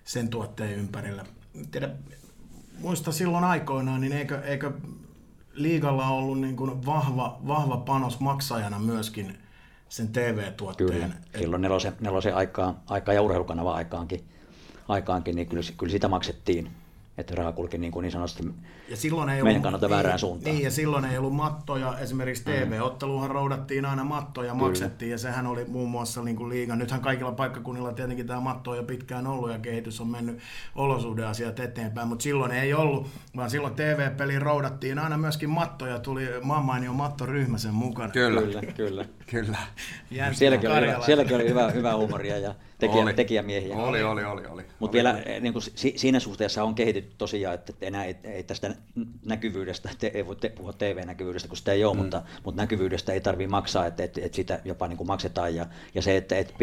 sen 0.04 0.30
tuotteen 0.30 0.72
ympärillä. 0.72 1.26
Tiedä, 1.72 1.89
muista 2.80 3.12
silloin 3.12 3.44
aikoinaan, 3.44 4.02
niin 4.02 4.14
eikö, 4.14 4.42
eikö 4.42 4.72
liigalla 5.54 6.08
ollut 6.08 6.42
niin 6.42 6.56
kuin 6.56 6.86
vahva, 6.86 7.40
vahva 7.48 7.78
panos 7.78 8.20
maksajana 8.20 8.80
myöskin 8.80 9.38
sen 9.90 10.08
TV-tuotteen. 10.08 10.90
Kyllä, 10.90 11.16
silloin 11.40 11.62
nelosen, 11.62 11.94
nelosen 12.00 12.36
aikaan, 12.36 12.76
aikaa 12.88 13.14
ja 13.14 13.22
urheilukanava 13.22 13.74
aikaankin, 13.74 14.24
aikaankin, 14.88 15.36
niin 15.36 15.48
kyllä, 15.48 15.64
kyllä 15.78 15.92
sitä 15.92 16.08
maksettiin 16.08 16.72
että 17.17 17.36
raha 17.36 17.51
kulki 17.51 17.78
niin, 17.78 17.91
kuin 17.91 18.04
niin 18.04 18.12
sanotusti 18.12 18.43
ja 18.89 18.97
silloin 18.97 19.30
ei 19.30 19.43
meidän 19.43 19.62
kannalta 19.62 19.89
väärään 19.89 20.13
niin, 20.13 20.19
suuntaan. 20.19 20.56
Niin, 20.56 20.63
ja 20.63 20.71
silloin 20.71 21.05
ei 21.05 21.18
ollut 21.18 21.36
mattoja. 21.36 21.99
Esimerkiksi 21.99 22.43
TV-otteluhan 22.43 23.32
roudattiin 23.32 23.86
aina 23.86 24.03
mattoja, 24.03 24.51
Kyllä. 24.51 24.68
maksettiin, 24.68 25.11
ja 25.11 25.18
sehän 25.18 25.47
oli 25.47 25.66
muun 25.66 25.89
muassa 25.89 26.24
niin 26.24 26.36
kuin 26.36 26.49
liiga. 26.49 26.76
Nythän 26.76 27.01
kaikilla 27.01 27.32
paikkakunnilla 27.32 27.93
tietenkin 27.93 28.28
tämä 28.28 28.39
matto 28.39 28.72
on 28.72 28.78
jo 28.78 28.84
pitkään 28.84 29.28
ollut, 29.28 29.51
ja 29.51 29.59
kehitys 29.59 30.01
on 30.01 30.07
mennyt 30.07 30.39
olosuhdeasiat 30.76 31.59
eteenpäin, 31.59 32.07
mutta 32.07 32.24
silloin 32.24 32.51
ei 32.51 32.74
ollut, 32.74 33.07
vaan 33.36 33.49
silloin 33.49 33.76
TV-peliin 33.76 34.41
roudattiin 34.41 34.99
aina 34.99 35.18
myöskin 35.18 35.49
mattoja, 35.49 35.99
tuli 35.99 36.28
Mammaini 36.43 36.88
on 36.88 36.95
mattoryhmä 36.95 37.57
sen 37.57 37.74
mukana. 37.74 38.11
Kyllä, 38.11 38.41
kyllä. 38.41 38.61
kyllä. 38.76 39.05
kyllä. 39.28 39.57
Sielläkin 40.34 40.72
oli, 40.72 40.88
hyvä, 40.88 41.05
sielläkin 41.05 41.36
oli 41.36 41.49
hyvä, 41.49 41.72
hyvä 41.72 41.95
huumoria 41.95 42.38
ja 42.38 42.55
tekijä, 42.78 43.03
oli. 43.03 43.13
tekijämiehiä. 43.13 43.76
Oli, 43.76 44.03
oli, 44.03 44.23
oli. 44.23 44.45
oli. 44.45 44.63
Mutta 44.80 44.95
vielä 44.95 45.09
oli. 45.09 45.39
Niin 45.39 45.53
kuin, 45.53 45.63
si, 45.76 45.93
siinä 45.95 46.19
suhteessa 46.19 46.63
on 46.63 46.76
kehitetty 46.76 47.15
tosiaan, 47.17 47.55
että 47.55 47.73
enää 47.82 48.05
ei, 48.05 48.15
ei 48.23 48.43
tästä 48.43 48.76
näkyvyydestä, 49.26 49.89
te, 49.99 50.11
ei 50.13 50.26
voi 50.26 50.36
te, 50.36 50.49
puhua 50.49 50.73
TV-näkyvyydestä, 50.73 51.47
kun 51.47 51.57
sitä 51.57 51.71
ei 51.71 51.84
ole, 51.84 51.93
mm. 51.93 52.01
mutta, 52.01 52.21
mutta 52.43 52.61
näkyvyydestä 52.61 53.13
ei 53.13 53.21
tarvitse 53.21 53.51
maksaa, 53.51 53.86
että, 53.86 54.03
että, 54.03 54.21
että 54.23 54.36
sitä 54.36 54.59
jopa 54.65 54.88
niin 54.88 54.97
kuin 54.97 55.07
maksetaan 55.07 55.55
ja, 55.55 55.65
ja 55.95 56.01
se, 56.01 56.17
että, 56.17 56.38
että 56.38 56.53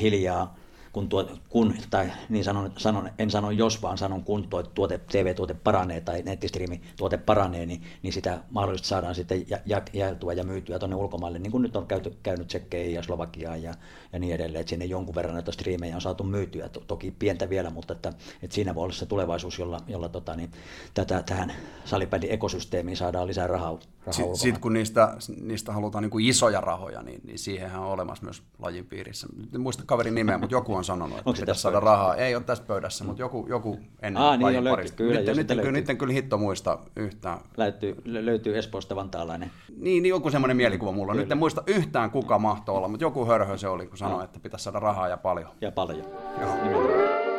hiljaa 0.00 0.56
kun, 0.92 1.08
tuo, 1.08 1.30
kun 1.48 1.74
tai 1.90 2.10
niin 2.28 2.44
sanon, 2.44 2.72
sanon, 2.76 3.10
en 3.18 3.30
sano 3.30 3.50
jos, 3.50 3.82
vaan 3.82 3.98
sanon 3.98 4.24
kun 4.24 4.48
tuo 4.48 4.62
tuote, 4.62 4.98
TV-tuote 4.98 5.54
paranee 5.54 6.00
tai 6.00 6.22
nettistriimi-tuote 6.22 7.16
paranee, 7.16 7.66
niin, 7.66 7.82
niin 8.02 8.12
sitä 8.12 8.38
mahdollisesti 8.50 8.88
saadaan 8.88 9.14
sitten 9.14 9.44
jä, 9.66 9.82
jaeltua 9.92 10.32
ja 10.32 10.44
myytyä 10.44 10.78
tuonne 10.78 10.96
ulkomaille, 10.96 11.38
niin 11.38 11.50
kuin 11.50 11.62
nyt 11.62 11.76
on 11.76 11.86
käyty, 11.86 12.16
käynyt 12.22 12.46
Tsekkeihin 12.46 12.94
ja 12.94 13.02
Slovakiaan 13.02 13.62
ja, 13.62 13.74
ja 14.12 14.18
niin 14.18 14.34
edelleen, 14.34 14.60
että 14.60 14.70
sinne 14.70 14.84
jonkun 14.84 15.14
verran 15.14 15.34
näitä 15.34 15.52
striimejä 15.52 15.94
on 15.94 16.00
saatu 16.00 16.24
myytyä, 16.24 16.68
toki 16.68 17.10
pientä 17.10 17.48
vielä, 17.50 17.70
mutta 17.70 17.92
että, 17.92 18.12
että 18.42 18.54
siinä 18.54 18.74
voi 18.74 18.84
olla 18.84 18.94
se 18.94 19.06
tulevaisuus, 19.06 19.58
jolla, 19.58 19.80
jolla 19.86 20.08
tota, 20.08 20.36
niin, 20.36 20.50
tätä, 20.94 21.22
tähän 21.22 21.52
salibändin 21.84 22.30
ekosysteemiin 22.30 22.96
saadaan 22.96 23.26
lisää 23.26 23.46
rahaa. 23.46 23.78
Sitten 24.12 24.36
sit 24.36 24.58
kun 24.58 24.72
niistä, 24.72 25.16
niistä 25.40 25.72
halutaan 25.72 26.02
niin 26.02 26.10
kuin 26.10 26.26
isoja 26.26 26.60
rahoja, 26.60 27.02
niin, 27.02 27.20
niin 27.24 27.38
siihenhän 27.38 27.80
on 27.80 27.86
olemassa 27.86 28.24
myös 28.24 28.42
lajin 28.58 28.86
piirissä. 28.86 29.26
En 29.54 29.60
muista 29.60 29.82
kaverin 29.86 30.14
nimeä, 30.14 30.38
mutta 30.38 30.54
joku 30.54 30.74
on 30.74 30.84
sanonut, 30.84 31.18
että 31.18 31.32
pitäisi 31.40 31.60
saada 31.60 31.80
rahaa. 31.80 32.16
Ei 32.16 32.34
ole 32.34 32.44
tässä 32.44 32.64
pöydässä, 32.64 33.04
mutta 33.04 33.22
joku, 33.22 33.46
joku 33.48 33.78
ennen 34.02 34.22
Aa, 34.22 34.36
niin 34.36 34.44
lajin 34.44 34.64
parista. 34.64 34.96
Kyllä, 34.96 35.20
nyt, 35.20 35.36
nyt, 35.36 35.46
kyllä, 35.46 35.72
nyt 35.72 35.90
en 35.90 35.98
kyllä 35.98 36.12
hitto 36.12 36.38
muista 36.38 36.78
yhtään. 36.96 37.38
Löytyy, 37.56 38.02
löytyy 38.04 38.58
Espoosta 38.58 38.96
vantaalainen. 38.96 39.50
Niin, 39.76 40.02
niin 40.02 40.10
joku 40.10 40.30
semmoinen 40.30 40.56
mielikuva 40.56 40.92
mulla 40.92 41.12
on. 41.12 41.18
Nyt 41.18 41.32
en 41.32 41.38
muista 41.38 41.62
yhtään 41.66 42.10
kuka 42.10 42.38
mahtoi 42.38 42.76
olla, 42.76 42.88
mutta 42.88 43.04
joku 43.04 43.26
hörhö 43.26 43.58
se 43.58 43.68
oli, 43.68 43.86
kun 43.86 43.98
sanoi, 43.98 44.24
että 44.24 44.40
pitäisi 44.40 44.64
saada 44.64 44.80
rahaa 44.80 45.08
ja 45.08 45.16
paljon. 45.16 45.48
Ja 45.60 45.72
paljon. 45.72 46.04
Joo. 46.40 47.37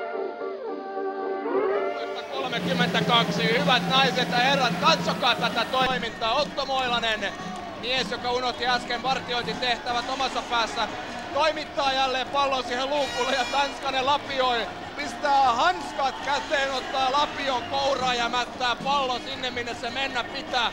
32. 2.60 3.60
Hyvät 3.60 3.90
naiset 3.90 4.32
ja 4.32 4.38
herrat, 4.38 4.74
katsokaa 4.82 5.36
tätä 5.36 5.66
toimintaa. 5.66 6.34
Otto 6.34 6.66
Moilanen, 6.66 7.34
mies, 7.82 8.12
joka 8.12 8.32
unohti 8.32 8.68
äsken 8.68 9.04
vartiointitehtävät 9.04 10.10
omassa 10.10 10.42
päässä, 10.42 10.88
toimittaa 11.34 11.94
jälleen 11.94 12.28
pallon 12.28 12.64
siihen 12.64 12.90
luukulle 12.90 13.32
ja 13.32 13.46
Tanskanen 13.52 14.06
lapioi. 14.06 14.68
Pistää 14.98 15.54
hanskat 15.54 16.16
käteen, 16.26 16.72
ottaa 16.72 17.12
lapion 17.12 17.64
kouraan 17.64 18.18
ja 18.18 18.30
mättää 18.30 18.76
pallon 18.76 19.22
sinne, 19.22 19.50
minne 19.50 19.76
se 19.76 19.90
mennä 19.90 20.24
pitää. 20.24 20.72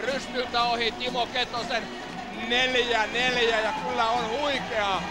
Rystyltä 0.00 0.62
ohi 0.62 0.92
Timo 0.92 1.26
Ketosen 1.26 1.82
neljä 2.48 3.06
neljä 3.06 3.60
ja 3.60 3.72
kyllä 3.88 4.10
on 4.10 4.28
huikea. 4.40 5.02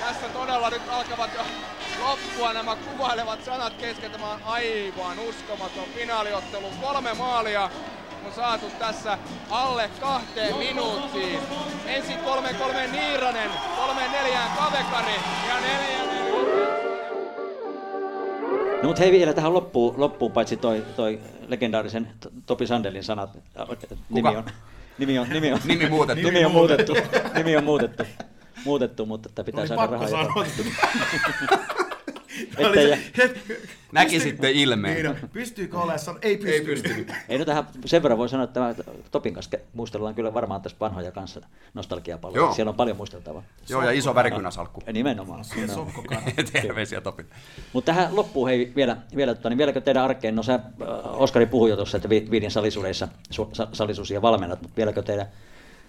Tässä 0.00 0.28
todella 0.28 0.70
nyt 0.70 0.82
alkavat 0.88 1.30
jo 1.34 1.40
loppua 2.04 2.52
nämä 2.52 2.76
kuvailevat 2.76 3.44
sanat 3.44 3.72
kesken. 3.72 4.10
Tämä 4.10 4.30
on 4.30 4.40
aivan 4.44 5.18
uskomaton 5.18 5.84
finaaliottelu. 5.94 6.66
Kolme 6.80 7.14
maalia 7.14 7.70
on 8.26 8.32
saatu 8.32 8.66
tässä 8.78 9.18
alle 9.50 9.90
kahteen 10.00 10.56
minuuttiin. 10.56 11.38
Ensin 11.86 12.16
3-3 12.16 12.90
Niiranen, 12.92 13.50
3-4 13.50 13.54
Kavekari 14.58 15.14
ja 15.48 15.60
4 15.60 16.10
No 18.82 18.86
mutta 18.88 19.02
hei 19.02 19.12
vielä 19.12 19.32
tähän 19.32 19.54
loppuun, 19.54 19.94
loppuun 19.96 20.32
paitsi 20.32 20.56
toi, 20.56 20.84
toi 20.96 21.20
legendaarisen 21.48 22.08
Topi 22.46 22.66
Sandelin 22.66 23.04
sanat. 23.04 23.38
Nimi 24.10 24.36
on, 24.36 24.44
nimi 24.98 25.18
on, 25.18 25.28
nimi 25.28 25.52
on, 25.52 25.60
nimi 25.64 25.88
muutettu. 25.88 26.26
Nimi 26.26 26.44
on 26.44 26.52
muutettu. 26.52 26.96
nimi 27.34 27.56
on 27.56 27.64
muutettu. 27.64 28.02
Muutettu, 28.64 29.06
mutta 29.06 29.28
että 29.28 29.44
pitää 29.44 29.66
saada 29.66 29.86
rahaa. 29.86 30.46
Että 32.58 32.80
ja... 32.80 32.96
Näki 33.92 34.20
sitten 34.20 34.52
ilmeen. 34.52 34.94
Niin, 34.94 35.06
no, 35.06 35.28
pystyykö 35.32 35.78
olemaan? 35.78 36.18
Ei 36.22 36.36
pysty. 36.36 36.52
Ei 36.52 36.60
pysty. 36.60 37.06
Ei 37.28 37.38
no 37.38 37.44
tähän 37.44 37.66
sen 37.84 38.02
verran 38.02 38.18
voi 38.18 38.28
sanoa, 38.28 38.44
että 38.44 38.74
Topin 39.10 39.34
kanssa 39.34 39.56
muistellaan 39.72 40.14
kyllä 40.14 40.34
varmaan 40.34 40.62
tässä 40.62 40.76
vanhoja 40.80 41.12
kanssa 41.12 41.40
nostalgiapalveluja. 41.74 42.52
Siellä 42.52 42.70
on 42.70 42.76
paljon 42.76 42.96
muisteltavaa. 42.96 43.42
Joo, 43.68 43.82
ja 43.82 43.90
iso 43.90 44.14
värikynäsalkku. 44.14 44.82
Nimenomaan. 44.92 45.44
No, 45.76 45.86
Terveisiä 46.52 47.00
Topin. 47.00 47.26
Mutta 47.72 47.92
tähän 47.92 48.16
loppuun 48.16 48.48
hei 48.48 48.72
vielä, 48.76 48.96
vielä 49.16 49.34
tota, 49.34 49.48
niin 49.48 49.58
vieläkö 49.58 49.80
teidän 49.80 50.04
arkeen, 50.04 50.36
no 50.36 50.42
sä 50.42 50.60
Oskari 51.04 51.46
puhui 51.46 51.70
jo 51.70 51.76
tuossa, 51.76 51.96
että 51.96 52.08
viiden 52.08 52.50
salisuudeissa 52.50 53.08
salisuusia 53.72 54.22
valmennat, 54.22 54.62
mutta 54.62 54.76
vieläkö 54.76 55.02
teidän 55.02 55.26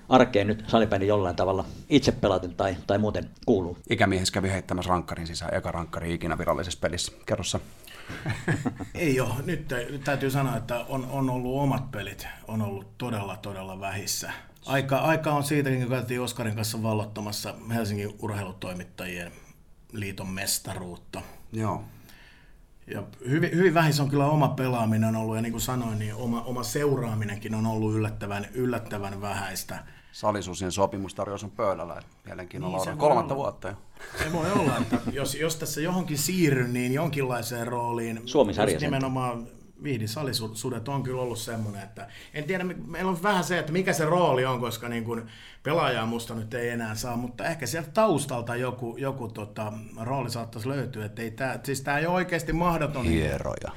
arkeen 0.10 0.48
nyt 0.48 0.64
salibändi 0.68 1.08
jollain 1.08 1.36
tavalla 1.36 1.66
itse 1.90 2.12
pelaten 2.12 2.56
tai, 2.56 2.76
tai 2.88 2.98
muuten 2.98 3.30
kuuluu. 3.46 3.78
Ikämies 3.90 4.32
kävi 4.32 4.50
heittämässä 4.50 4.90
rankkarin 4.90 5.28
sisään, 5.28 5.54
eka 5.54 5.72
rankkari 5.72 6.14
ikinä 6.14 6.38
virallisessa 6.38 6.80
pelissä. 6.80 7.12
Kerrossa. 7.26 7.60
Ei 8.96 9.20
ole. 9.20 9.34
Nyt 9.46 9.74
täytyy 10.04 10.32
sanoa, 10.32 10.58
että 10.58 10.86
on, 10.90 11.08
on 11.12 11.30
ollut 11.30 11.62
omat 11.62 11.92
pelit, 11.92 12.28
on 12.48 12.62
ollut 12.62 12.98
todella, 12.98 13.38
todella 13.38 13.80
vähissä. 13.80 14.32
Aika, 14.66 14.98
aika 14.98 15.32
on 15.32 15.44
siitäkin, 15.44 15.80
kun 15.80 15.90
käytiin 15.90 16.22
Oskarin 16.22 16.56
kanssa 16.56 16.84
vallottamassa 16.84 17.56
Helsingin 17.74 18.16
urheilutoimittajien 18.22 19.32
liiton 19.92 20.30
mestaruutta. 20.30 21.22
Joo. 21.54 21.84
Ja 22.94 23.04
hyvin, 23.30 23.52
hyvin 23.56 23.74
vähissä 23.74 24.04
on 24.04 24.10
kyllä 24.10 24.26
oma 24.26 24.48
pelaaminen 24.48 25.16
ollut, 25.16 25.36
ja 25.36 25.42
niin 25.42 25.52
kuin 25.52 25.62
sanoin, 25.62 26.00
niin 26.00 26.16
oma, 26.16 26.42
oma 26.42 26.64
seuraaminenkin 26.64 27.56
on 27.56 27.66
ollut 27.66 27.96
yllättävän, 27.96 28.48
yllättävän 28.54 29.22
vähäistä. 29.22 29.84
Salisusien 30.12 30.72
sopimustarjous 30.72 31.44
on 31.44 31.52
pöydällä, 31.52 32.02
mielenkiinnolla 32.26 32.86
niin, 32.86 32.98
kolmatta 32.98 33.34
olla. 33.34 33.44
vuotta 33.44 33.68
jo. 33.68 33.76
Se 34.24 34.34
voi 34.34 34.52
olla, 34.52 34.78
että 34.78 34.98
jos, 35.12 35.36
jos 35.36 35.56
tässä 35.56 35.82
johonkin 35.82 36.18
siirryn, 36.18 36.74
niin 36.74 36.94
jonkinlaiseen 36.94 37.68
rooliin, 37.68 38.22
Suomi 38.26 38.54
nimenomaan 38.82 39.48
Vihdin 39.84 40.08
salisudet 40.08 40.88
on 40.88 41.04
kyllä 41.04 41.22
ollut 41.22 41.40
semmoinen, 41.40 41.84
että 41.84 42.08
en 42.34 42.44
tiedä, 42.44 42.64
meillä 42.64 43.12
on 43.12 43.24
vähän 43.24 43.44
se, 43.44 43.60
että 43.60 43.72
mikä 43.72 43.94
se 43.94 44.06
rooli 44.06 44.46
on, 44.46 44.60
koska 44.60 44.90
niin 44.90 45.04
kuin 45.04 45.24
pelaajaa 45.64 46.06
musta 46.06 46.36
nyt 46.36 46.54
ei 46.54 46.70
enää 46.70 46.96
saa, 46.96 47.16
mutta 47.16 47.46
ehkä 47.46 47.66
sieltä 47.66 47.90
taustalta 47.94 48.56
joku, 48.56 48.98
joku 48.98 49.28
tota, 49.28 49.74
rooli 50.00 50.30
saattaisi 50.30 50.70
löytyä, 50.70 51.06
että 51.06 51.22
ei 51.22 51.32
tää, 51.32 51.60
siis 51.64 51.82
tämä 51.82 51.98
ei 51.98 52.06
ole 52.06 52.16
oikeasti 52.16 52.54
mahdoton. 52.54 53.06
Hieroja. 53.06 53.72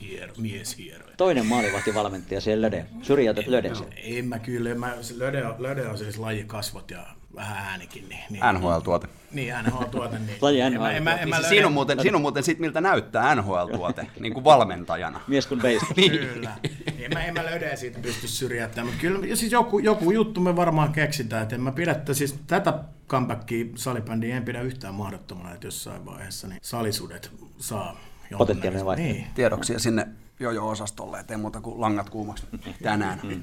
Hiero, 0.00 0.34
mies 0.38 0.78
hiero. 0.78 1.06
Toinen 1.16 1.46
maalivahtivalmentaja 1.46 2.40
siellä 2.40 2.66
Löde. 2.66 2.86
Syrjäytät 3.02 3.46
Löde 3.46 3.68
no, 3.68 3.86
En 3.96 4.24
mä 4.26 4.38
kyllä, 4.38 4.74
mä, 4.74 4.94
Löde, 5.16 5.44
Löde 5.58 5.88
on 5.88 5.98
siis 5.98 6.18
lajikasvot 6.18 6.90
ja 6.90 7.06
vähän 7.34 7.56
äänikin. 7.56 8.08
Niin, 8.08 8.20
niin, 8.30 8.42
NHL-tuote. 8.52 9.08
Niin, 9.32 9.54
NHL-tuote. 9.62 10.18
Niin. 10.18 10.38
Laji 10.40 10.70
NHL. 10.70 10.84
En, 10.84 11.08
en, 11.08 11.18
en, 11.18 11.30
niin, 11.30 11.44
siinä 11.48 11.66
on 11.66 11.72
muuten, 11.72 12.00
siinä 12.00 12.16
on 12.16 12.22
muuten 12.22 12.42
sit, 12.42 12.58
miltä 12.58 12.80
näyttää 12.80 13.34
NHL-tuote, 13.34 14.06
niin 14.20 14.34
kuin 14.34 14.44
valmentajana. 14.44 15.20
Mies 15.26 15.46
kuin 15.46 15.60
beistä. 15.60 15.86
niin. 15.96 16.10
Kyllä. 16.10 16.52
En, 16.98 17.10
mä, 17.14 17.24
en 17.24 17.34
mä 17.34 17.44
löydä 17.44 17.76
siitä 17.76 17.98
pysty 17.98 18.28
syrjäyttämään, 18.28 18.86
mutta 18.86 19.00
kyllä 19.00 19.36
siis 19.36 19.52
joku, 19.52 19.78
joku 19.78 20.10
juttu 20.10 20.40
me 20.40 20.56
varmaan 20.56 20.92
keksitään, 20.92 21.42
että 21.42 21.54
en 21.54 21.60
mä 21.60 21.72
pidä, 21.72 21.92
että 21.92 22.14
siis 22.14 22.38
tätä 22.46 22.74
comebackia 23.08 23.64
salibändiä 23.74 24.36
en 24.36 24.44
pidä 24.44 24.60
yhtään 24.60 24.94
mahdottomana, 24.94 25.54
että 25.54 25.66
jossain 25.66 26.06
vaiheessa 26.06 26.48
niin 26.48 26.58
salisuudet 26.62 27.30
saa 27.58 27.96
Potentiaalinen 28.38 28.86
vai? 28.86 28.96
Niin. 28.96 29.26
Tiedoksia 29.34 29.78
sinne 29.78 30.06
jojo-osastolle, 30.40 31.20
ettei 31.20 31.36
muuta 31.36 31.60
kuin 31.60 31.80
langat 31.80 32.10
kuumaksi 32.10 32.46
tänään. 32.82 33.20
Mm. 33.22 33.42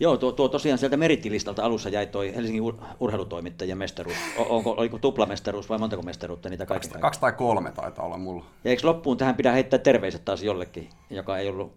Joo, 0.00 0.16
tuo, 0.16 0.32
tuo 0.32 0.48
tosiaan 0.48 0.78
sieltä 0.78 0.96
merittilistalta 0.96 1.64
alussa 1.64 1.88
jäi 1.88 2.06
toi 2.06 2.34
Helsingin 2.34 2.62
ur- 2.62 2.84
urheilutoimittajien 3.00 3.78
mestaruus. 3.78 4.16
Onko, 4.48 4.70
oliko 4.70 4.98
tuplamestaruus 4.98 5.68
vai 5.68 5.78
montako 5.78 6.02
mestaruutta 6.02 6.48
niitä 6.48 6.66
kaikki? 6.66 6.88
Kaksi, 6.88 7.00
kaksi 7.00 7.20
tai 7.20 7.32
kolme 7.32 7.72
taitaa 7.72 8.04
olla 8.06 8.16
mulla. 8.16 8.44
Ja 8.64 8.70
eikö 8.70 8.86
loppuun 8.86 9.16
tähän 9.16 9.34
pidä 9.34 9.52
heittää 9.52 9.78
terveiset 9.78 10.24
taas 10.24 10.42
jollekin, 10.42 10.88
joka 11.10 11.38
ei 11.38 11.48
ollut 11.48 11.76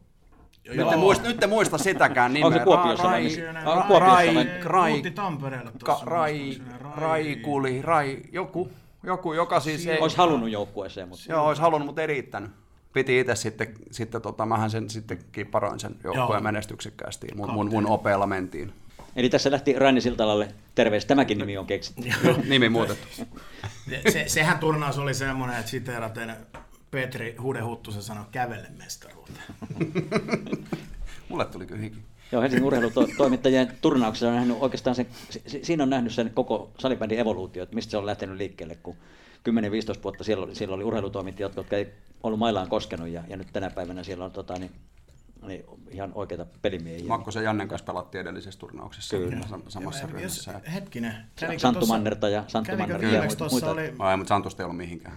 nyt, 0.75 0.91
en 0.91 0.99
muista, 0.99 1.27
nyt 1.27 1.43
en 1.43 1.49
muista 1.49 1.77
sitäkään 1.77 2.33
nimeä. 2.33 2.47
Onko 2.47 2.59
se 2.59 2.63
Kuopiossa? 2.65 3.03
Rai, 3.03 3.29
rai, 3.63 3.99
rai, 3.99 4.45
rai, 4.63 5.01
rai, 6.05 6.57
rai, 6.95 7.35
kuli, 7.35 7.81
rai, 7.81 8.17
joku, 8.31 8.71
joku, 9.07 9.33
joka 9.33 9.59
siis 9.59 9.87
ei... 9.87 9.99
Olisi 9.99 10.17
halunnut 10.17 10.49
joukkueeseen, 10.49 11.09
mutta... 11.09 11.23
Joo, 11.29 11.47
olisi 11.47 11.61
halunnut, 11.61 11.85
mutta 11.85 12.01
ei 12.01 12.07
riittänyt 12.07 12.51
piti 12.93 13.19
itse 13.19 13.35
sitten, 13.35 13.73
sitten 13.91 14.21
tota, 14.21 14.45
mähän 14.45 14.69
sen 14.69 14.89
sitten 14.89 15.19
kiparoin 15.31 15.79
sen 15.79 15.95
joukkueen 16.03 16.43
menestyksekkäästi, 16.43 17.27
mun, 17.35 17.53
mun, 17.53 17.69
mun 17.69 17.87
opeella 17.87 18.27
mentiin. 18.27 18.73
Eli 19.15 19.29
tässä 19.29 19.51
lähti 19.51 19.73
Raini 19.73 20.01
Siltalalle 20.01 20.47
terveys, 20.75 21.05
tämäkin 21.05 21.37
nimi 21.37 21.57
on 21.57 21.65
keksitty. 21.65 22.09
nimi 22.49 22.69
muutettu. 22.69 23.07
Se, 24.11 24.23
sehän 24.27 24.59
turnaus 24.59 24.97
oli 24.97 25.13
semmoinen, 25.13 25.59
että 25.59 25.71
siteeraten 25.71 26.35
Petri 26.91 27.35
Hude 27.41 27.61
Huttusen 27.61 28.03
sanoi 28.03 28.25
kävelle 28.31 28.67
mestaruuteen. 28.77 29.45
Mulle 31.29 31.45
tuli 31.45 31.65
kyllä 31.65 31.81
hiki. 31.81 31.97
Joo, 32.31 32.41
Helsingin 32.41 32.65
urheilutoimittajien 32.65 33.71
turnauksessa 33.81 34.27
on 34.27 34.35
nähnyt 34.35 34.57
oikeastaan 34.59 34.95
sen, 34.95 35.07
siinä 35.63 35.83
on 35.83 35.89
nähnyt 35.89 36.13
sen 36.13 36.31
koko 36.33 36.71
salibändin 36.79 37.19
evoluutio, 37.19 37.63
että 37.63 37.75
mistä 37.75 37.91
se 37.91 37.97
on 37.97 38.05
lähtenyt 38.05 38.37
liikkeelle, 38.37 38.75
kun 38.83 38.95
10-15 39.49 40.03
vuotta 40.03 40.23
siellä 40.23 40.45
oli, 40.45 40.55
siellä 40.55 40.75
oli 40.75 40.83
urheilutoimittajat, 40.83 41.55
jotka 41.55 41.75
ei 41.75 41.87
ollut 42.23 42.39
maillaan 42.39 42.69
koskenut 42.69 43.07
ja, 43.07 43.23
ja 43.27 43.37
nyt 43.37 43.47
tänä 43.53 43.69
päivänä 43.69 44.03
siellä 44.03 44.25
on 44.25 44.31
tota, 44.31 44.53
niin, 44.53 44.71
niin 45.41 45.63
ihan 45.89 46.11
oikeita 46.15 46.45
pelimiehiä. 46.61 47.07
Makkosen 47.07 47.43
Jannen 47.43 47.67
kanssa 47.67 47.85
pelattiin 47.85 48.21
edellisessä 48.21 48.59
turnauksessa 48.59 49.17
Kyllä. 49.17 49.37
samassa 49.67 50.07
ryhmässä. 50.07 50.51
Jos, 50.51 50.71
hetkinen. 50.73 51.15
Santtu 51.57 51.85
Mannerta 51.85 52.29
ja 52.29 52.43
Santtu 52.47 52.77
Mannerta 52.77 53.05
ja 53.05 53.23
muita. 53.51 53.71
Oli... 53.71 53.93
Ai, 53.99 54.17
mutta 54.17 54.29
Santusta 54.29 54.63
ei 54.63 54.65
ollut 54.65 54.77
mihinkään. 54.77 55.15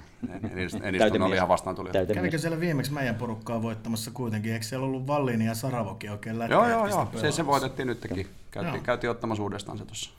Edistön 0.83 1.23
oli 1.23 1.37
ihan 1.37 1.49
vastaan 1.49 1.77
tuli. 1.77 1.91
Kävikö 2.15 2.39
siellä 2.39 2.61
viimeksi 2.61 2.93
meidän 2.93 3.15
porukkaa 3.15 3.63
voittamassa 3.63 4.11
kuitenkin? 4.11 4.53
Eikö 4.53 4.65
siellä 4.65 4.87
ollut 4.87 5.07
Vallini 5.07 5.47
ja 5.47 5.55
Saravokin 5.55 6.11
oikein 6.11 6.39
lätkä? 6.39 6.55
Joo, 6.55 6.69
joo, 6.69 6.87
joo. 6.87 7.11
Se, 7.17 7.33
se 7.33 7.47
voitettiin 7.47 7.87
nytkin. 7.87 8.27
Käytiin, 8.51 8.83
käytiin 8.83 9.11
ottamassa 9.11 9.43
uudestaan 9.43 9.79
se 9.79 9.85
tuossa. 9.85 10.11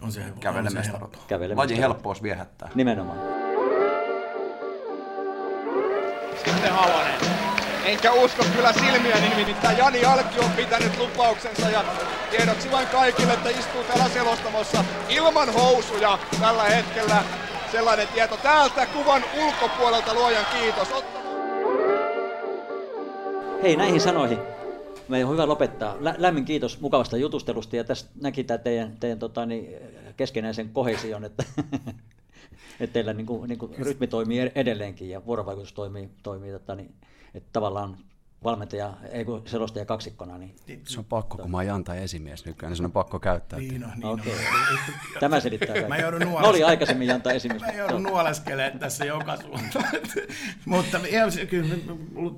On 0.00 0.12
se, 0.12 0.22
Kävele 0.40 0.70
mestarot. 0.70 1.18
Laji 1.54 1.78
helppous 1.78 2.22
viehättää. 2.22 2.70
Nimenomaan. 2.74 3.18
Sitten 6.44 6.72
Halonen. 6.72 7.37
Enkä 7.88 8.12
usko 8.12 8.44
kyllä 8.56 8.72
silmiä, 8.72 9.20
niin 9.20 9.36
nimittäin 9.36 9.78
Jani 9.78 10.04
Alki 10.04 10.40
on 10.40 10.50
pitänyt 10.50 10.98
lupauksensa 10.98 11.70
ja 11.70 11.84
tiedoksi 12.30 12.70
vain 12.70 12.86
kaikille, 12.86 13.32
että 13.32 13.48
istuu 13.48 13.84
täällä 13.84 14.08
selostamossa 14.08 14.84
ilman 15.08 15.52
housuja 15.52 16.18
tällä 16.40 16.62
hetkellä. 16.62 17.24
Sellainen 17.72 18.08
tieto 18.08 18.36
täältä 18.36 18.86
kuvan 18.86 19.22
ulkopuolelta, 19.44 20.14
luojan 20.14 20.46
kiitos. 20.52 20.88
Hei, 23.62 23.76
näihin 23.76 24.00
sanoihin 24.00 24.38
meidän 25.08 25.28
on 25.28 25.32
hyvä 25.32 25.48
lopettaa. 25.48 25.96
Lä- 26.00 26.14
lämmin 26.18 26.44
kiitos 26.44 26.80
mukavasta 26.80 27.16
jutustelusta 27.16 27.76
ja 27.76 27.84
tästä 27.84 28.10
näki 28.20 28.44
tämä 28.44 28.58
teidän, 28.58 28.96
teidän 29.00 29.18
tota, 29.18 29.46
niin, 29.46 29.74
keskenäisen 30.16 30.68
kohesion, 30.68 31.24
että, 31.24 31.44
että 32.80 32.92
teillä 32.92 33.12
niin 33.12 33.26
kuin, 33.26 33.48
niin 33.48 33.58
kuin 33.58 33.74
rytmi 33.78 34.06
toimii 34.06 34.52
edelleenkin 34.54 35.10
ja 35.10 35.26
vuorovaikutus 35.26 35.72
toimii, 35.72 36.10
toimii 36.22 36.52
tota, 36.52 36.74
niin, 36.74 36.94
että 37.38 37.50
tavallaan 37.52 37.96
valmentaja, 38.44 38.94
ei 39.10 39.24
kun 39.24 39.42
selostaja 39.46 39.84
kaksikkona. 39.84 40.38
Niin, 40.38 40.54
se 40.84 40.98
on 40.98 41.04
pakko, 41.04 41.38
kun 41.38 41.50
mä 41.50 41.56
oon 41.56 41.66
Janta 41.66 41.94
esimies 41.94 42.44
nykyään, 42.44 42.70
niin 42.70 42.76
se 42.76 42.84
on 42.84 42.92
pakko 42.92 43.20
käyttää. 43.20 43.58
Niin 43.58 43.84
on, 43.84 43.90
niin 43.96 44.06
okay. 44.06 44.32
on. 44.32 44.78
Tämä 45.20 45.40
selittää. 45.40 45.88
Mä 45.88 45.96
joudun 45.96 46.20
nuoles... 46.20 46.48
oli 46.48 46.64
aikaisemmin 46.64 47.08
Janta 47.08 47.32
esimies. 47.32 47.62
Mä 47.62 47.72
joudun 47.72 48.02
nuoleskelemaan 48.02 48.78
tässä 48.78 49.04
joka 49.04 49.36
suuntaan. 49.36 49.84
Mutta 50.64 51.00
kyllä 51.50 51.74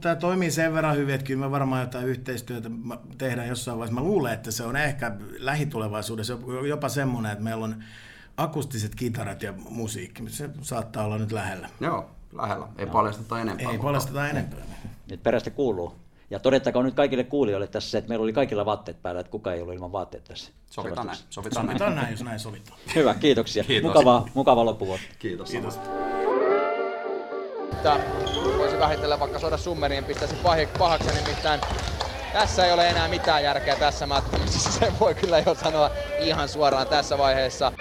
tämä 0.01 0.17
toimii 0.17 0.51
sen 0.51 0.75
verran 0.75 0.97
hyvin, 0.97 1.15
että 1.15 1.27
kyllä 1.27 1.41
me 1.41 1.51
varmaan 1.51 1.81
jotain 1.81 2.07
yhteistyötä 2.07 2.71
tehdään 3.19 3.49
jossain 3.49 3.79
vaiheessa. 3.79 4.01
Mä 4.01 4.07
luulen, 4.07 4.33
että 4.33 4.51
se 4.51 4.65
on 4.65 4.77
ehkä 4.77 5.17
lähitulevaisuudessa 5.39 6.39
jopa 6.69 6.89
semmoinen, 6.89 7.33
että 7.33 7.45
meillä 7.45 7.65
on 7.65 7.85
akustiset 8.37 8.95
kitarat 8.95 9.43
ja 9.43 9.55
musiikki. 9.69 10.23
Se 10.29 10.51
saattaa 10.63 11.05
olla 11.05 11.19
nyt 11.19 11.33
lähellä. 11.33 11.69
Joo, 11.81 12.11
lähellä. 12.33 12.69
Ei 12.79 12.87
no. 12.87 12.93
paljasteta 12.93 13.41
enempää. 13.41 13.71
Ei 13.71 13.79
paljasteta 13.79 14.29
enempää. 14.29 14.59
Nyt 15.11 15.23
perästä 15.23 15.51
kuuluu. 15.51 15.95
Ja 16.31 16.39
todettakoon 16.39 16.85
nyt 16.85 16.95
kaikille 16.95 17.25
kuulijoille 17.25 17.67
tässä, 17.67 17.99
että 17.99 18.09
meillä 18.09 18.23
oli 18.23 18.33
kaikilla 18.33 18.65
vaatteet 18.65 19.03
päällä, 19.03 19.21
että 19.21 19.31
kukaan 19.31 19.57
ei 19.57 19.63
ollut 19.63 19.75
ilman 19.75 19.93
vaatteet 19.93 20.25
tässä. 20.25 20.53
Sovitaan 20.71 21.07
näin. 21.07 21.19
Sovitaan, 21.31 21.67
sovitaan 21.67 21.95
näin. 21.95 22.11
jos 22.11 22.23
näin 22.23 22.41
sovitaan. 22.41 22.79
Hyvä, 22.95 23.15
kiitoksia. 23.15 23.65
Kiitos. 23.65 23.89
Mukavaa, 23.89 24.27
mukavaa 24.35 24.65
loppuvuotta. 24.65 25.07
Kiitos. 25.19 25.51
Kiitos. 25.51 25.81
Voisi 28.59 28.79
vähitellä 28.79 29.21
vaikka 29.21 29.39
soda 29.39 29.57
summeriin 29.57 30.05
pistäisi 30.05 30.37
pahaksi, 30.79 31.09
nimittäin 31.09 31.61
tässä 32.33 32.67
ei 32.67 32.73
ole 32.73 32.89
enää 32.89 33.09
mitään 33.09 33.45
järkeä 33.45 33.77
tässä 33.77 34.07
matkassa. 34.07 34.71
Se 34.81 34.93
voi 35.01 35.15
kyllä 35.15 35.39
jo 35.39 35.55
sanoa 35.55 35.91
ihan 36.21 36.49
suoraan 36.49 36.87
tässä 36.87 37.19
vaiheessa. 37.19 37.73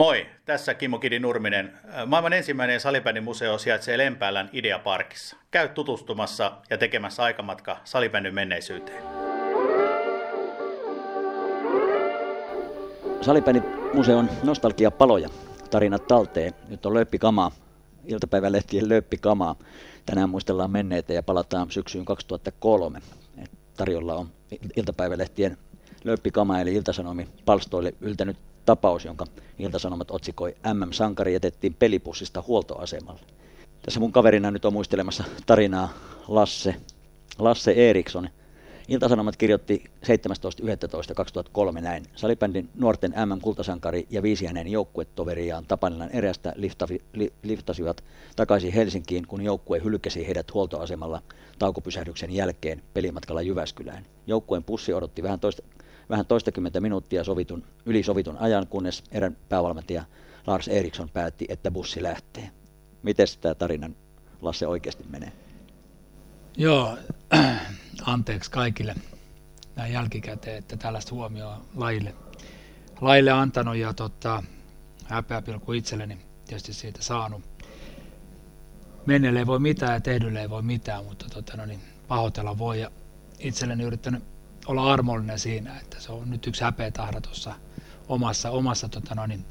Moi, 0.00 0.26
tässä 0.44 0.74
Kimmo 0.74 0.98
Kidi 0.98 1.18
Nurminen. 1.18 1.72
Maailman 2.06 2.32
ensimmäinen 2.32 2.80
salibändin 2.80 3.24
museo 3.24 3.58
sijaitsee 3.58 3.98
Lempäälän 3.98 4.50
Ideaparkissa. 4.52 5.36
Käy 5.50 5.68
tutustumassa 5.68 6.52
ja 6.70 6.78
tekemässä 6.78 7.22
aikamatka 7.22 7.76
salibändin 7.84 8.34
menneisyyteen. 8.34 9.02
Salibändin 13.20 13.62
museon 13.94 14.30
nostalgiapaloja, 14.42 15.28
tarinat 15.70 16.06
talteen. 16.06 16.52
Nyt 16.68 16.86
on 16.86 16.94
löppikamaa, 16.94 17.52
iltapäivälehtien 18.04 18.88
löppikamaa. 18.88 19.56
Tänään 20.06 20.30
muistellaan 20.30 20.70
menneitä 20.70 21.12
ja 21.12 21.22
palataan 21.22 21.70
syksyyn 21.70 22.04
2003. 22.04 23.00
Tarjolla 23.76 24.14
on 24.14 24.28
iltapäivälehtien 24.76 25.56
löppikama 26.04 26.60
eli 26.60 26.74
iltasanomi 26.74 27.28
palstoille 27.44 27.94
yltänyt 28.00 28.36
tapaus, 28.66 29.04
jonka 29.04 29.26
Iltasanomat 29.58 30.10
otsikoi 30.10 30.54
MM-sankari 30.74 31.32
jätettiin 31.32 31.74
pelipussista 31.74 32.44
huoltoasemalle. 32.46 33.20
Tässä 33.82 34.00
mun 34.00 34.12
kaverina 34.12 34.50
nyt 34.50 34.64
on 34.64 34.72
muistelemassa 34.72 35.24
tarinaa 35.46 35.88
Lasse, 36.28 36.74
Lasse 37.38 37.72
Eriksson. 37.72 38.28
Iltasanomat 38.88 39.36
kirjoitti 39.36 39.84
17.11.2003 40.06 41.80
näin. 41.80 42.06
Salibändin 42.14 42.68
nuorten 42.74 43.14
MM-kultasankari 43.26 44.06
ja 44.10 44.22
viisi 44.22 44.46
hänen 44.46 44.68
joukkuetoveriaan 44.68 45.64
Tapanilan 45.66 46.10
erästä 46.10 46.52
liftafi, 46.56 47.02
li, 47.12 47.32
liftasivat 47.42 48.04
takaisin 48.36 48.72
Helsinkiin, 48.72 49.26
kun 49.26 49.42
joukkue 49.42 49.80
hylkäsi 49.84 50.26
heidät 50.26 50.54
huoltoasemalla 50.54 51.22
taukopysähdyksen 51.58 52.32
jälkeen 52.32 52.82
pelimatkalla 52.94 53.42
Jyväskylään. 53.42 54.06
Joukkueen 54.26 54.64
pussi 54.64 54.92
odotti 54.92 55.22
vähän 55.22 55.40
toista, 55.40 55.62
vähän 56.10 56.26
toistakymmentä 56.26 56.80
minuuttia 56.80 57.24
sovitun, 57.24 57.64
yli 57.86 58.02
sovitun 58.02 58.36
ajan, 58.38 58.66
kunnes 58.66 59.04
erän 59.12 59.36
päävalmentaja 59.48 60.04
Lars 60.46 60.68
Eriksson 60.68 61.08
päätti, 61.08 61.46
että 61.48 61.70
bussi 61.70 62.02
lähtee. 62.02 62.50
Miten 63.02 63.26
tämä 63.40 63.54
tarina, 63.54 63.90
Lasse, 64.42 64.66
oikeasti 64.66 65.04
menee? 65.08 65.32
Joo, 66.56 66.98
anteeksi 68.06 68.50
kaikille 68.50 68.94
näin 69.76 69.92
jälkikäteen, 69.92 70.58
että 70.58 70.76
tällaista 70.76 71.14
huomioon 71.14 71.60
laille, 71.74 72.14
laille 73.00 73.30
antanut 73.30 73.76
ja 73.76 73.94
tota, 73.94 74.42
häpeäpilkku 75.04 75.72
itselleni 75.72 76.18
tietysti 76.46 76.72
siitä 76.72 77.02
saanut. 77.02 77.42
Menneelle 79.06 79.38
ei 79.38 79.46
voi 79.46 79.58
mitään 79.58 79.92
ja 79.92 80.00
tehdylle 80.00 80.40
ei 80.40 80.50
voi 80.50 80.62
mitään, 80.62 81.04
mutta 81.04 81.26
tota, 81.34 81.56
no 81.56 81.66
niin, 81.66 81.80
pahoitella 82.08 82.58
voi 82.58 82.80
ja 82.80 82.90
itselleni 83.38 83.84
yrittänyt 83.84 84.29
olla 84.66 84.92
armollinen 84.92 85.38
siinä, 85.38 85.78
että 85.78 86.00
se 86.00 86.12
on 86.12 86.30
nyt 86.30 86.46
yksi 86.46 86.64
häpeätahra 86.64 87.20
tuossa 87.20 87.54
omassa, 88.08 88.50
omassa 88.50 88.88
tota 88.88 89.14
noin, 89.14 89.44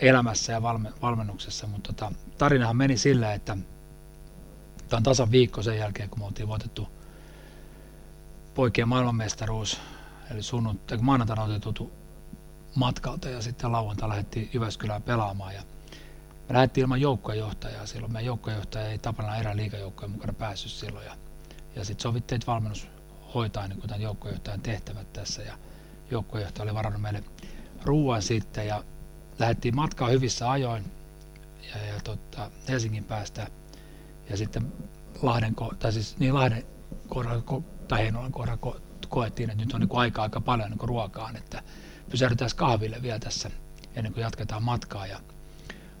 elämässä 0.00 0.52
ja 0.52 0.62
valme, 0.62 0.92
valmennuksessa, 1.02 1.66
mutta 1.66 1.92
tota, 1.92 2.12
tarinahan 2.38 2.76
meni 2.76 2.96
sillä, 2.96 3.32
että 3.32 3.56
tämä 4.88 4.98
on 4.98 5.02
tasan 5.02 5.30
viikko 5.30 5.62
sen 5.62 5.78
jälkeen, 5.78 6.10
kun 6.10 6.18
me 6.18 6.26
oltiin 6.26 6.48
voitettu 6.48 6.88
poikien 8.54 8.88
maailmanmestaruus, 8.88 9.80
eli 10.30 10.42
sunnuntai, 10.42 10.98
maanantaina 10.98 11.42
otettu 11.42 11.92
matkalta 12.74 13.28
ja 13.28 13.42
sitten 13.42 13.72
lauantai 13.72 14.08
lähdettiin 14.08 14.50
Jyväskylään 14.52 15.02
pelaamaan. 15.02 15.54
Ja 15.54 15.62
me 16.48 16.54
lähdettiin 16.54 16.82
ilman 16.82 17.00
joukkojenjohtajaa 17.00 17.86
silloin. 17.86 18.12
Meidän 18.12 18.26
joukkojenjohtaja 18.26 18.88
ei 18.88 18.98
tapana 18.98 19.36
erään 19.36 19.56
liikajoukkojen 19.56 20.10
mukana 20.10 20.32
päässyt 20.32 20.72
silloin. 20.72 21.06
Ja, 21.06 21.16
ja 21.76 21.84
sitten 21.84 22.02
sovittiin, 22.02 22.36
että 22.36 22.46
valmennus 22.46 22.88
hoitaa 23.34 23.68
niin 23.68 23.80
tämän 23.80 24.00
joukkojohtajan 24.00 24.60
tehtävät 24.60 25.12
tässä. 25.12 25.42
Ja 25.42 25.58
joukkojohtaja 26.10 26.62
oli 26.62 26.74
varannut 26.74 27.02
meille 27.02 27.24
ruoan 27.84 28.22
sitten 28.22 28.66
ja 28.66 28.84
lähdettiin 29.38 29.76
matkaa 29.76 30.08
hyvissä 30.08 30.50
ajoin 30.50 30.84
ja, 31.74 31.86
ja 31.86 32.00
tota, 32.04 32.50
Helsingin 32.68 33.04
päästä. 33.04 33.46
Ja 34.30 34.36
sitten 34.36 34.72
Lahden, 35.22 35.54
tai 35.78 35.92
siis 35.92 36.18
niin 36.18 36.34
Lahden 36.34 36.64
kohdalla, 37.08 37.62
tai 37.88 37.98
Heinolan 37.98 38.32
kohdalla 38.32 38.56
ko, 38.56 38.76
koettiin, 39.08 39.50
että 39.50 39.64
nyt 39.64 39.74
on 39.74 39.80
niin 39.80 39.90
aika 39.92 40.22
aika 40.22 40.40
paljon 40.40 40.70
niin 40.70 40.88
ruokaan, 40.88 41.36
että 41.36 41.62
pysähdytään 42.10 42.50
kahville 42.56 43.02
vielä 43.02 43.18
tässä 43.18 43.50
ennen 43.94 44.12
kuin 44.12 44.22
jatketaan 44.22 44.62
matkaa 44.62 45.06
ja 45.06 45.20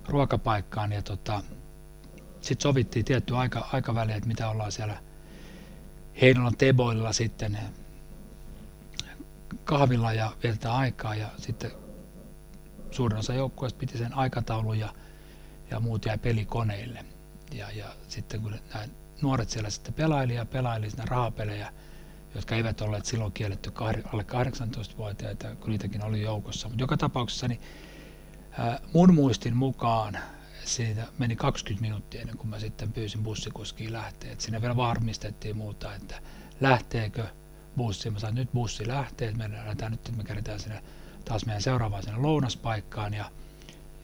ruokapaikkaan. 0.08 0.92
Ja 0.92 1.02
tota, 1.02 1.42
sitten 2.40 2.62
sovittiin 2.62 3.04
tietty 3.04 3.36
aika, 3.36 3.68
aikaväli, 3.72 4.12
että 4.12 4.28
mitä 4.28 4.48
ollaan 4.48 4.72
siellä 4.72 4.96
Heinolan 6.20 6.56
Teboilla 6.56 7.12
sitten 7.12 7.58
kahvilla 9.64 10.12
ja 10.12 10.32
vietetään 10.42 10.76
aikaa 10.76 11.14
ja 11.14 11.28
sitten 11.36 11.70
suurin 12.90 13.18
osa 13.18 13.34
joukkueesta 13.34 13.78
piti 13.78 13.98
sen 13.98 14.14
aikataulun 14.14 14.78
ja, 14.78 14.94
ja 15.70 15.80
muut 15.80 16.04
jäi 16.04 16.18
pelikoneille. 16.18 17.04
Ja, 17.54 17.70
ja 17.70 17.86
sitten 18.08 18.40
kun 18.40 18.54
nämä 18.74 18.88
nuoret 19.22 19.50
siellä 19.50 19.70
sitten 19.70 19.94
pelaili 19.94 20.34
ja 20.34 20.46
pelaili 20.46 20.90
sinne 20.90 21.04
rahapelejä, 21.06 21.72
jotka 22.34 22.54
eivät 22.54 22.80
olleet 22.80 23.06
silloin 23.06 23.32
kielletty 23.32 23.72
alle 24.12 24.26
18-vuotiaita, 24.28 25.54
kun 25.54 25.70
niitäkin 25.70 26.04
oli 26.04 26.22
joukossa. 26.22 26.68
Mutta 26.68 26.82
joka 26.82 26.96
tapauksessa 26.96 27.48
niin, 27.48 27.60
ää, 28.58 28.80
mun 28.92 29.14
muistin 29.14 29.56
mukaan 29.56 30.18
siitä 30.64 31.06
meni 31.18 31.36
20 31.36 31.82
minuuttia 31.82 32.20
ennen 32.20 32.36
kuin 32.36 32.50
mä 32.50 32.58
sitten 32.58 32.92
pyysin 32.92 33.22
bussikuskiin 33.22 33.92
lähteä. 33.92 34.34
Siinä 34.38 34.60
vielä 34.60 34.76
varmistettiin 34.76 35.56
muuta, 35.56 35.94
että 35.94 36.22
lähteekö 36.60 37.26
bussi. 37.76 38.10
Mä 38.10 38.18
sanoin, 38.18 38.34
nyt 38.34 38.52
bussi 38.52 38.88
lähtee, 38.88 39.28
että 39.28 39.48
me 39.48 39.56
lähdetään 39.56 39.92
nyt, 39.92 40.16
me 40.16 40.24
kerätään 40.24 40.60
sinne 40.60 40.82
taas 41.24 41.46
meidän 41.46 41.62
seuraavaan 41.62 42.02
sinne 42.02 42.18
lounaspaikkaan 42.18 43.14
ja, 43.14 43.30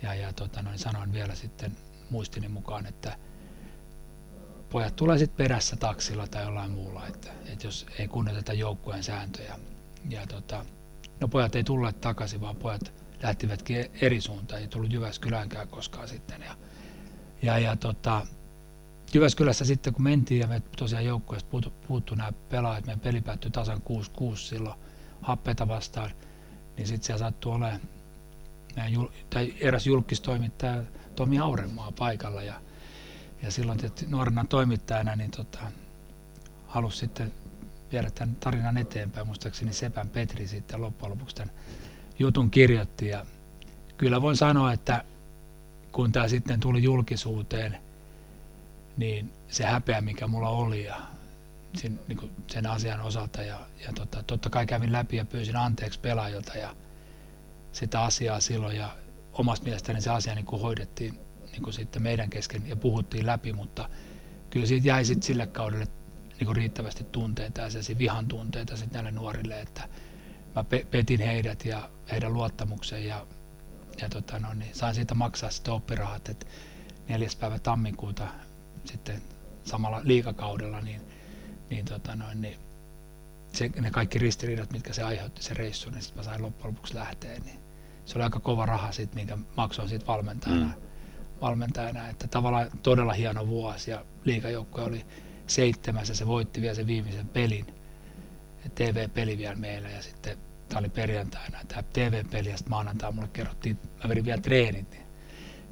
ja, 0.03 0.15
ja 0.15 0.33
tota, 0.33 0.63
noin, 0.63 0.79
sanoin 0.79 1.13
vielä 1.13 1.35
sitten 1.35 1.77
muistini 2.11 2.49
mukaan, 2.49 2.87
että 2.87 3.17
pojat 4.71 4.97
tulee 4.97 5.19
sitten 5.19 5.37
perässä 5.37 5.77
taksilla 5.77 6.27
tai 6.27 6.45
jollain 6.45 6.71
muulla, 6.71 7.07
että, 7.07 7.31
että 7.47 7.67
jos 7.67 7.87
ei 7.99 8.09
kunnioiteta 8.09 8.53
joukkueen 8.53 9.05
sääntöjä. 9.05 9.59
Ja 10.11 10.27
tota, 10.27 10.65
no 11.21 11.29
pojat 11.29 11.55
ei 11.55 11.65
tulleet 11.65 12.01
takaisin, 12.01 12.41
vaan 12.41 12.57
pojat 12.57 12.93
lähtivätkin 13.23 13.91
eri 14.01 14.21
suuntaan, 14.21 14.61
ei 14.61 14.69
tullut 14.69 14.93
Jyväskyläänkään 14.93 15.69
koskaan 15.69 16.09
sitten. 16.09 16.43
Ja, 16.43 16.57
ja, 17.43 17.59
ja 17.59 17.77
tota, 17.77 18.27
Jyväskylässä 19.15 19.65
sitten 19.65 19.93
kun 19.93 20.03
mentiin 20.03 20.41
ja 20.41 20.47
me 20.47 20.63
tosiaan 20.77 21.05
joukkueesta 21.05 21.51
puuttu, 21.51 21.71
puuttu 21.71 22.15
nämä 22.15 22.33
pelaajat, 22.33 22.87
meidän 22.87 23.01
peli 23.01 23.21
päättyi 23.21 23.51
tasan 23.51 23.83
6-6 24.35 24.37
silloin 24.37 24.81
happeita 25.23 25.69
vastaan, 25.69 26.11
niin 26.77 26.87
sitten 26.87 27.07
siellä 27.07 27.19
sattui 27.19 27.55
olemaan 27.55 27.81
jul, 28.89 29.07
tai 29.31 29.55
eräs 29.61 29.87
julkistoimittaja 29.87 30.83
Tomi 31.17 31.39
Aurenmaa 31.39 31.93
paikalla 31.93 32.43
ja, 32.43 32.61
ja 33.43 33.51
silloin 33.51 33.79
tietysti 33.79 34.07
nuorena 34.07 34.45
toimittajana 34.45 35.17
niin 35.17 35.31
tota, 35.31 35.59
halusi 36.67 36.99
sitten 36.99 37.33
viedä 37.93 38.11
tämän 38.11 38.37
tarinan 38.37 38.79
eteenpäin. 38.79 39.27
Muistaakseni 39.27 39.73
Sepän 39.73 40.09
Petri 40.09 40.49
sitten 40.49 40.81
loppujen 40.83 41.11
lopuksi 41.11 41.37
tämän 41.37 41.55
jutun 42.19 42.51
kirjoitti. 42.51 43.09
Ja 43.09 43.27
kyllä 43.97 44.23
voin 44.23 44.37
sanoa, 44.37 44.73
että 44.73 45.05
kun 45.93 46.13
tämä 46.13 46.29
sitten 46.29 46.61
tuli 46.61 46.83
julkisuuteen, 46.83 47.79
niin 48.97 49.33
se 49.49 49.65
häpeä, 49.65 50.01
mikä 50.01 50.27
mulla 50.27 50.49
oli 50.49 50.85
ja 50.85 50.97
sen, 51.75 52.01
niin 52.09 52.19
kuin 52.19 52.33
sen 52.47 52.67
asian 52.67 53.01
osalta 53.01 53.43
ja, 53.43 53.61
ja 53.87 53.93
tota, 53.93 54.23
totta 54.23 54.51
kai 54.51 54.67
kävin 54.67 54.93
läpi 54.93 55.17
ja 55.17 55.25
pyysin 55.25 55.57
anteeksi 55.57 56.01
pelaajilta 56.01 56.59
ja 56.59 56.77
sitä 57.73 58.03
asiaa 58.03 58.41
silloin 58.41 58.77
ja 58.77 58.97
omasta 59.33 59.65
mielestäni 59.65 60.01
se 60.01 60.11
asia 60.11 60.35
niin 60.35 60.47
kuin 60.47 60.63
hoidettiin 60.63 61.19
niin 61.53 61.63
kuin 61.63 61.75
sitten 61.75 62.03
meidän 62.03 62.31
kesken 62.31 62.69
ja 62.69 62.77
puhuttiin 62.77 63.27
läpi, 63.27 63.53
mutta 63.53 63.91
kyllä 64.51 64.67
siitä 64.67 64.89
jäi 64.89 65.05
sitten 65.05 65.23
sille 65.23 65.47
kaudelle 65.47 65.87
niin 66.39 66.47
kuin 66.47 66.57
riittävästi 66.57 67.05
tunteita 67.05 67.61
ja 67.61 67.99
vihan 67.99 68.27
tunteita 68.27 68.77
sitten 68.77 69.05
näille 69.05 69.21
nuorille, 69.21 69.61
että 69.61 69.89
mä 70.59 70.65
pe- 70.65 70.87
petin 70.91 71.21
heidät 71.21 71.65
ja 71.65 71.91
heidän 72.11 72.33
luottamuksen 72.33 73.05
ja, 73.07 73.27
ja 74.03 74.09
tota 74.09 74.39
no, 74.39 74.55
niin 74.55 74.75
sain 74.75 74.95
siitä 74.95 75.15
maksaa 75.15 75.51
sitten 75.51 75.75
oppirahat, 75.75 76.29
että 76.29 76.47
neljäs 77.09 77.37
päivä 77.37 77.59
tammikuuta 77.59 78.29
sitten 78.85 79.23
samalla 79.65 80.01
liikakaudella, 80.05 80.81
niin, 80.81 81.01
niin, 81.71 81.85
tota 81.85 82.17
noin, 82.17 82.41
niin 82.41 82.59
se, 83.53 83.71
ne 83.81 83.91
kaikki 83.91 84.19
ristiriidat, 84.19 84.73
mitkä 84.73 84.93
se 84.93 85.03
aiheutti 85.03 85.43
se 85.43 85.55
reissu, 85.55 85.91
niin 85.91 86.03
sitten 86.03 86.19
mä 86.19 86.23
sain 86.25 86.43
loppujen 86.43 86.75
lopuksi 86.75 86.95
lähteä. 86.95 87.39
Niin 87.39 87.61
se 88.05 88.19
oli 88.19 88.25
aika 88.25 88.41
kova 88.41 88.67
raha, 88.67 88.93
sit, 88.93 89.15
minkä 89.15 89.39
maksoin 89.57 89.89
siitä 89.89 90.07
valmentajana. 90.07 90.67
Mm. 90.67 90.83
valmentajana. 91.41 92.09
Että 92.09 92.29
tavallaan 92.29 92.71
todella 92.83 93.13
hieno 93.13 93.47
vuosi 93.47 93.91
ja 93.91 94.05
liikajoukkue 94.25 94.85
oli 94.85 95.05
seitsemäs 95.47 96.09
ja 96.09 96.15
se 96.15 96.27
voitti 96.27 96.61
vielä 96.61 96.75
sen 96.75 96.87
viimeisen 96.87 97.29
pelin. 97.29 97.67
TV-peli 98.75 99.39
vielä 99.39 99.55
meillä 99.55 99.89
ja 99.89 100.03
sitten 100.03 100.39
tämä 100.69 100.79
oli 100.79 100.89
perjantaina 100.89 101.59
tämä 101.69 101.83
TV-peli 101.83 102.51
ja 102.51 102.57
sitten 102.57 102.71
maanantaina 102.71 103.15
mulle 103.15 103.29
kerrottiin, 103.33 103.79
mä 104.05 104.09
vedin 104.09 104.25
vielä 104.25 104.41
treenit. 104.41 104.91
Niin 104.91 105.07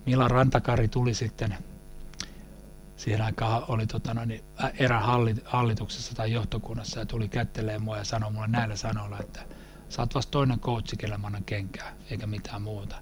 Milan 0.07 0.31
Rantakari 0.31 0.89
tuli 0.89 1.15
sitten 1.15 1.57
siihen 2.97 3.23
aikaan 3.23 3.63
oli 3.69 3.87
tota, 3.87 4.15
no, 4.15 4.25
niin, 4.25 4.45
erän 4.79 5.03
hallituksessa 5.45 6.15
tai 6.15 6.33
johtokunnassa 6.33 7.01
ja 7.01 7.07
tuli 7.07 7.29
kättelee 7.29 7.79
mua 7.79 7.97
ja 7.97 8.05
sanoi 8.05 8.33
mulle 8.33 8.49
näillä 8.49 8.77
sanoilla, 8.77 9.19
että 9.21 9.41
sä 9.89 10.03
oot 10.03 10.15
vasta 10.15 10.31
toinen 10.31 10.61
coachi, 10.61 10.97
kelle 10.97 11.19
mä 11.19 11.27
annan 11.27 11.45
kenkää, 11.45 11.97
eikä 12.11 12.27
mitään 12.27 12.63
muuta. 12.63 12.97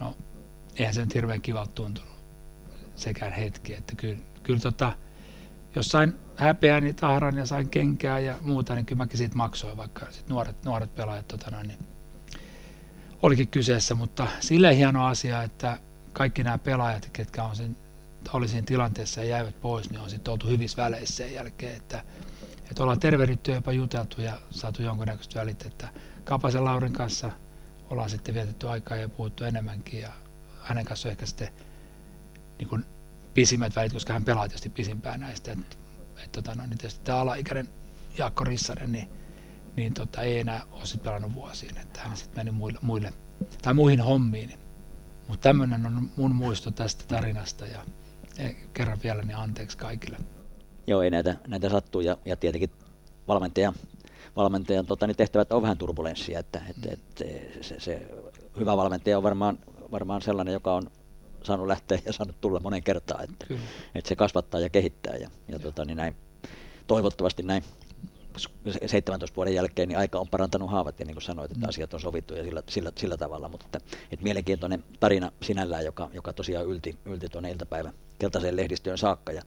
No, 0.00 0.16
eihän 0.76 0.94
se 0.94 1.00
nyt 1.00 1.14
hirveän 1.14 1.40
kivalta 1.40 1.72
tuntunut 1.72 2.12
sekään 2.96 3.32
hetki, 3.32 3.74
että 3.74 3.96
kyllä, 3.96 4.18
kyllä 4.42 4.60
tota, 4.60 4.92
jos 5.76 5.88
sain 5.88 6.14
häpeäni 6.42 6.94
tahran 6.94 7.36
ja 7.36 7.46
sain 7.46 7.68
kenkää 7.68 8.18
ja 8.18 8.38
muuta, 8.40 8.74
niin 8.74 8.86
kyllä 8.86 8.98
mäkin 8.98 9.18
siitä 9.18 9.36
maksoin, 9.36 9.76
vaikka 9.76 10.06
sit 10.10 10.28
nuoret, 10.28 10.64
nuoret 10.64 10.94
pelaajat 10.94 11.28
tota 11.28 11.50
noin, 11.50 11.68
niin 11.68 11.78
olikin 13.22 13.48
kyseessä, 13.48 13.94
mutta 13.94 14.26
sille 14.40 14.76
hieno 14.76 15.06
asia, 15.06 15.42
että 15.42 15.78
kaikki 16.12 16.42
nämä 16.42 16.58
pelaajat, 16.58 17.08
ketkä 17.12 17.44
on 17.44 17.56
sen 17.56 17.76
oli 18.32 18.48
siinä 18.48 18.66
tilanteessa 18.66 19.20
ja 19.20 19.26
jäivät 19.26 19.60
pois, 19.60 19.90
niin 19.90 20.00
on 20.00 20.10
sitten 20.10 20.32
oltu 20.32 20.48
hyvissä 20.48 20.82
väleissä 20.82 21.16
sen 21.16 21.34
jälkeen, 21.34 21.76
että, 21.76 22.04
että 22.70 22.82
ollaan 22.82 23.00
tervehditty 23.00 23.50
ja 23.50 23.54
jopa 23.54 23.72
juteltu 23.72 24.20
ja 24.20 24.38
saatu 24.50 24.82
jonkunnäköistä 24.82 25.40
välitettä. 25.40 25.88
Kapasen 26.24 26.64
Laurin 26.64 26.92
kanssa 26.92 27.30
ollaan 27.90 28.10
sitten 28.10 28.34
vietetty 28.34 28.68
aikaa 28.68 28.96
ja 28.96 29.08
puhuttu 29.08 29.44
enemmänkin 29.44 30.00
ja 30.00 30.12
hänen 30.62 30.84
kanssa 30.84 31.08
ehkä 31.08 31.26
sitten 31.26 31.48
niin 32.58 32.68
kuin 32.68 32.84
pisimmät 33.34 33.76
välit, 33.76 33.92
koska 33.92 34.12
hän 34.12 34.24
pelaa 34.24 34.48
tietysti 34.48 34.68
pisimpään 34.68 35.20
näistä. 35.20 35.52
Että 35.52 35.76
et, 36.24 36.32
tota, 36.32 36.54
no, 36.54 36.66
niin 36.66 36.78
tietysti 36.78 37.04
tämä 37.04 37.18
alaikäinen 37.18 37.68
Jaakko 38.18 38.44
Rissanen, 38.44 38.92
niin, 38.92 39.08
niin 39.76 39.94
tota, 39.94 40.22
ei 40.22 40.38
enää 40.38 40.62
ole 40.72 40.86
sitten 40.86 41.04
pelannut 41.04 41.34
vuosiin, 41.34 41.78
että 41.78 42.00
hän 42.00 42.16
sitten 42.16 42.46
meni 42.46 42.50
muille, 42.50 42.78
muille, 42.82 43.12
tai 43.62 43.74
muihin 43.74 44.00
hommiin. 44.00 44.52
Mutta 45.28 45.42
tämmöinen 45.42 45.86
on 45.86 46.10
mun 46.16 46.34
muisto 46.34 46.70
tästä 46.70 47.04
tarinasta 47.08 47.66
ja 47.66 47.80
kerran 48.72 48.98
vielä 49.04 49.22
niin 49.22 49.36
anteeksi 49.36 49.78
kaikille. 49.78 50.18
Joo, 50.86 51.02
ei 51.02 51.10
näitä, 51.10 51.36
näitä 51.46 51.70
sattuu 51.70 52.00
ja, 52.00 52.16
ja 52.24 52.36
tietenkin 52.36 52.70
valmentaja, 53.28 53.72
valmentajan 54.36 54.86
tota, 54.86 55.06
niin 55.06 55.16
tehtävät 55.16 55.52
on 55.52 55.62
vähän 55.62 55.78
turbulenssia, 55.78 56.38
että, 56.38 56.62
että, 56.70 56.88
että 56.92 57.24
se, 57.60 57.80
se, 57.80 58.06
hyvä 58.58 58.76
valmentaja 58.76 59.16
on 59.16 59.22
varmaan, 59.22 59.58
varmaan 59.90 60.22
sellainen, 60.22 60.54
joka 60.54 60.74
on 60.74 60.90
saanut 61.46 61.66
lähteä 61.66 61.98
ja 62.04 62.12
saanut 62.12 62.40
tulla 62.40 62.60
monen 62.60 62.82
kertaan, 62.82 63.24
että, 63.24 63.46
että 63.94 64.08
se 64.08 64.16
kasvattaa 64.16 64.60
ja 64.60 64.70
kehittää 64.70 65.16
ja, 65.16 65.30
ja 65.48 65.58
tota, 65.58 65.84
niin 65.84 65.96
näin, 65.96 66.16
toivottavasti 66.86 67.42
näin 67.42 67.64
17 68.86 69.36
vuoden 69.36 69.54
jälkeen 69.54 69.88
niin 69.88 69.98
aika 69.98 70.18
on 70.18 70.28
parantanut 70.28 70.70
haavat 70.70 71.00
ja 71.00 71.06
niin 71.06 71.14
kuin 71.14 71.22
sanoit, 71.22 71.50
että 71.50 71.66
mm. 71.66 71.68
asiat 71.68 71.94
on 71.94 72.00
sovittu 72.00 72.34
ja 72.34 72.44
sillä, 72.44 72.62
sillä, 72.68 72.92
sillä 72.98 73.16
tavalla, 73.16 73.48
mutta 73.48 73.66
että, 73.66 73.78
että 74.10 74.22
mielenkiintoinen 74.22 74.84
tarina 75.00 75.32
sinällään, 75.42 75.84
joka, 75.84 76.10
joka 76.12 76.32
tosiaan 76.32 76.66
ylti, 76.66 76.98
ylti 77.04 77.28
tuonne 77.28 77.50
iltapäivän 77.50 77.92
keltaiseen 78.18 78.56
lehdistöön 78.56 78.98
saakka 78.98 79.32
ja 79.32 79.42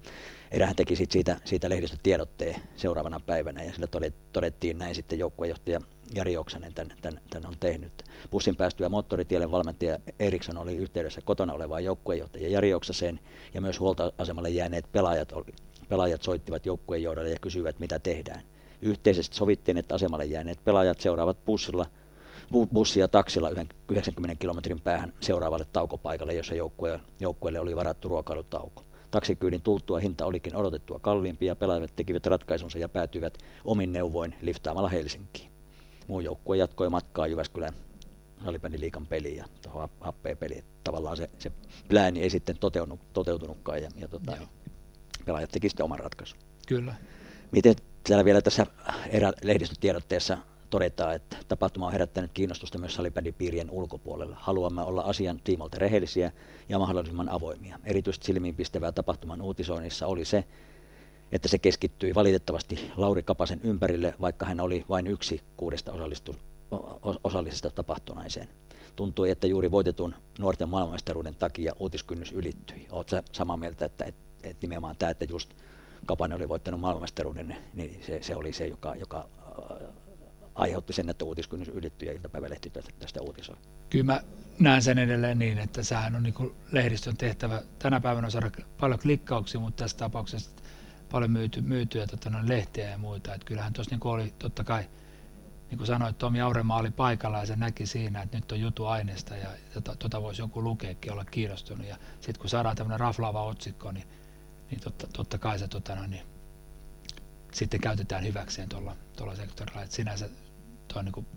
erähän 0.52 0.76
teki 0.76 0.96
sit 0.96 1.12
siitä, 1.12 1.38
siitä 1.46 1.70
lehdistötiedotteen 1.70 2.56
seuraavana 2.76 3.20
päivänä 3.20 3.64
ja 3.64 3.74
sillä 3.74 3.88
todettiin 4.34 4.78
näin 4.78 4.96
sitten 4.96 5.20
joukkuejohtaja 5.20 5.82
Jari 6.14 6.38
Oksanen 6.38 6.74
tämän, 6.74 6.98
tämän, 7.02 7.22
tämän 7.30 7.50
on 7.50 7.56
tehnyt. 7.60 8.04
Bussin 8.32 8.56
päästyä 8.56 8.90
moottoritielle 8.90 9.52
valmentaja 9.52 9.98
Eriksson 10.20 10.58
oli 10.58 10.76
yhteydessä 10.76 11.22
kotona 11.22 11.54
olevaan 11.54 11.84
joukkuejohtaja 11.84 12.50
Jari 12.50 12.74
Oksaseen 12.74 13.20
ja 13.54 13.62
myös 13.62 13.80
huoltoasemalle 13.80 14.50
jääneet 14.50 14.92
pelaajat, 14.92 15.32
oli, 15.32 15.54
pelaajat 15.90 16.22
soittivat 16.22 16.66
joukkueen 16.66 17.04
johdolle 17.04 17.30
ja 17.30 17.40
kysyivät 17.42 17.80
mitä 17.80 18.00
tehdään. 18.00 18.42
Yhteisesti 18.82 19.36
sovittiin, 19.36 19.78
että 19.78 19.96
asemalle 19.96 20.26
jääneet 20.26 20.64
pelaajat 20.64 21.02
seuraavat 21.02 21.46
bussilla, 21.46 21.86
bussia 22.74 23.08
taksilla 23.08 23.50
90 23.90 24.36
kilometrin 24.40 24.82
päähän 24.82 25.14
seuraavalle 25.20 25.66
taukopaikalle, 25.74 26.34
jossa 26.34 26.56
joukkue, 26.56 27.00
joukkueelle 27.20 27.60
oli 27.60 27.76
varattu 27.76 28.10
ruokailutauko. 28.10 28.84
Taksikyydin 29.12 29.62
tultua 29.62 30.00
hinta 30.00 30.26
olikin 30.26 30.56
odotettua 30.56 31.00
kalliimpi 31.00 31.46
ja 31.46 31.56
pelaajat 31.56 31.96
tekivät 31.96 32.26
ratkaisunsa 32.26 32.78
ja 32.78 32.90
päätyivät 32.90 33.38
omin 33.66 33.94
neuvoin 33.94 34.36
liftaamalla 34.42 34.90
Helsinkiin. 34.90 35.55
Muu 36.08 36.20
joukkue 36.20 36.58
jatkoi 36.58 36.90
matkaa 36.90 37.28
Jyväskylän 37.28 37.74
liikan 38.78 39.08
peliin 39.08 39.38
ja 39.38 39.46
tuohon 39.62 39.90
happeen 40.00 40.38
peliin. 40.38 40.64
Tavallaan 40.84 41.18
se, 41.18 41.30
se 41.40 41.52
plääni 41.88 42.22
ei 42.22 42.30
sitten 42.30 42.58
toteutunut, 42.60 43.14
toteutunutkaan 43.14 43.84
ja, 43.84 43.90
ja 43.96 44.08
tota, 44.08 44.38
pelaajat 45.26 45.52
teki 45.52 45.70
sitten 45.70 45.84
oman 45.84 46.00
ratkaisun. 46.00 46.40
Kyllä. 46.68 46.96
Miten 47.52 47.76
täällä 48.08 48.26
vielä 48.26 48.42
tässä 48.42 48.66
erä 49.10 49.34
lehdistötiedotteessa 49.44 50.38
todetaan, 50.70 51.16
että 51.16 51.38
tapahtuma 51.48 51.86
on 51.86 51.92
herättänyt 51.92 52.32
kiinnostusta 52.34 52.78
myös 52.78 52.96
salibändipiirien 52.96 53.72
ulkopuolella. 53.72 54.38
Haluamme 54.40 54.82
olla 54.82 55.02
asian 55.02 55.40
tiimolta 55.44 55.78
rehellisiä 55.80 56.32
ja 56.70 56.80
mahdollisimman 56.80 57.30
avoimia. 57.30 57.80
Erityisesti 57.84 58.26
silmiinpistävää 58.26 58.92
tapahtuman 58.92 59.42
uutisoinnissa 59.42 60.08
oli 60.08 60.26
se, 60.26 60.44
että 61.36 61.48
se 61.48 61.58
keskittyi 61.58 62.16
valitettavasti 62.16 62.92
Lauri 62.98 63.24
Kapasen 63.24 63.62
ympärille, 63.64 64.14
vaikka 64.22 64.46
hän 64.46 64.60
oli 64.60 64.86
vain 64.90 65.08
yksi 65.08 65.42
kuudesta 65.58 65.92
osallistu, 65.92 66.36
osallisesta 67.24 67.70
tapahtunaiseen. 67.70 68.50
Tuntui, 68.96 69.30
että 69.30 69.48
juuri 69.48 69.72
voitetun 69.72 70.16
nuorten 70.40 70.70
maailmanmestaruuden 70.70 71.36
takia 71.36 71.74
uutiskynnys 71.80 72.32
ylittyi. 72.32 72.88
Oletko 72.92 73.22
samaa 73.32 73.58
mieltä, 73.58 73.86
että, 73.86 74.06
että, 74.06 74.22
että 74.44 74.58
nimenomaan 74.62 74.96
tämä, 74.96 75.10
että 75.10 75.26
just 75.30 75.54
Kapanen 76.06 76.36
oli 76.36 76.50
voittanut 76.50 76.80
maailmanmestaruuden, 76.80 77.56
niin 77.74 78.04
se, 78.06 78.24
se 78.24 78.36
oli 78.36 78.54
se, 78.54 78.68
joka, 78.68 78.96
joka 78.96 79.30
äh, 79.82 79.88
aiheutti 80.56 80.94
sen, 80.94 81.10
että 81.10 81.26
uutiskynnys 81.26 81.68
ylittyi 81.68 82.08
ja 82.08 82.14
iltapäivälehti 82.14 82.72
tästä 83.00 83.22
uutisoi. 83.22 83.56
Kyllä 83.90 84.06
mä 84.06 84.22
näen 84.60 84.82
sen 84.82 84.98
edelleen 84.98 85.40
niin, 85.40 85.58
että 85.58 85.84
sehän 85.84 86.16
on 86.16 86.24
niin 86.24 86.56
lehdistön 86.72 87.18
tehtävä. 87.18 87.62
Tänä 87.80 88.00
päivänä 88.00 88.30
saada 88.30 88.52
paljon 88.80 89.00
klikkauksia, 89.00 89.60
mutta 89.60 89.84
tässä 89.84 89.98
tapauksessa 89.98 90.52
paljon 91.12 91.32
myyty, 91.32 91.62
myytyjä 91.62 92.08
tota, 92.08 92.30
lehteä 92.44 92.90
ja 92.90 92.98
muita. 92.98 93.34
Et 93.34 93.44
kyllähän 93.44 93.74
tuossa 93.74 93.96
niin 93.96 94.08
oli 94.08 94.34
totta 94.40 94.64
kai 94.64 94.90
niin 95.70 95.78
kuin 95.78 95.88
sanoit, 95.88 96.18
Tomi 96.18 96.42
Auremaa 96.42 96.78
oli 96.78 96.92
paikalla 96.92 97.40
ja 97.40 97.46
se 97.46 97.56
näki 97.56 97.86
siinä, 97.86 98.22
että 98.22 98.38
nyt 98.38 98.52
on 98.52 98.60
jutu 98.60 98.86
aineesta 98.86 99.36
ja 99.36 99.50
tota, 99.74 99.96
tota 99.96 100.22
voisi 100.22 100.42
joku 100.42 100.64
lukeekin 100.64 101.12
olla 101.12 101.26
kiinnostunut. 101.26 101.88
Ja 101.88 101.98
sitten 102.14 102.42
kun 102.42 102.50
saadaan 102.50 102.76
tämmöinen 102.76 103.00
raflaava 103.00 103.44
otsikko, 103.44 103.92
niin, 103.92 104.08
niin 104.72 104.80
totta, 104.80 105.08
totta 105.14 105.38
kai 105.38 105.60
se 105.60 105.68
tota, 105.68 105.96
no, 105.96 106.08
niin, 106.08 106.24
sitten 107.54 107.82
käytetään 107.82 108.24
hyväkseen 108.24 108.70
tuolla, 108.70 108.96
tuolla 109.18 109.36
sektorilla. 109.36 109.82
Et 109.84 109.92
sinänsä 109.92 110.30
tuo 110.94 111.02
niin 111.02 111.12
kuin, 111.12 111.28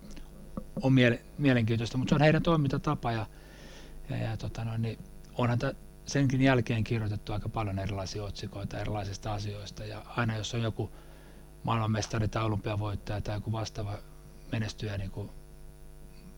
on 0.83 0.93
miele, 0.93 1.23
mielenkiintoista, 1.39 1.99
mutta 1.99 2.11
se 2.11 2.15
on 2.15 2.23
heidän 2.23 2.43
toimintatapa 2.43 3.13
ja, 3.13 3.27
ja, 4.11 4.17
ja 4.17 4.37
tota, 4.37 4.65
no, 4.65 4.77
niin, 4.77 4.99
onhan 5.39 5.59
tämä 5.59 5.73
senkin 6.09 6.41
jälkeen 6.43 6.85
kirjoitettu 6.85 7.33
aika 7.33 7.49
paljon 7.49 7.79
erilaisia 7.79 8.25
otsikoita 8.25 8.79
erilaisista 8.79 9.35
asioista 9.35 9.85
ja 9.85 10.03
aina 10.17 10.37
jos 10.37 10.55
on 10.55 10.63
joku 10.63 10.91
maailmanmestari 11.63 12.29
tai 12.29 12.45
olympiavoittaja 12.45 13.21
tai 13.21 13.37
joku 13.37 13.53
vastaava 13.53 13.99
menestyjä 14.53 14.99
niin 14.99 15.11
kuin 15.11 15.31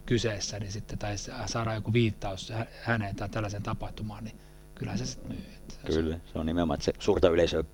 kyseessä, 0.07 0.61
niin 0.61 0.73
sitten 0.73 0.99
tai 0.99 1.15
saada 1.47 1.75
joku 1.75 1.93
viittaus 1.93 2.53
häneen 2.83 3.17
tai 3.17 3.29
tällaisen 3.29 3.63
tapahtumaan, 3.63 4.25
niin 4.25 4.37
kyllä 4.75 4.97
se 4.97 5.07
sitten 5.07 5.33
myy. 5.33 5.45
Kyllä, 5.87 6.21
se 6.33 6.39
on 6.39 6.47
nimenomaan, 6.47 6.75
että 6.75 6.85
se 6.85 6.93
suurta 6.99 7.29
yleisöä, 7.29 7.65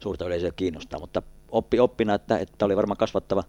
suurta 0.00 0.26
yleisöä 0.26 0.50
kiinnostaa, 0.56 1.00
mutta 1.00 1.22
oppi 1.48 1.80
oppina, 1.80 2.14
että, 2.14 2.38
että 2.38 2.64
oli 2.64 2.76
varmaan 2.76 2.98
kasvattava, 2.98 3.44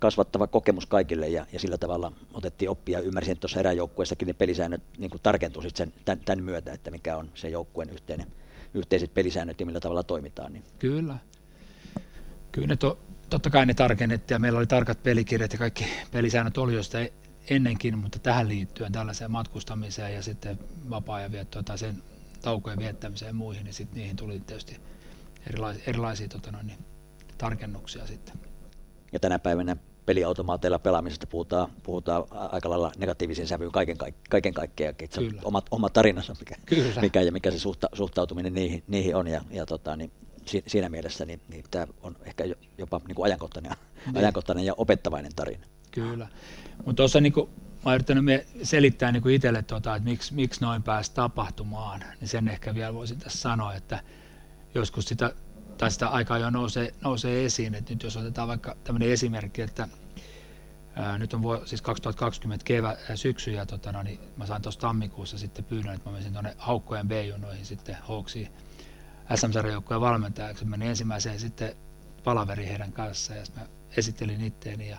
kasvattava 0.00 0.46
kokemus 0.46 0.86
kaikille 0.86 1.28
ja, 1.28 1.46
ja 1.52 1.58
sillä 1.60 1.78
tavalla 1.78 2.12
otettiin 2.34 2.70
oppia. 2.70 3.00
Ymmärsin, 3.00 3.32
että 3.32 3.40
tuossa 3.40 3.60
eräjoukkueessakin 3.60 4.26
ne 4.26 4.32
pelisäännöt 4.32 4.82
niin 4.98 5.10
tarkentuu 5.22 5.62
sen, 5.62 5.92
tämän, 6.04 6.20
tämän 6.24 6.44
myötä, 6.44 6.72
että 6.72 6.90
mikä 6.90 7.16
on 7.16 7.30
se 7.34 7.48
joukkueen 7.48 7.90
yhteinen, 7.90 8.26
yhteiset 8.74 9.14
pelisäännöt 9.14 9.60
ja 9.60 9.66
millä 9.66 9.80
tavalla 9.80 10.02
toimitaan. 10.02 10.52
Niin. 10.52 10.64
Kyllä. 10.78 11.16
Kyllä 12.52 12.68
ne 12.68 12.76
to, 12.76 12.98
totta 13.30 13.50
kai 13.50 13.66
ne 13.66 13.74
tarkennettiin 13.74 14.34
ja 14.34 14.38
meillä 14.38 14.58
oli 14.58 14.66
tarkat 14.66 15.02
pelikirjat 15.02 15.52
ja 15.52 15.58
kaikki 15.58 15.86
pelisäännöt 16.12 16.58
oli 16.58 16.74
jo 16.74 16.82
sitä 16.82 17.08
ennenkin, 17.50 17.98
mutta 17.98 18.18
tähän 18.18 18.48
liittyen 18.48 18.92
tällaiseen 18.92 19.30
matkustamiseen 19.30 20.14
ja 20.14 20.22
sitten 20.22 20.58
vapaa-ajan 20.90 21.32
viettoon 21.32 21.64
tai 21.64 21.78
sen 21.78 22.02
taukojen 22.42 22.78
viettämiseen 22.78 23.28
ja 23.28 23.34
muihin, 23.34 23.64
niin 23.64 23.74
sitten 23.74 23.98
niihin 23.98 24.16
tuli 24.16 24.40
tietysti 24.40 24.76
erilaisia, 25.46 25.82
erilaisia 25.86 26.28
tota 26.28 26.52
noin, 26.52 26.66
niin, 26.66 26.78
tarkennuksia 27.38 28.06
sitten. 28.06 28.34
Ja 29.12 29.20
tänä 29.20 29.38
päivänä 29.38 29.76
peliautomaateilla 30.10 30.78
pelaamisesta 30.78 31.26
puhutaan, 31.26 31.70
puhutaan 31.82 32.24
aika 32.30 32.70
lailla 32.70 32.92
negatiivisen 32.98 33.46
sävyyn 33.46 33.72
kaiken, 33.72 33.96
kaiken 34.30 34.54
kaikkiaan. 34.54 34.94
Se 35.10 35.20
on 35.20 35.30
oma, 35.44 35.62
oma 35.70 35.88
tarinansa, 35.88 36.34
mikä, 36.38 36.56
mikä, 37.00 37.22
ja 37.22 37.32
mikä 37.32 37.50
se 37.50 37.58
suhta, 37.58 37.88
suhtautuminen 37.92 38.54
niihin, 38.54 38.82
niihin 38.88 39.16
on. 39.16 39.26
Ja, 39.26 39.44
ja 39.50 39.66
tota, 39.66 39.96
niin, 39.96 40.12
siinä 40.66 40.88
mielessä 40.88 41.24
niin, 41.24 41.40
niin 41.48 41.64
tämä 41.70 41.86
on 42.02 42.16
ehkä 42.24 42.44
jopa 42.78 43.00
niin 43.06 43.14
kuin 43.14 43.26
ajankohtainen, 43.26 43.72
niin. 44.06 44.16
ajankohtainen 44.16 44.64
ja 44.64 44.74
opettavainen 44.76 45.32
tarina. 45.36 45.66
Kyllä. 45.90 46.28
Mutta 46.76 46.94
tuossa 46.94 47.20
niin 47.20 47.32
kuin, 47.32 47.50
mä 47.84 47.94
yrittänyt 47.94 48.24
selittää 48.62 49.12
niin 49.12 49.30
itselle, 49.30 49.62
tota, 49.62 49.96
että 49.96 50.08
miksi, 50.08 50.34
miksi 50.34 50.60
noin 50.60 50.82
pääsi 50.82 51.12
tapahtumaan, 51.14 52.04
niin 52.20 52.28
sen 52.28 52.48
ehkä 52.48 52.74
vielä 52.74 52.94
voisin 52.94 53.18
tässä 53.18 53.38
sanoa, 53.38 53.74
että 53.74 54.02
joskus 54.74 55.04
sitä, 55.04 55.34
tai 55.78 55.90
sitä 55.90 56.08
aikaa 56.08 56.38
jo 56.38 56.50
nousee, 56.50 56.94
nousee 57.00 57.44
esiin, 57.44 57.74
että 57.74 57.92
nyt 57.92 58.02
jos 58.02 58.16
otetaan 58.16 58.48
vaikka 58.48 58.76
tämmöinen 58.84 59.10
esimerkki, 59.10 59.62
että 59.62 59.88
ää, 60.94 61.18
nyt 61.18 61.34
on 61.34 61.42
vuosi, 61.42 61.68
siis 61.68 61.82
2020 61.82 62.64
kevä, 62.64 62.88
ää, 62.88 63.16
syksy 63.16 63.50
ja 63.50 63.66
tota, 63.66 63.92
no, 63.92 64.02
niin 64.02 64.20
mä 64.36 64.46
sain 64.46 64.62
tuossa 64.62 64.80
tammikuussa 64.80 65.38
sitten 65.38 65.64
pyynnön, 65.64 65.94
että 65.94 66.08
mä 66.08 66.12
menisin 66.12 66.32
tuonne 66.32 66.54
Haukkojen 66.58 67.08
B-junoihin 67.08 67.66
sitten 67.66 67.96
Hawksiin 68.00 68.48
SM-sarjajoukkojen 69.34 70.00
valmentajaksi. 70.00 70.64
Menin 70.64 70.88
ensimmäiseen 70.88 71.40
sitten 71.40 71.76
palaveri 72.24 72.66
heidän 72.66 72.92
kanssa 72.92 73.34
ja 73.34 73.42
mä 73.56 73.66
esittelin 73.96 74.40
itteeni 74.40 74.88
ja 74.88 74.98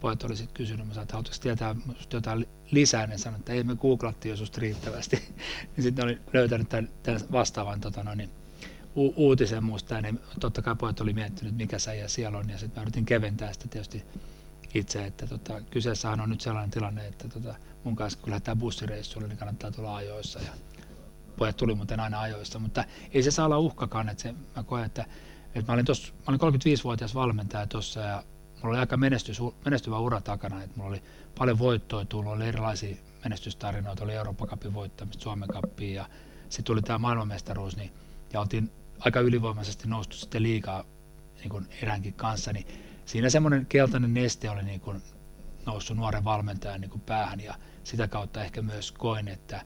pojat 0.00 0.24
oli 0.24 0.36
sitten 0.36 0.54
kysynyt, 0.54 0.86
mä 0.86 0.94
sanoin, 0.94 1.04
että 1.04 1.14
haluaisitko 1.14 1.42
tietää 1.42 1.76
jotain 2.12 2.46
lisää, 2.70 3.06
niin 3.06 3.18
sanoin, 3.18 3.40
että 3.40 3.52
ei 3.52 3.64
me 3.64 3.76
googlattiin 3.76 4.30
jo 4.30 4.36
susta 4.36 4.60
riittävästi. 4.60 5.16
niin 5.76 5.82
sitten 5.82 6.04
olin 6.04 6.20
löytänyt 6.32 6.68
tämän, 6.68 6.88
tämän 7.02 7.20
vastaavan 7.32 7.80
tota, 7.80 8.02
no, 8.02 8.14
niin, 8.14 8.30
u- 8.96 9.14
uutisen 9.16 9.64
muista, 9.64 10.00
niin 10.00 10.20
totta 10.40 10.62
kai 10.62 10.76
pojat 10.76 11.00
oli 11.00 11.12
miettinyt, 11.12 11.56
mikä 11.56 11.76
ja 11.98 12.08
siellä 12.08 12.38
on, 12.38 12.50
ja 12.50 12.58
sitten 12.58 12.80
mä 12.80 12.82
yritin 12.82 13.04
keventää 13.04 13.52
sitä 13.52 13.68
tietysti 13.68 14.04
itse, 14.74 15.06
että 15.06 15.26
tota, 15.26 15.60
kyseessähän 15.60 16.20
on 16.20 16.30
nyt 16.30 16.40
sellainen 16.40 16.70
tilanne, 16.70 17.06
että 17.06 17.28
tota, 17.28 17.54
mun 17.84 17.96
kanssa 17.96 18.18
kun 18.18 18.30
lähdetään 18.30 18.58
bussireissuille, 18.58 19.28
niin 19.28 19.38
kannattaa 19.38 19.70
tulla 19.70 19.96
ajoissa, 19.96 20.38
ja 20.38 20.52
pojat 21.36 21.56
tuli 21.56 21.74
muuten 21.74 22.00
aina 22.00 22.20
ajoista, 22.20 22.58
mutta 22.58 22.84
ei 23.12 23.22
se 23.22 23.30
saa 23.30 23.46
olla 23.46 23.58
uhkakaan, 23.58 24.08
että 24.08 24.22
se, 24.22 24.34
mä 24.56 24.62
koen, 24.62 24.84
että, 24.84 25.06
että 25.54 25.72
mä 25.72 25.74
olin, 25.74 25.84
tossa, 25.84 26.12
mä 26.12 26.24
olin 26.26 26.40
35-vuotias 26.40 27.14
valmentaja 27.14 27.66
tuossa 27.66 28.00
ja 28.00 28.24
mulla 28.62 28.68
oli 28.68 28.78
aika 28.78 28.96
menestys, 28.96 29.38
menestyvä 29.64 29.98
ura 29.98 30.20
takana, 30.20 30.62
että 30.62 30.76
mulla 30.76 30.90
oli 30.90 31.02
paljon 31.38 31.58
voittoja 31.58 32.04
tullut, 32.04 32.32
oli 32.32 32.48
erilaisia 32.48 32.96
menestystarinoita, 33.24 34.04
oli 34.04 34.14
Euroopan 34.14 34.48
Cupin 34.48 34.74
voittamista, 34.74 35.22
Suomen 35.22 35.48
Cupia 35.48 36.02
ja 36.02 36.08
sitten 36.42 36.64
tuli 36.64 36.82
tämä 36.82 36.98
maailmanmestaruus, 36.98 37.76
niin, 37.76 37.92
ja 38.32 38.40
oltiin 38.40 38.70
aika 38.98 39.20
ylivoimaisesti 39.20 39.88
noustu 39.88 40.16
sitten 40.16 40.42
liikaa 40.42 40.84
niin 41.38 41.48
kuin 41.48 41.66
eränkin 41.82 42.14
kanssa, 42.14 42.52
niin 42.52 42.66
siinä 43.06 43.30
semmoinen 43.30 43.66
keltainen 43.66 44.14
neste 44.14 44.50
oli 44.50 44.62
niin 44.62 44.80
kuin 44.80 45.02
noussut 45.66 45.96
nuoren 45.96 46.24
valmentajan 46.24 46.80
niin 46.80 46.90
kuin 46.90 47.00
päähän 47.00 47.40
ja 47.40 47.54
sitä 47.84 48.08
kautta 48.08 48.44
ehkä 48.44 48.62
myös 48.62 48.92
koin, 48.92 49.28
että, 49.28 49.64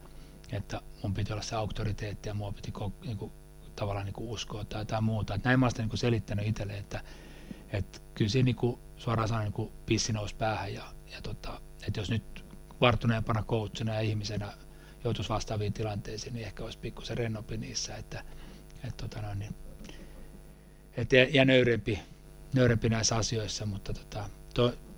että 0.53 0.81
mun 1.03 1.15
piti 1.15 1.33
olla 1.33 1.43
se 1.43 1.57
auktoriteetti 1.57 2.29
ja 2.29 2.35
mua 2.35 2.53
piti 2.53 2.73
niin 3.05 3.17
kuin, 3.17 3.33
tavallaan 3.77 4.07
niin 4.07 4.15
kuin 4.15 4.29
uskoa 4.31 4.65
tai 4.65 4.81
jotain 4.81 5.05
muuta. 5.05 5.35
Et 5.35 5.45
näin 5.45 5.61
mä 5.61 5.67
olen 5.67 5.89
niin 5.89 5.99
selittänyt 5.99 6.47
itselle, 6.47 6.79
että, 6.79 7.01
että 7.73 7.99
kyllä 8.15 8.29
siinä 8.29 8.45
niin 8.45 8.57
kuin, 8.57 8.79
suoraan 8.97 9.29
sanoen 9.29 9.53
niin 9.57 9.73
pissi 9.87 10.13
nousi 10.13 10.35
päähän 10.35 10.75
ja, 10.75 10.85
ja 11.13 11.23
tota, 11.23 11.61
että 11.87 12.01
jos 12.01 12.11
nyt 12.11 12.45
varttuneempana 12.81 13.43
coachina 13.43 13.95
ja 13.95 14.01
ihmisenä 14.01 14.53
joutuisi 15.05 15.31
vastaaviin 15.31 15.73
tilanteisiin, 15.73 16.35
niin 16.35 16.47
ehkä 16.47 16.65
olisi 16.65 16.79
pikkusen 16.79 17.19
rennompi 17.19 17.57
niissä, 17.57 17.97
että, 17.97 18.25
et, 18.85 18.97
tota 18.97 19.23
noin, 19.23 19.39
niin, 19.39 19.55
et, 20.97 21.13
ja, 21.13 21.25
ja 21.25 21.45
nöyrempi, 21.45 21.99
nöyrempi 22.57 22.89
näissä 22.89 23.17
asioissa, 23.17 23.67
mutta 23.67 23.93
tota, 23.95 24.25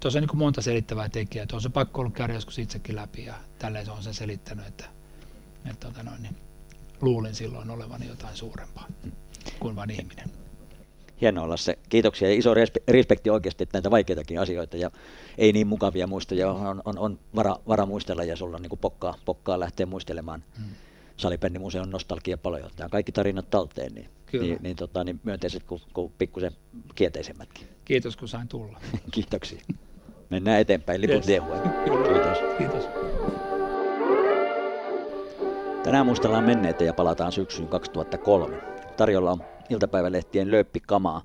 tuossa 0.01 0.19
on 0.19 0.27
niin 0.27 0.39
monta 0.39 0.63
selittävää 0.63 1.09
tekijää. 1.09 1.47
Tuossa 1.47 1.69
on 1.69 1.73
pakko 1.73 2.01
ollut 2.01 2.15
käydä 2.15 2.35
joskus 2.35 2.59
itsekin 2.59 2.97
läpi 2.97 3.25
ja 3.25 3.35
tälleen 3.59 3.85
se 3.85 3.91
on 3.91 4.03
sen 4.03 4.15
selittänyt, 4.15 4.67
että, 4.67 4.85
että 5.71 5.89
tota 5.89 6.03
noin, 6.03 6.23
niin, 6.23 6.37
luulin 7.01 7.35
silloin 7.35 7.71
olevani 7.71 8.09
jotain 8.09 8.37
suurempaa 8.37 8.87
kuin 9.61 9.77
vain 9.77 9.91
ihminen. 9.91 10.31
Hienoa 11.21 11.45
olla 11.45 11.57
se. 11.57 11.79
Kiitoksia 11.89 12.29
ja 12.29 12.35
iso 12.35 12.55
respekti 12.89 13.31
oikeasti 13.31 13.63
että 13.63 13.77
näitä 13.79 13.91
vaikeitakin 13.91 14.41
asioita 14.41 14.77
ja 14.77 14.91
ei 15.39 15.53
niin 15.53 15.67
mukavia 15.67 16.07
muistoja 16.07 16.53
on, 16.53 16.83
on, 16.85 16.99
on 16.99 17.19
vara, 17.35 17.57
vara, 17.69 17.87
muistella 17.87 18.25
ja 18.25 18.37
sulla 18.37 18.57
on 18.57 18.63
niin 18.63 18.79
pokkaa, 18.81 19.15
pokkaa 19.25 19.61
lähteä 19.61 19.87
muistelemaan. 19.87 20.45
Hmm 20.59 20.75
Salipennimuseon 21.19 21.91
nostalgia 21.91 22.39
paljon. 22.39 22.71
Tämä 22.77 22.89
kaikki 22.89 23.13
tarinat 23.13 23.51
talteen, 23.51 23.95
niin, 23.95 24.11
niin, 24.33 24.59
niin, 24.61 24.77
tota, 24.77 25.05
niin 25.05 25.21
myönteiset 25.25 25.63
kuin, 25.63 25.81
kuin 25.93 26.13
pikkusen 26.19 26.53
kielteisemmätkin. 26.95 27.69
Kiitos 27.85 28.17
kun 28.17 28.29
sain 28.29 28.49
tulla. 28.49 28.81
Kiitoksia. 29.13 29.61
Mennään 30.31 30.61
eteenpäin 30.61 31.01
liput 31.01 31.29
yes. 31.29 31.43
Kiitos. 31.85 32.39
Kiitos. 32.59 32.85
Tänään 35.85 36.07
muistellaan 36.07 36.45
menneitä 36.45 36.85
ja 36.85 36.93
palataan 36.93 37.33
syksyyn 37.33 37.69
2003. 37.69 38.57
Tarjolla 38.97 39.33
on 39.33 39.43
iltapäivälehtien 39.71 40.51
lööppikamaa, 40.51 41.23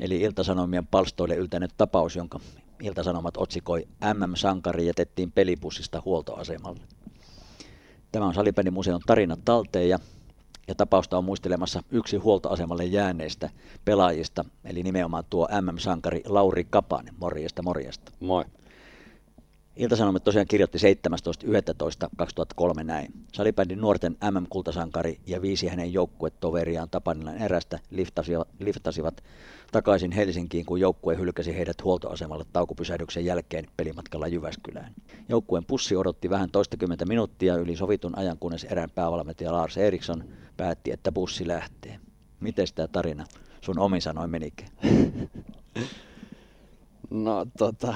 eli 0.00 0.20
Iltasanomien 0.20 0.86
palstoille 0.86 1.36
yltänyt 1.36 1.70
tapaus, 1.76 2.16
jonka 2.16 2.40
Iltasanomat 2.82 3.36
otsikoi 3.36 3.88
MM-sankari 4.14 4.86
jätettiin 4.86 5.32
pelipussista 5.32 6.02
huoltoasemalle. 6.04 6.80
Tämä 8.12 8.26
on 8.26 8.34
Salipelimuseon 8.34 9.00
tarinat 9.06 9.40
talteen 9.44 9.88
ja, 9.88 9.98
ja 10.68 10.74
tapausta 10.74 11.18
on 11.18 11.24
muistelemassa 11.24 11.82
yksi 11.90 12.16
huoltoasemalle 12.16 12.84
jääneistä 12.84 13.50
pelaajista, 13.84 14.44
eli 14.64 14.82
nimenomaan 14.82 15.24
tuo 15.30 15.48
MM-sankari 15.60 16.22
Lauri 16.26 16.64
Kapanen. 16.70 17.14
Morjesta, 17.18 17.62
morjesta. 17.62 18.12
Moi. 18.20 18.44
Ilta-Sanomat 19.78 20.24
tosiaan 20.24 20.46
kirjoitti 20.46 20.78
17.11.2003 20.78 22.84
näin. 22.84 23.12
Salibändin 23.32 23.80
nuorten 23.80 24.16
MM-kultasankari 24.30 25.20
ja 25.26 25.42
viisi 25.42 25.68
hänen 25.68 25.92
joukkuetoveriaan 25.92 26.90
Tapanilan 26.90 27.38
erästä 27.38 27.78
liftasivat, 27.90 28.48
liftasivat 28.58 29.24
takaisin 29.72 30.12
Helsinkiin, 30.12 30.66
kun 30.66 30.80
joukkue 30.80 31.18
hylkäsi 31.18 31.56
heidät 31.56 31.84
huoltoasemalle 31.84 32.44
taukupysähdyksen 32.52 33.24
jälkeen 33.24 33.66
pelimatkalla 33.76 34.28
Jyväskylään. 34.28 34.94
Joukkueen 35.28 35.64
pussi 35.64 35.96
odotti 35.96 36.30
vähän 36.30 36.50
toistakymmentä 36.50 37.04
minuuttia 37.04 37.56
yli 37.56 37.76
sovitun 37.76 38.18
ajan, 38.18 38.38
kunnes 38.38 38.64
erään 38.64 38.90
päävalmentaja 38.90 39.52
Lars 39.52 39.76
Eriksson 39.76 40.24
päätti, 40.56 40.92
että 40.92 41.12
bussi 41.12 41.48
lähtee. 41.48 42.00
Miten 42.40 42.66
tämä 42.74 42.88
tarina 42.88 43.24
sun 43.60 43.78
omin 43.78 44.02
sanoin 44.02 44.30
menikään? 44.30 44.70
No 47.10 47.46
tota, 47.58 47.94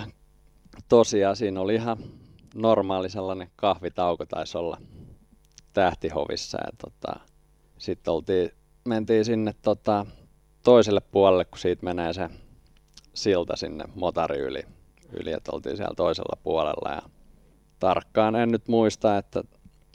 tosiaan 0.89 1.37
siinä 1.37 1.61
oli 1.61 1.75
ihan 1.75 1.97
normaali 2.55 3.11
sellainen 3.11 3.51
kahvitauko 3.57 4.27
taisi 4.27 4.59
olla 4.59 4.79
tähtihovissa 5.73 6.59
ja 6.61 6.73
tota, 6.79 7.21
sitten 7.79 8.15
oltiin, 8.15 8.51
mentiin 8.85 9.25
sinne 9.25 9.55
tota, 9.63 10.07
toiselle 10.63 11.01
puolelle, 11.01 11.45
kun 11.45 11.59
siitä 11.59 11.85
menee 11.85 12.13
se 12.13 12.29
silta 13.15 13.57
sinne 13.57 13.85
motari 13.95 14.39
yli, 14.39 14.63
yli, 15.21 15.33
että 15.33 15.53
oltiin 15.53 15.77
siellä 15.77 15.95
toisella 15.97 16.37
puolella. 16.43 16.91
Ja 16.91 17.03
tarkkaan 17.79 18.37
en 18.37 18.49
nyt 18.49 18.69
muista, 18.69 19.19
että 19.19 19.45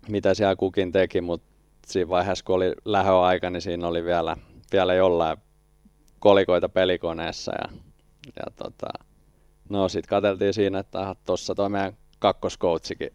mitä 0.07 0.33
siellä 0.33 0.55
kukin 0.55 0.91
teki, 0.91 1.21
mutta 1.21 1.47
siinä 1.87 2.09
vaiheessa, 2.09 2.45
kun 2.45 2.55
oli 2.55 2.73
lähöaika, 2.85 3.49
niin 3.49 3.61
siinä 3.61 3.87
oli 3.87 4.03
vielä, 4.03 4.37
vielä 4.71 4.93
jollain 4.93 5.37
kolikoita 6.19 6.69
pelikoneessa. 6.69 7.51
Ja, 7.61 7.69
ja 8.35 8.51
tota, 8.55 8.87
no 9.69 9.89
sitten 9.89 10.09
katseltiin 10.09 10.53
siinä, 10.53 10.79
että 10.79 11.15
tuossa 11.25 11.55
tuo 11.55 11.69
meidän 11.69 11.97
kakkoskoutsikin 12.19 13.09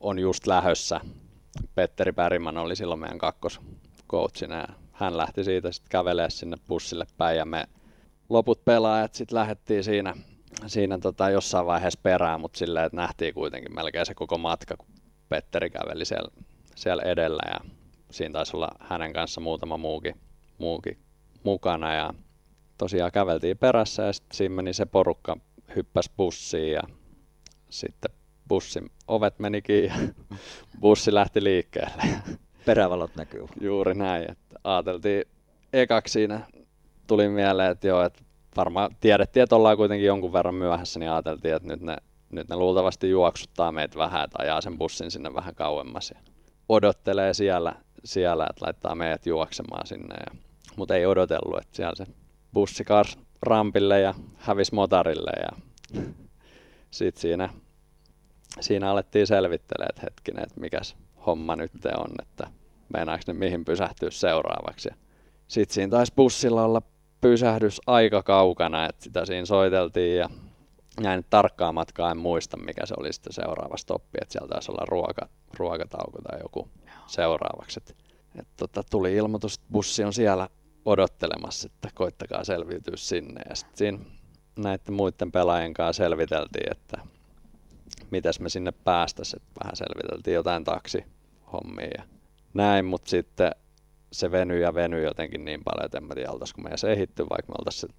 on 0.00 0.18
just 0.18 0.46
lähössä. 0.46 1.00
Petteri 1.74 2.12
Päriman 2.12 2.58
oli 2.58 2.76
silloin 2.76 3.00
meidän 3.00 3.18
kakkoskoutsina 3.18 4.56
ja 4.56 4.68
hän 4.92 5.16
lähti 5.16 5.44
siitä 5.44 5.72
sitten 5.72 5.90
kävelemään 5.90 6.30
sinne 6.30 6.56
bussille 6.68 7.06
päin 7.18 7.38
ja 7.38 7.44
me 7.44 7.64
loput 8.28 8.64
pelaajat 8.64 9.14
sitten 9.14 9.38
lähdettiin 9.38 9.84
siinä, 9.84 10.14
siinä 10.66 10.98
tota 10.98 11.30
jossain 11.30 11.66
vaiheessa 11.66 12.00
perään, 12.02 12.40
mutta 12.40 12.58
silleen, 12.58 12.86
että 12.86 12.96
nähtiin 12.96 13.34
kuitenkin 13.34 13.74
melkein 13.74 14.06
se 14.06 14.14
koko 14.14 14.38
matka, 14.38 14.76
kun 14.76 14.88
Petteri 15.28 15.70
käveli 15.70 16.04
siellä, 16.04 16.30
siellä 16.74 17.02
edellä 17.02 17.42
ja 17.50 17.70
siinä 18.10 18.32
taisi 18.32 18.56
olla 18.56 18.68
hänen 18.80 19.12
kanssa 19.12 19.40
muutama 19.40 19.76
muukin, 19.76 20.20
muukin 20.58 20.98
mukana 21.44 21.94
ja 21.94 22.14
tosiaan 22.78 23.12
käveltiin 23.12 23.58
perässä 23.58 24.02
ja 24.02 24.12
sitten 24.12 24.36
siinä 24.36 24.54
meni 24.54 24.72
se 24.72 24.86
porukka 24.86 25.36
hyppäsi 25.76 26.10
bussiin 26.16 26.72
ja 26.72 26.82
sitten 27.70 28.10
bussin 28.48 28.90
ovet 29.08 29.38
meni 29.38 29.62
kiinni 29.62 29.88
ja 29.88 30.36
bussi 30.80 31.14
lähti 31.14 31.44
liikkeelle. 31.44 32.02
Perävalot 32.64 33.16
näkyy. 33.16 33.46
Juuri 33.60 33.94
näin, 33.94 34.30
että 34.30 34.56
ajateltiin 34.64 35.24
ekaksi 35.72 36.12
siinä 36.12 36.40
tuli 37.06 37.28
mieleen, 37.28 37.70
että 37.70 37.88
joo, 37.88 38.02
että 38.02 38.22
varmaan 38.56 38.90
tiedettiin, 39.00 39.42
että 39.42 39.56
ollaan 39.56 39.76
kuitenkin 39.76 40.06
jonkun 40.06 40.32
verran 40.32 40.54
myöhässä, 40.54 41.00
niin 41.00 41.10
ajateltiin, 41.10 41.54
että 41.54 41.68
nyt 41.68 41.80
ne, 41.80 41.96
nyt 42.30 42.48
ne 42.48 42.56
luultavasti 42.56 43.10
juoksuttaa 43.10 43.72
meitä 43.72 43.98
vähän, 43.98 44.24
että 44.24 44.36
ajaa 44.40 44.60
sen 44.60 44.78
bussin 44.78 45.10
sinne 45.10 45.34
vähän 45.34 45.54
kauemmas 45.54 46.10
ja 46.10 46.20
odottelee 46.68 47.34
siellä, 47.34 47.74
siellä 48.04 48.46
että 48.50 48.64
laittaa 48.64 48.94
meidät 48.94 49.26
juoksemaan 49.26 49.86
sinne. 49.86 50.14
Ja, 50.14 50.40
mutta 50.76 50.94
ei 50.94 51.06
odotellut, 51.06 51.58
että 51.58 51.76
siellä 51.76 51.94
se 51.94 52.06
bussi 52.52 52.84
kars 52.84 53.18
rampille 53.42 54.00
ja 54.00 54.14
hävisi 54.36 54.74
motarille 54.74 55.30
ja 55.40 55.48
sitten 56.90 57.20
siinä, 57.20 57.48
siinä 58.60 58.90
alettiin 58.90 59.26
selvittelemään, 59.26 59.90
että 59.90 60.02
hetkinen, 60.04 60.42
että 60.42 60.60
mikäs 60.60 60.96
homma 61.26 61.56
nyt 61.56 61.72
on, 61.96 62.10
että 62.22 62.50
meinaako 62.94 63.22
ne 63.26 63.32
mihin 63.32 63.64
pysähtyä 63.64 64.10
seuraavaksi. 64.10 64.88
Sitten 65.48 65.74
siinä 65.74 65.90
taisi 65.90 66.12
bussilla 66.16 66.64
olla 66.64 66.82
pysähdys 67.20 67.80
aika 67.86 68.22
kaukana, 68.22 68.86
että 68.86 69.04
sitä 69.04 69.26
siinä 69.26 69.46
soiteltiin 69.46 70.18
ja 70.18 70.28
näin 71.00 71.24
tarkkaa 71.30 71.72
matkaa 71.72 72.10
en 72.10 72.18
muista, 72.18 72.56
mikä 72.56 72.86
se 72.86 72.94
oli 72.98 73.12
sitten 73.12 73.32
seuraava 73.32 73.76
stoppi, 73.76 74.18
että 74.22 74.32
siellä 74.32 74.48
taisi 74.48 74.72
olla 74.72 74.84
ruoka, 74.88 75.28
ruokatauko 75.54 76.22
tai 76.22 76.40
joku 76.42 76.68
seuraavaksi. 77.06 77.80
Et, 77.80 77.96
et 78.40 78.48
tota, 78.56 78.82
tuli 78.90 79.14
ilmoitus, 79.14 79.54
että 79.54 79.66
bussi 79.72 80.04
on 80.04 80.12
siellä 80.12 80.48
odottelemassa, 80.88 81.68
että 81.74 81.88
koittakaa 81.94 82.44
selviytyä 82.44 82.96
sinne. 82.96 83.40
Ja 83.48 83.54
sitten 83.54 83.76
siinä 83.76 83.98
näiden 84.58 84.94
muiden 84.94 85.32
pelaajien 85.32 85.74
kanssa 85.74 86.04
selviteltiin, 86.04 86.72
että 86.72 87.00
mitäs 88.10 88.40
me 88.40 88.48
sinne 88.48 88.72
päästäisiin. 88.72 89.42
Vähän 89.64 89.76
selviteltiin 89.76 90.34
jotain 90.34 90.64
taksihommia 90.64 91.90
ja 91.98 92.02
näin, 92.54 92.84
mutta 92.84 93.10
sitten 93.10 93.50
se 94.12 94.30
venyi 94.30 94.60
ja 94.60 94.74
venyi 94.74 95.02
jotenkin 95.02 95.44
niin 95.44 95.60
paljon, 95.64 95.84
että 95.84 95.98
en 95.98 96.04
mä 96.04 96.14
tiedä, 96.14 96.30
oltaisiko 96.30 96.62
meidän 96.62 96.78
se 96.78 96.92
ehitty, 96.92 97.26
vaikka 97.30 97.52
me 97.52 97.56
oltaisiin 97.58 97.94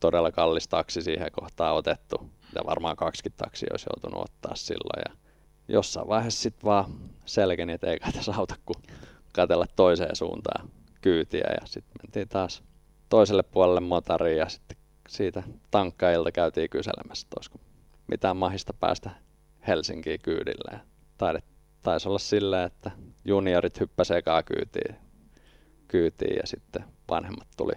todella 0.00 0.32
kallis 0.32 0.68
taksi 0.68 1.02
siihen 1.02 1.32
kohtaan 1.32 1.74
otettu. 1.74 2.30
Ja 2.54 2.62
varmaan 2.66 2.96
kaksikin 2.96 3.32
taksi 3.36 3.66
olisi 3.70 3.86
joutunut 3.94 4.24
ottaa 4.24 4.54
silloin. 4.54 5.02
Ja 5.08 5.16
jossain 5.68 6.08
vaiheessa 6.08 6.42
sitten 6.42 6.66
vaan 6.66 6.84
selkeni, 7.24 7.72
että 7.72 7.86
ei 7.86 7.98
kai 7.98 8.12
tässä 8.12 8.34
auta 8.36 8.54
kuin 8.66 8.82
katella 9.32 9.66
toiseen 9.76 10.16
suuntaan 10.16 10.70
kyytiä. 11.00 11.46
Ja 11.60 11.66
sitten 11.66 11.92
mentiin 12.02 12.28
taas 12.28 12.62
toiselle 13.08 13.42
puolelle 13.42 13.80
motariin 13.80 14.38
ja 14.38 14.48
sitten 14.48 14.76
siitä 15.08 15.42
tankkailta 15.70 16.32
käytiin 16.32 16.70
kyselemässä, 16.70 17.26
että 17.26 17.36
olisiko 17.38 17.58
mitään 18.06 18.36
mahista 18.36 18.72
päästä 18.72 19.10
Helsinkiin 19.66 20.20
kyydille. 20.20 20.70
Ja 20.72 20.78
taidet, 21.18 21.44
taisi 21.82 22.08
olla 22.08 22.18
silleen, 22.18 22.66
että 22.66 22.90
juniorit 23.24 23.80
hyppäsivät 23.80 24.18
ekaa 24.18 24.42
kyytiin, 24.42 24.96
kyytiin 25.88 26.36
ja 26.36 26.46
sitten 26.46 26.84
vanhemmat 27.10 27.48
tuli, 27.56 27.72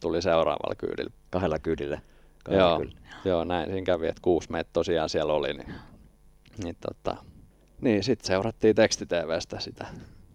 tuli 0.00 0.22
seuraavalla 0.22 0.74
kyydillä. 0.74 1.10
Kahdella 1.30 1.58
kyydillä? 1.58 2.00
Kahdella 2.44 2.68
joo, 2.68 2.78
kyydillä. 2.78 3.00
joo, 3.24 3.44
näin 3.44 3.70
siinä 3.70 3.84
kävi, 3.84 4.08
että 4.08 4.22
kuusi 4.22 4.52
meitä 4.52 4.70
tosiaan 4.72 5.08
siellä 5.08 5.32
oli. 5.32 5.54
Niin, 5.54 5.74
niin, 6.62 6.76
tota, 6.80 7.16
niin 7.80 8.04
sitten 8.04 8.26
seurattiin 8.26 8.76
tekstitvstä 8.76 9.60
sitä, 9.60 9.86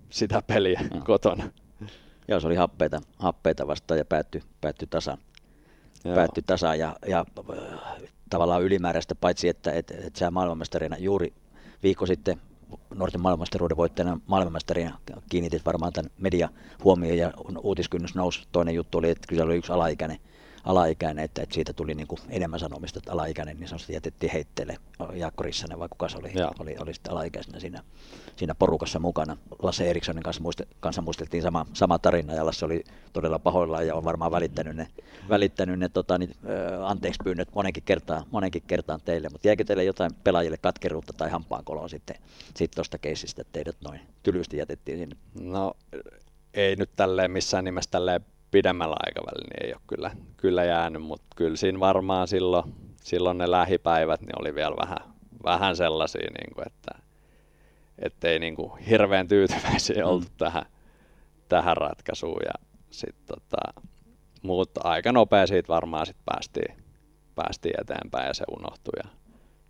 sitä 0.10 0.42
peliä 0.48 0.82
no. 0.94 1.02
kotona. 1.06 1.44
Joo, 2.28 2.40
se 2.40 2.48
oli 2.48 2.56
happeita, 2.56 3.02
happeita 3.20 3.68
vastaan 3.68 3.98
ja 3.98 4.06
päättyi, 4.06 4.44
päättyi 4.62 4.88
tasan. 4.88 5.18
Päättyi 6.16 6.44
tasan 6.48 6.80
ja, 6.80 6.96
ja 7.08 7.26
tavallaan 8.30 8.64
ylimääräistä, 8.64 9.16
paitsi 9.16 9.48
että 9.48 9.72
että 9.72 9.94
että 9.98 10.20
sä 10.20 10.32
maailmanmestarina 10.32 10.98
juuri 10.98 11.34
viikko 11.84 12.06
sitten 12.06 12.42
nuorten 12.96 13.22
maailmanmestaruuden 13.22 13.78
voittajana 13.78 14.20
maailmanmestarina 14.28 15.00
kiinnitit 15.30 15.66
varmaan 15.66 15.94
tämän 15.94 16.12
media 16.18 16.50
huomioon 16.84 17.18
ja 17.18 17.34
uutiskynnys 17.64 18.16
nousi. 18.16 18.48
Toinen 18.52 18.76
juttu 18.76 18.98
oli, 18.98 19.10
että 19.10 19.28
kyllä 19.28 19.44
oli 19.44 19.58
yksi 19.58 19.72
alaikäinen 19.72 20.18
alaikäinen, 20.64 21.26
että, 21.26 21.42
että 21.42 21.54
siitä 21.54 21.74
tuli 21.74 21.96
niin 21.96 22.08
kuin 22.08 22.22
enemmän 22.30 22.60
sanomista, 22.60 23.00
että 23.00 23.12
alaikäinen 23.12 23.60
niin 23.60 23.68
sanotusti 23.68 23.94
jätettiin 23.94 24.34
heitteelle. 24.34 24.78
Jaakko 25.14 25.44
Rissanen 25.44 25.80
vai 25.80 25.90
kuka 25.90 26.10
se 26.10 26.18
oli, 26.18 26.32
oli, 26.60 26.76
oli 26.80 26.94
sitten 26.94 27.12
alaikäisenä 27.12 27.60
siinä, 27.60 27.84
siinä 28.36 28.56
porukassa 28.56 29.00
mukana. 29.00 29.38
Lasse 29.60 29.90
Erikssonin 29.90 30.24
kanssa, 30.24 30.42
muiste, 30.42 30.68
kanssa 30.80 31.02
muisteltiin 31.02 31.44
sama, 31.44 31.66
sama 31.74 32.00
tarina 32.00 32.34
ja 32.34 32.46
Lasse 32.46 32.66
oli 32.66 32.84
todella 33.14 33.40
pahoillaan 33.40 33.88
ja 33.88 33.96
on 33.96 34.04
varmaan 34.04 34.32
välittänyt 34.32 34.76
ne, 34.76 34.88
välittänyt 35.30 35.80
ne 35.80 35.90
tota, 35.90 36.18
niin, 36.18 36.36
anteeksi 36.86 37.20
pyynnöt 37.24 37.50
monenkin 37.56 37.84
kertaan, 37.84 38.24
monenkin 38.32 38.64
kertaan 38.68 39.02
teille, 39.06 39.30
mutta 39.30 39.48
jäikö 39.48 39.64
teille 39.64 39.84
jotain 39.84 40.12
pelaajille 40.24 40.58
katkeruutta 40.58 41.14
tai 41.14 41.30
hampaankoloa 41.30 41.88
sitten 41.88 42.16
sit 42.56 42.72
tuosta 42.72 42.98
keisistä, 42.98 43.42
että 43.42 43.54
teidät 43.54 43.76
noin 43.82 44.02
tylysti 44.24 44.58
jätettiin 44.58 44.98
sinne? 44.98 45.16
No 45.34 45.74
ei 46.54 46.76
nyt 46.76 46.90
tälleen 46.96 47.32
missään 47.32 47.64
nimessä 47.64 47.92
tälleen 47.92 48.26
pidemmällä 48.52 48.96
aikavälillä 49.06 49.48
niin 49.50 49.68
ei 49.68 49.74
ole 49.74 49.82
kyllä, 49.88 50.12
kyllä 50.38 50.64
jäänyt, 50.64 51.02
mutta 51.02 51.28
kyllä 51.36 51.56
siinä 51.56 51.80
varmaan 51.80 52.28
silloin, 52.28 52.74
silloin 53.04 53.38
ne 53.38 53.52
lähipäivät 53.52 54.22
niin 54.22 54.42
oli 54.42 54.56
vielä 54.56 54.76
vähän, 54.82 55.14
vähän 55.44 55.76
sellaisia, 55.76 56.30
niin 56.40 56.56
kuin, 56.56 56.68
että 56.68 57.02
ettei 58.00 58.40
niin 58.40 58.56
kuin 58.56 58.78
hirveän 58.78 59.28
tyytyväisiä 59.28 60.04
mm. 60.04 60.10
oltu 60.10 60.28
mm. 60.28 60.38
tähän, 60.38 60.66
tähän 61.50 61.78
ratkaisuun. 61.78 62.42
Ja 62.46 62.68
sit, 62.90 63.16
tota, 63.26 63.82
mutta 64.42 64.82
aika 64.84 65.12
nopea 65.12 65.48
siitä 65.48 65.68
varmaan 65.68 66.06
sit 66.06 66.18
päästiin, 66.26 66.84
päästiin 67.36 67.82
eteenpäin 67.82 68.28
ja 68.28 68.34
se 68.34 68.44
unohtui. 68.58 68.94
Ja 69.04 69.10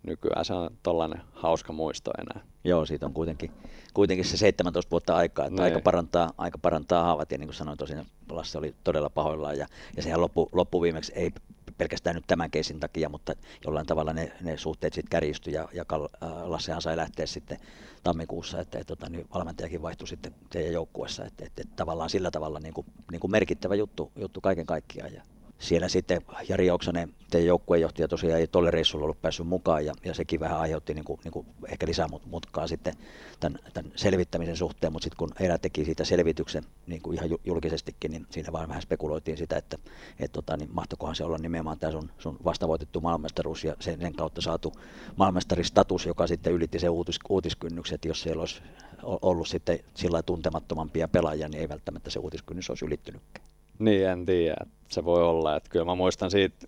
nykyään 0.02 0.44
se 0.44 0.54
on 0.54 0.70
tollainen 0.82 1.22
hauska 1.32 1.72
muisto 1.72 2.10
enää. 2.18 2.46
Joo, 2.64 2.86
siitä 2.86 3.06
on 3.06 3.12
kuitenkin, 3.12 3.50
kuitenkin 3.94 4.24
se 4.24 4.36
17 4.36 4.90
vuotta 4.90 5.16
aikaa, 5.16 5.46
että 5.46 5.62
aika 5.62 5.76
niin. 5.76 5.84
parantaa, 5.84 6.32
aika 6.38 6.58
parantaa 6.58 7.04
haavat. 7.04 7.32
Ja 7.32 7.38
niin 7.38 7.48
kuin 7.48 7.54
sanoin, 7.54 7.78
tosiaan 7.78 8.06
Lasse 8.30 8.58
oli 8.58 8.74
todella 8.84 9.10
pahoillaan. 9.10 9.58
Ja, 9.58 9.66
ja 9.96 10.02
sehän 10.02 10.20
loppu, 10.20 10.48
loppuviimeksi 10.52 11.12
ei 11.14 11.32
pelkästään 11.78 12.16
nyt 12.16 12.24
tämän 12.26 12.50
keisin 12.50 12.80
takia, 12.80 13.08
mutta 13.08 13.32
jollain 13.64 13.86
tavalla 13.86 14.12
ne, 14.12 14.32
ne 14.40 14.56
suhteet 14.56 14.92
sitten 14.92 15.10
kärjistyi 15.10 15.54
ja, 15.54 15.68
ja 15.72 15.84
äh, 15.92 16.30
Lassehan 16.44 16.82
sai 16.82 16.96
lähteä 16.96 17.26
sitten 17.26 17.58
tammikuussa, 18.02 18.60
että 18.60 18.78
et, 18.78 18.86
tota, 18.86 19.08
niin 19.08 19.26
valmentajakin 19.34 19.82
vaihtui 19.82 20.08
sitten 20.08 20.34
teidän 20.50 20.72
joukkuessa, 20.72 21.24
että 21.24 21.44
et, 21.46 21.60
et, 21.60 21.76
tavallaan 21.76 22.10
sillä 22.10 22.30
tavalla 22.30 22.60
niin 22.60 22.74
kuin, 22.74 22.86
niin 23.10 23.20
kuin 23.20 23.30
merkittävä 23.30 23.74
juttu, 23.74 24.12
juttu 24.16 24.40
kaiken 24.40 24.66
kaikkiaan. 24.66 25.12
Ja, 25.12 25.22
siellä 25.62 25.88
sitten 25.88 26.22
Jari 26.48 26.70
Oksanen, 26.70 27.14
teidän 27.30 27.46
joukkueenjohtaja 27.46 28.08
tosiaan 28.08 28.40
ei 28.40 28.46
tolle 28.46 28.70
reissulla 28.70 29.04
ollut 29.04 29.22
päässyt 29.22 29.46
mukaan 29.46 29.86
ja, 29.86 29.92
ja 30.04 30.14
sekin 30.14 30.40
vähän 30.40 30.58
aiheutti 30.58 30.94
niin 30.94 31.04
kuin, 31.04 31.20
niin 31.24 31.32
kuin 31.32 31.46
ehkä 31.68 31.86
lisää 31.86 32.06
mutkaa 32.26 32.66
sitten 32.66 32.94
tämän, 33.40 33.58
tämän 33.74 33.92
selvittämisen 33.96 34.56
suhteen, 34.56 34.92
mutta 34.92 35.04
sitten 35.04 35.16
kun 35.16 35.30
Eera 35.40 35.58
teki 35.58 35.84
siitä 35.84 36.04
selvityksen 36.04 36.64
niin 36.86 37.02
kuin 37.02 37.14
ihan 37.14 37.38
julkisestikin, 37.44 38.10
niin 38.10 38.26
siinä 38.30 38.52
vaan 38.52 38.68
vähän 38.68 38.82
spekuloitiin 38.82 39.36
sitä, 39.36 39.56
että 39.56 39.78
et, 40.18 40.32
tota, 40.32 40.56
niin 40.56 40.70
mahtokohan 40.72 41.16
se 41.16 41.24
olla 41.24 41.38
nimenomaan 41.38 41.78
tämä 41.78 41.92
sun, 41.92 42.10
sun 42.18 42.38
vastavoitettu 42.44 43.00
maailmanmestaruus 43.00 43.64
ja 43.64 43.76
sen, 43.80 44.00
sen 44.00 44.14
kautta 44.14 44.40
saatu 44.40 44.72
maailmanmestaristatus, 45.16 46.06
joka 46.06 46.26
sitten 46.26 46.52
ylitti 46.52 46.78
se 46.78 46.88
uutis, 46.88 47.18
uutiskynnyksen, 47.28 47.94
että 47.94 48.08
jos 48.08 48.22
siellä 48.22 48.40
olisi 48.40 48.62
ollut 49.02 49.48
sitten 49.48 49.78
sillä 49.94 50.22
tuntemattomampia 50.22 51.08
pelaajia, 51.08 51.48
niin 51.48 51.60
ei 51.60 51.68
välttämättä 51.68 52.10
se 52.10 52.18
uutiskynnys 52.18 52.70
olisi 52.70 52.84
ylittynytkään. 52.84 53.51
Niin, 53.82 54.08
en 54.08 54.26
tiedä. 54.26 54.66
Se 54.88 55.04
voi 55.04 55.22
olla. 55.22 55.56
Että 55.56 55.70
kyllä 55.70 55.84
mä 55.84 55.94
muistan 55.94 56.30
siitä 56.30 56.66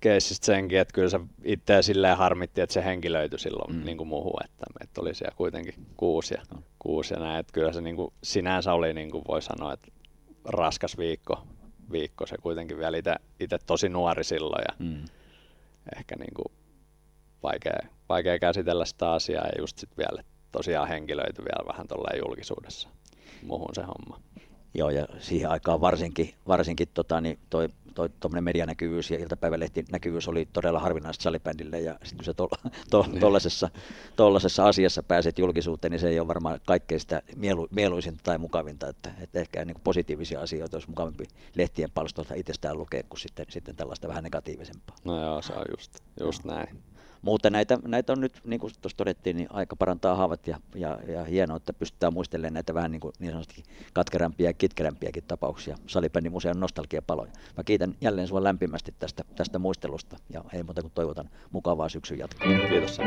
keissistä 0.00 0.46
senkin, 0.46 0.78
että 0.78 0.94
kyllä 0.94 1.08
se 1.08 1.20
itseä 1.44 1.82
silleen 1.82 2.16
harmitti, 2.16 2.60
että 2.60 2.74
se 2.74 2.84
henki 2.84 3.12
löytyi 3.12 3.38
silloin 3.38 3.76
mm. 3.76 3.84
niin 3.84 3.98
kuin 3.98 4.08
muuhun, 4.08 4.44
että 4.44 4.66
meitä 4.80 5.00
oli 5.00 5.14
siellä 5.14 5.34
kuitenkin 5.36 5.74
kuusi 5.96 6.34
ja, 6.34 6.42
no. 6.54 6.62
kuusi 6.78 7.14
ja 7.14 7.20
näin. 7.20 7.40
Että 7.40 7.52
kyllä 7.52 7.72
se 7.72 7.80
niin 7.80 7.96
kuin, 7.96 8.12
sinänsä 8.22 8.72
oli, 8.72 8.94
niin 8.94 9.10
kuin 9.10 9.24
voi 9.28 9.42
sanoa, 9.42 9.72
että 9.72 9.88
raskas 10.44 10.98
viikko, 10.98 11.46
viikko 11.92 12.26
se 12.26 12.36
kuitenkin 12.42 12.78
vielä 12.78 12.96
itse 13.40 13.58
tosi 13.66 13.88
nuori 13.88 14.24
silloin 14.24 14.64
ja 14.68 14.86
mm. 14.86 15.04
ehkä 15.96 16.16
niin 16.16 16.34
kuin 16.34 16.52
vaikea, 17.42 17.78
vaikea 18.08 18.38
käsitellä 18.38 18.84
sitä 18.84 19.12
asiaa 19.12 19.44
ja 19.44 19.52
just 19.58 19.78
sitten 19.78 19.96
vielä 19.98 20.24
tosiaan 20.52 20.88
henkilöity 20.88 21.42
vielä 21.42 21.68
vähän 21.72 21.88
tuolla 21.88 22.18
julkisuudessa 22.26 22.88
muuhun 23.42 23.74
se 23.74 23.82
homma. 23.82 24.20
Joo, 24.74 24.90
ja 24.90 25.06
siihen 25.18 25.50
aikaan 25.50 25.80
varsinkin, 25.80 26.34
varsinkin 26.48 26.88
tota, 26.94 27.20
niin 27.20 27.38
toi, 27.50 27.68
toi 27.94 28.08
medianäkyvyys 28.40 29.10
ja 29.10 29.18
iltapäivälehti 29.18 29.84
näkyvyys 29.92 30.28
oli 30.28 30.48
todella 30.52 30.80
harvinaista 30.80 31.22
salibändille, 31.22 31.80
ja 31.80 31.92
sitten 31.92 32.16
kun 32.16 32.24
sä 32.24 32.34
tuollaisessa 33.20 33.70
to, 34.16 34.30
to, 34.56 34.64
asiassa 34.64 35.02
pääset 35.02 35.38
julkisuuteen, 35.38 35.90
niin 35.90 36.00
se 36.00 36.08
ei 36.08 36.20
ole 36.20 36.28
varmaan 36.28 36.60
kaikkein 36.66 37.00
sitä 37.00 37.22
mielu, 37.36 37.68
mieluisinta 37.70 38.20
tai 38.22 38.38
mukavinta, 38.38 38.88
että, 38.88 39.10
että 39.20 39.40
ehkä 39.40 39.64
niin 39.64 39.76
positiivisia 39.84 40.40
asioita 40.40 40.76
olisi 40.76 40.88
mukavampi 40.88 41.24
lehtien 41.54 41.90
palstolta 41.90 42.34
itsestään 42.34 42.78
lukea 42.78 43.02
kuin 43.08 43.20
sitten, 43.20 43.46
sitten 43.48 43.76
tällaista 43.76 44.08
vähän 44.08 44.24
negatiivisempaa. 44.24 44.96
No 45.04 45.22
joo, 45.22 45.42
se 45.42 45.52
on 45.52 45.64
just, 45.70 45.92
just 46.20 46.44
näin. 46.44 46.93
Mutta 47.24 47.50
näitä, 47.50 47.78
näitä 47.86 48.12
on 48.12 48.20
nyt, 48.20 48.40
niin 48.44 48.60
kuin 48.60 48.72
tuossa 48.82 48.96
todettiin, 48.96 49.36
niin 49.36 49.48
aika 49.50 49.76
parantaa 49.76 50.14
haavat 50.14 50.46
ja, 50.46 50.58
ja, 50.74 50.98
ja 51.08 51.24
hienoa, 51.24 51.56
että 51.56 51.72
pystytään 51.72 52.12
muistelemaan 52.12 52.54
näitä 52.54 52.74
vähän 52.74 52.90
niin, 52.90 53.00
kuin 53.00 53.12
niin 53.18 53.30
sanotusti 53.30 53.62
katkerampia 53.92 54.48
ja 54.48 54.52
kitkerämpiäkin 54.52 55.24
tapauksia, 55.28 55.76
Salibändimuseon 55.86 56.60
nostalgiapaloja. 56.60 57.32
Mä 57.56 57.64
kiitän 57.64 57.94
jälleen 58.00 58.26
sinua 58.26 58.44
lämpimästi 58.44 58.94
tästä, 58.98 59.24
tästä 59.36 59.58
muistelusta 59.58 60.16
ja 60.30 60.44
ei 60.52 60.62
muuta 60.62 60.82
kuin 60.82 60.92
toivotan 60.94 61.30
mukavaa 61.52 61.88
syksyn 61.88 62.18
jatkoa. 62.18 62.48
Kiitos. 62.68 62.98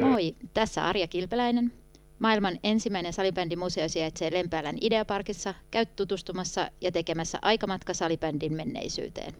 Moi, 0.00 0.34
tässä 0.54 0.86
Arja 0.86 1.06
Kilpeläinen. 1.06 1.79
Maailman 2.20 2.58
ensimmäinen 2.62 3.12
salibändimuseo 3.12 3.88
sijaitsee 3.88 4.32
Lempäälän 4.32 4.76
Ideaparkissa. 4.80 5.54
Käy 5.70 5.86
tutustumassa 5.86 6.70
ja 6.80 6.92
tekemässä 6.92 7.38
aikamatka 7.42 7.94
salibändin 7.94 8.52
menneisyyteen. 8.52 9.34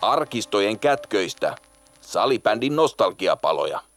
Arkistojen 0.00 0.78
kätköistä 0.78 1.56
salibändin 2.00 2.76
nostalgiapaloja. 2.76 3.93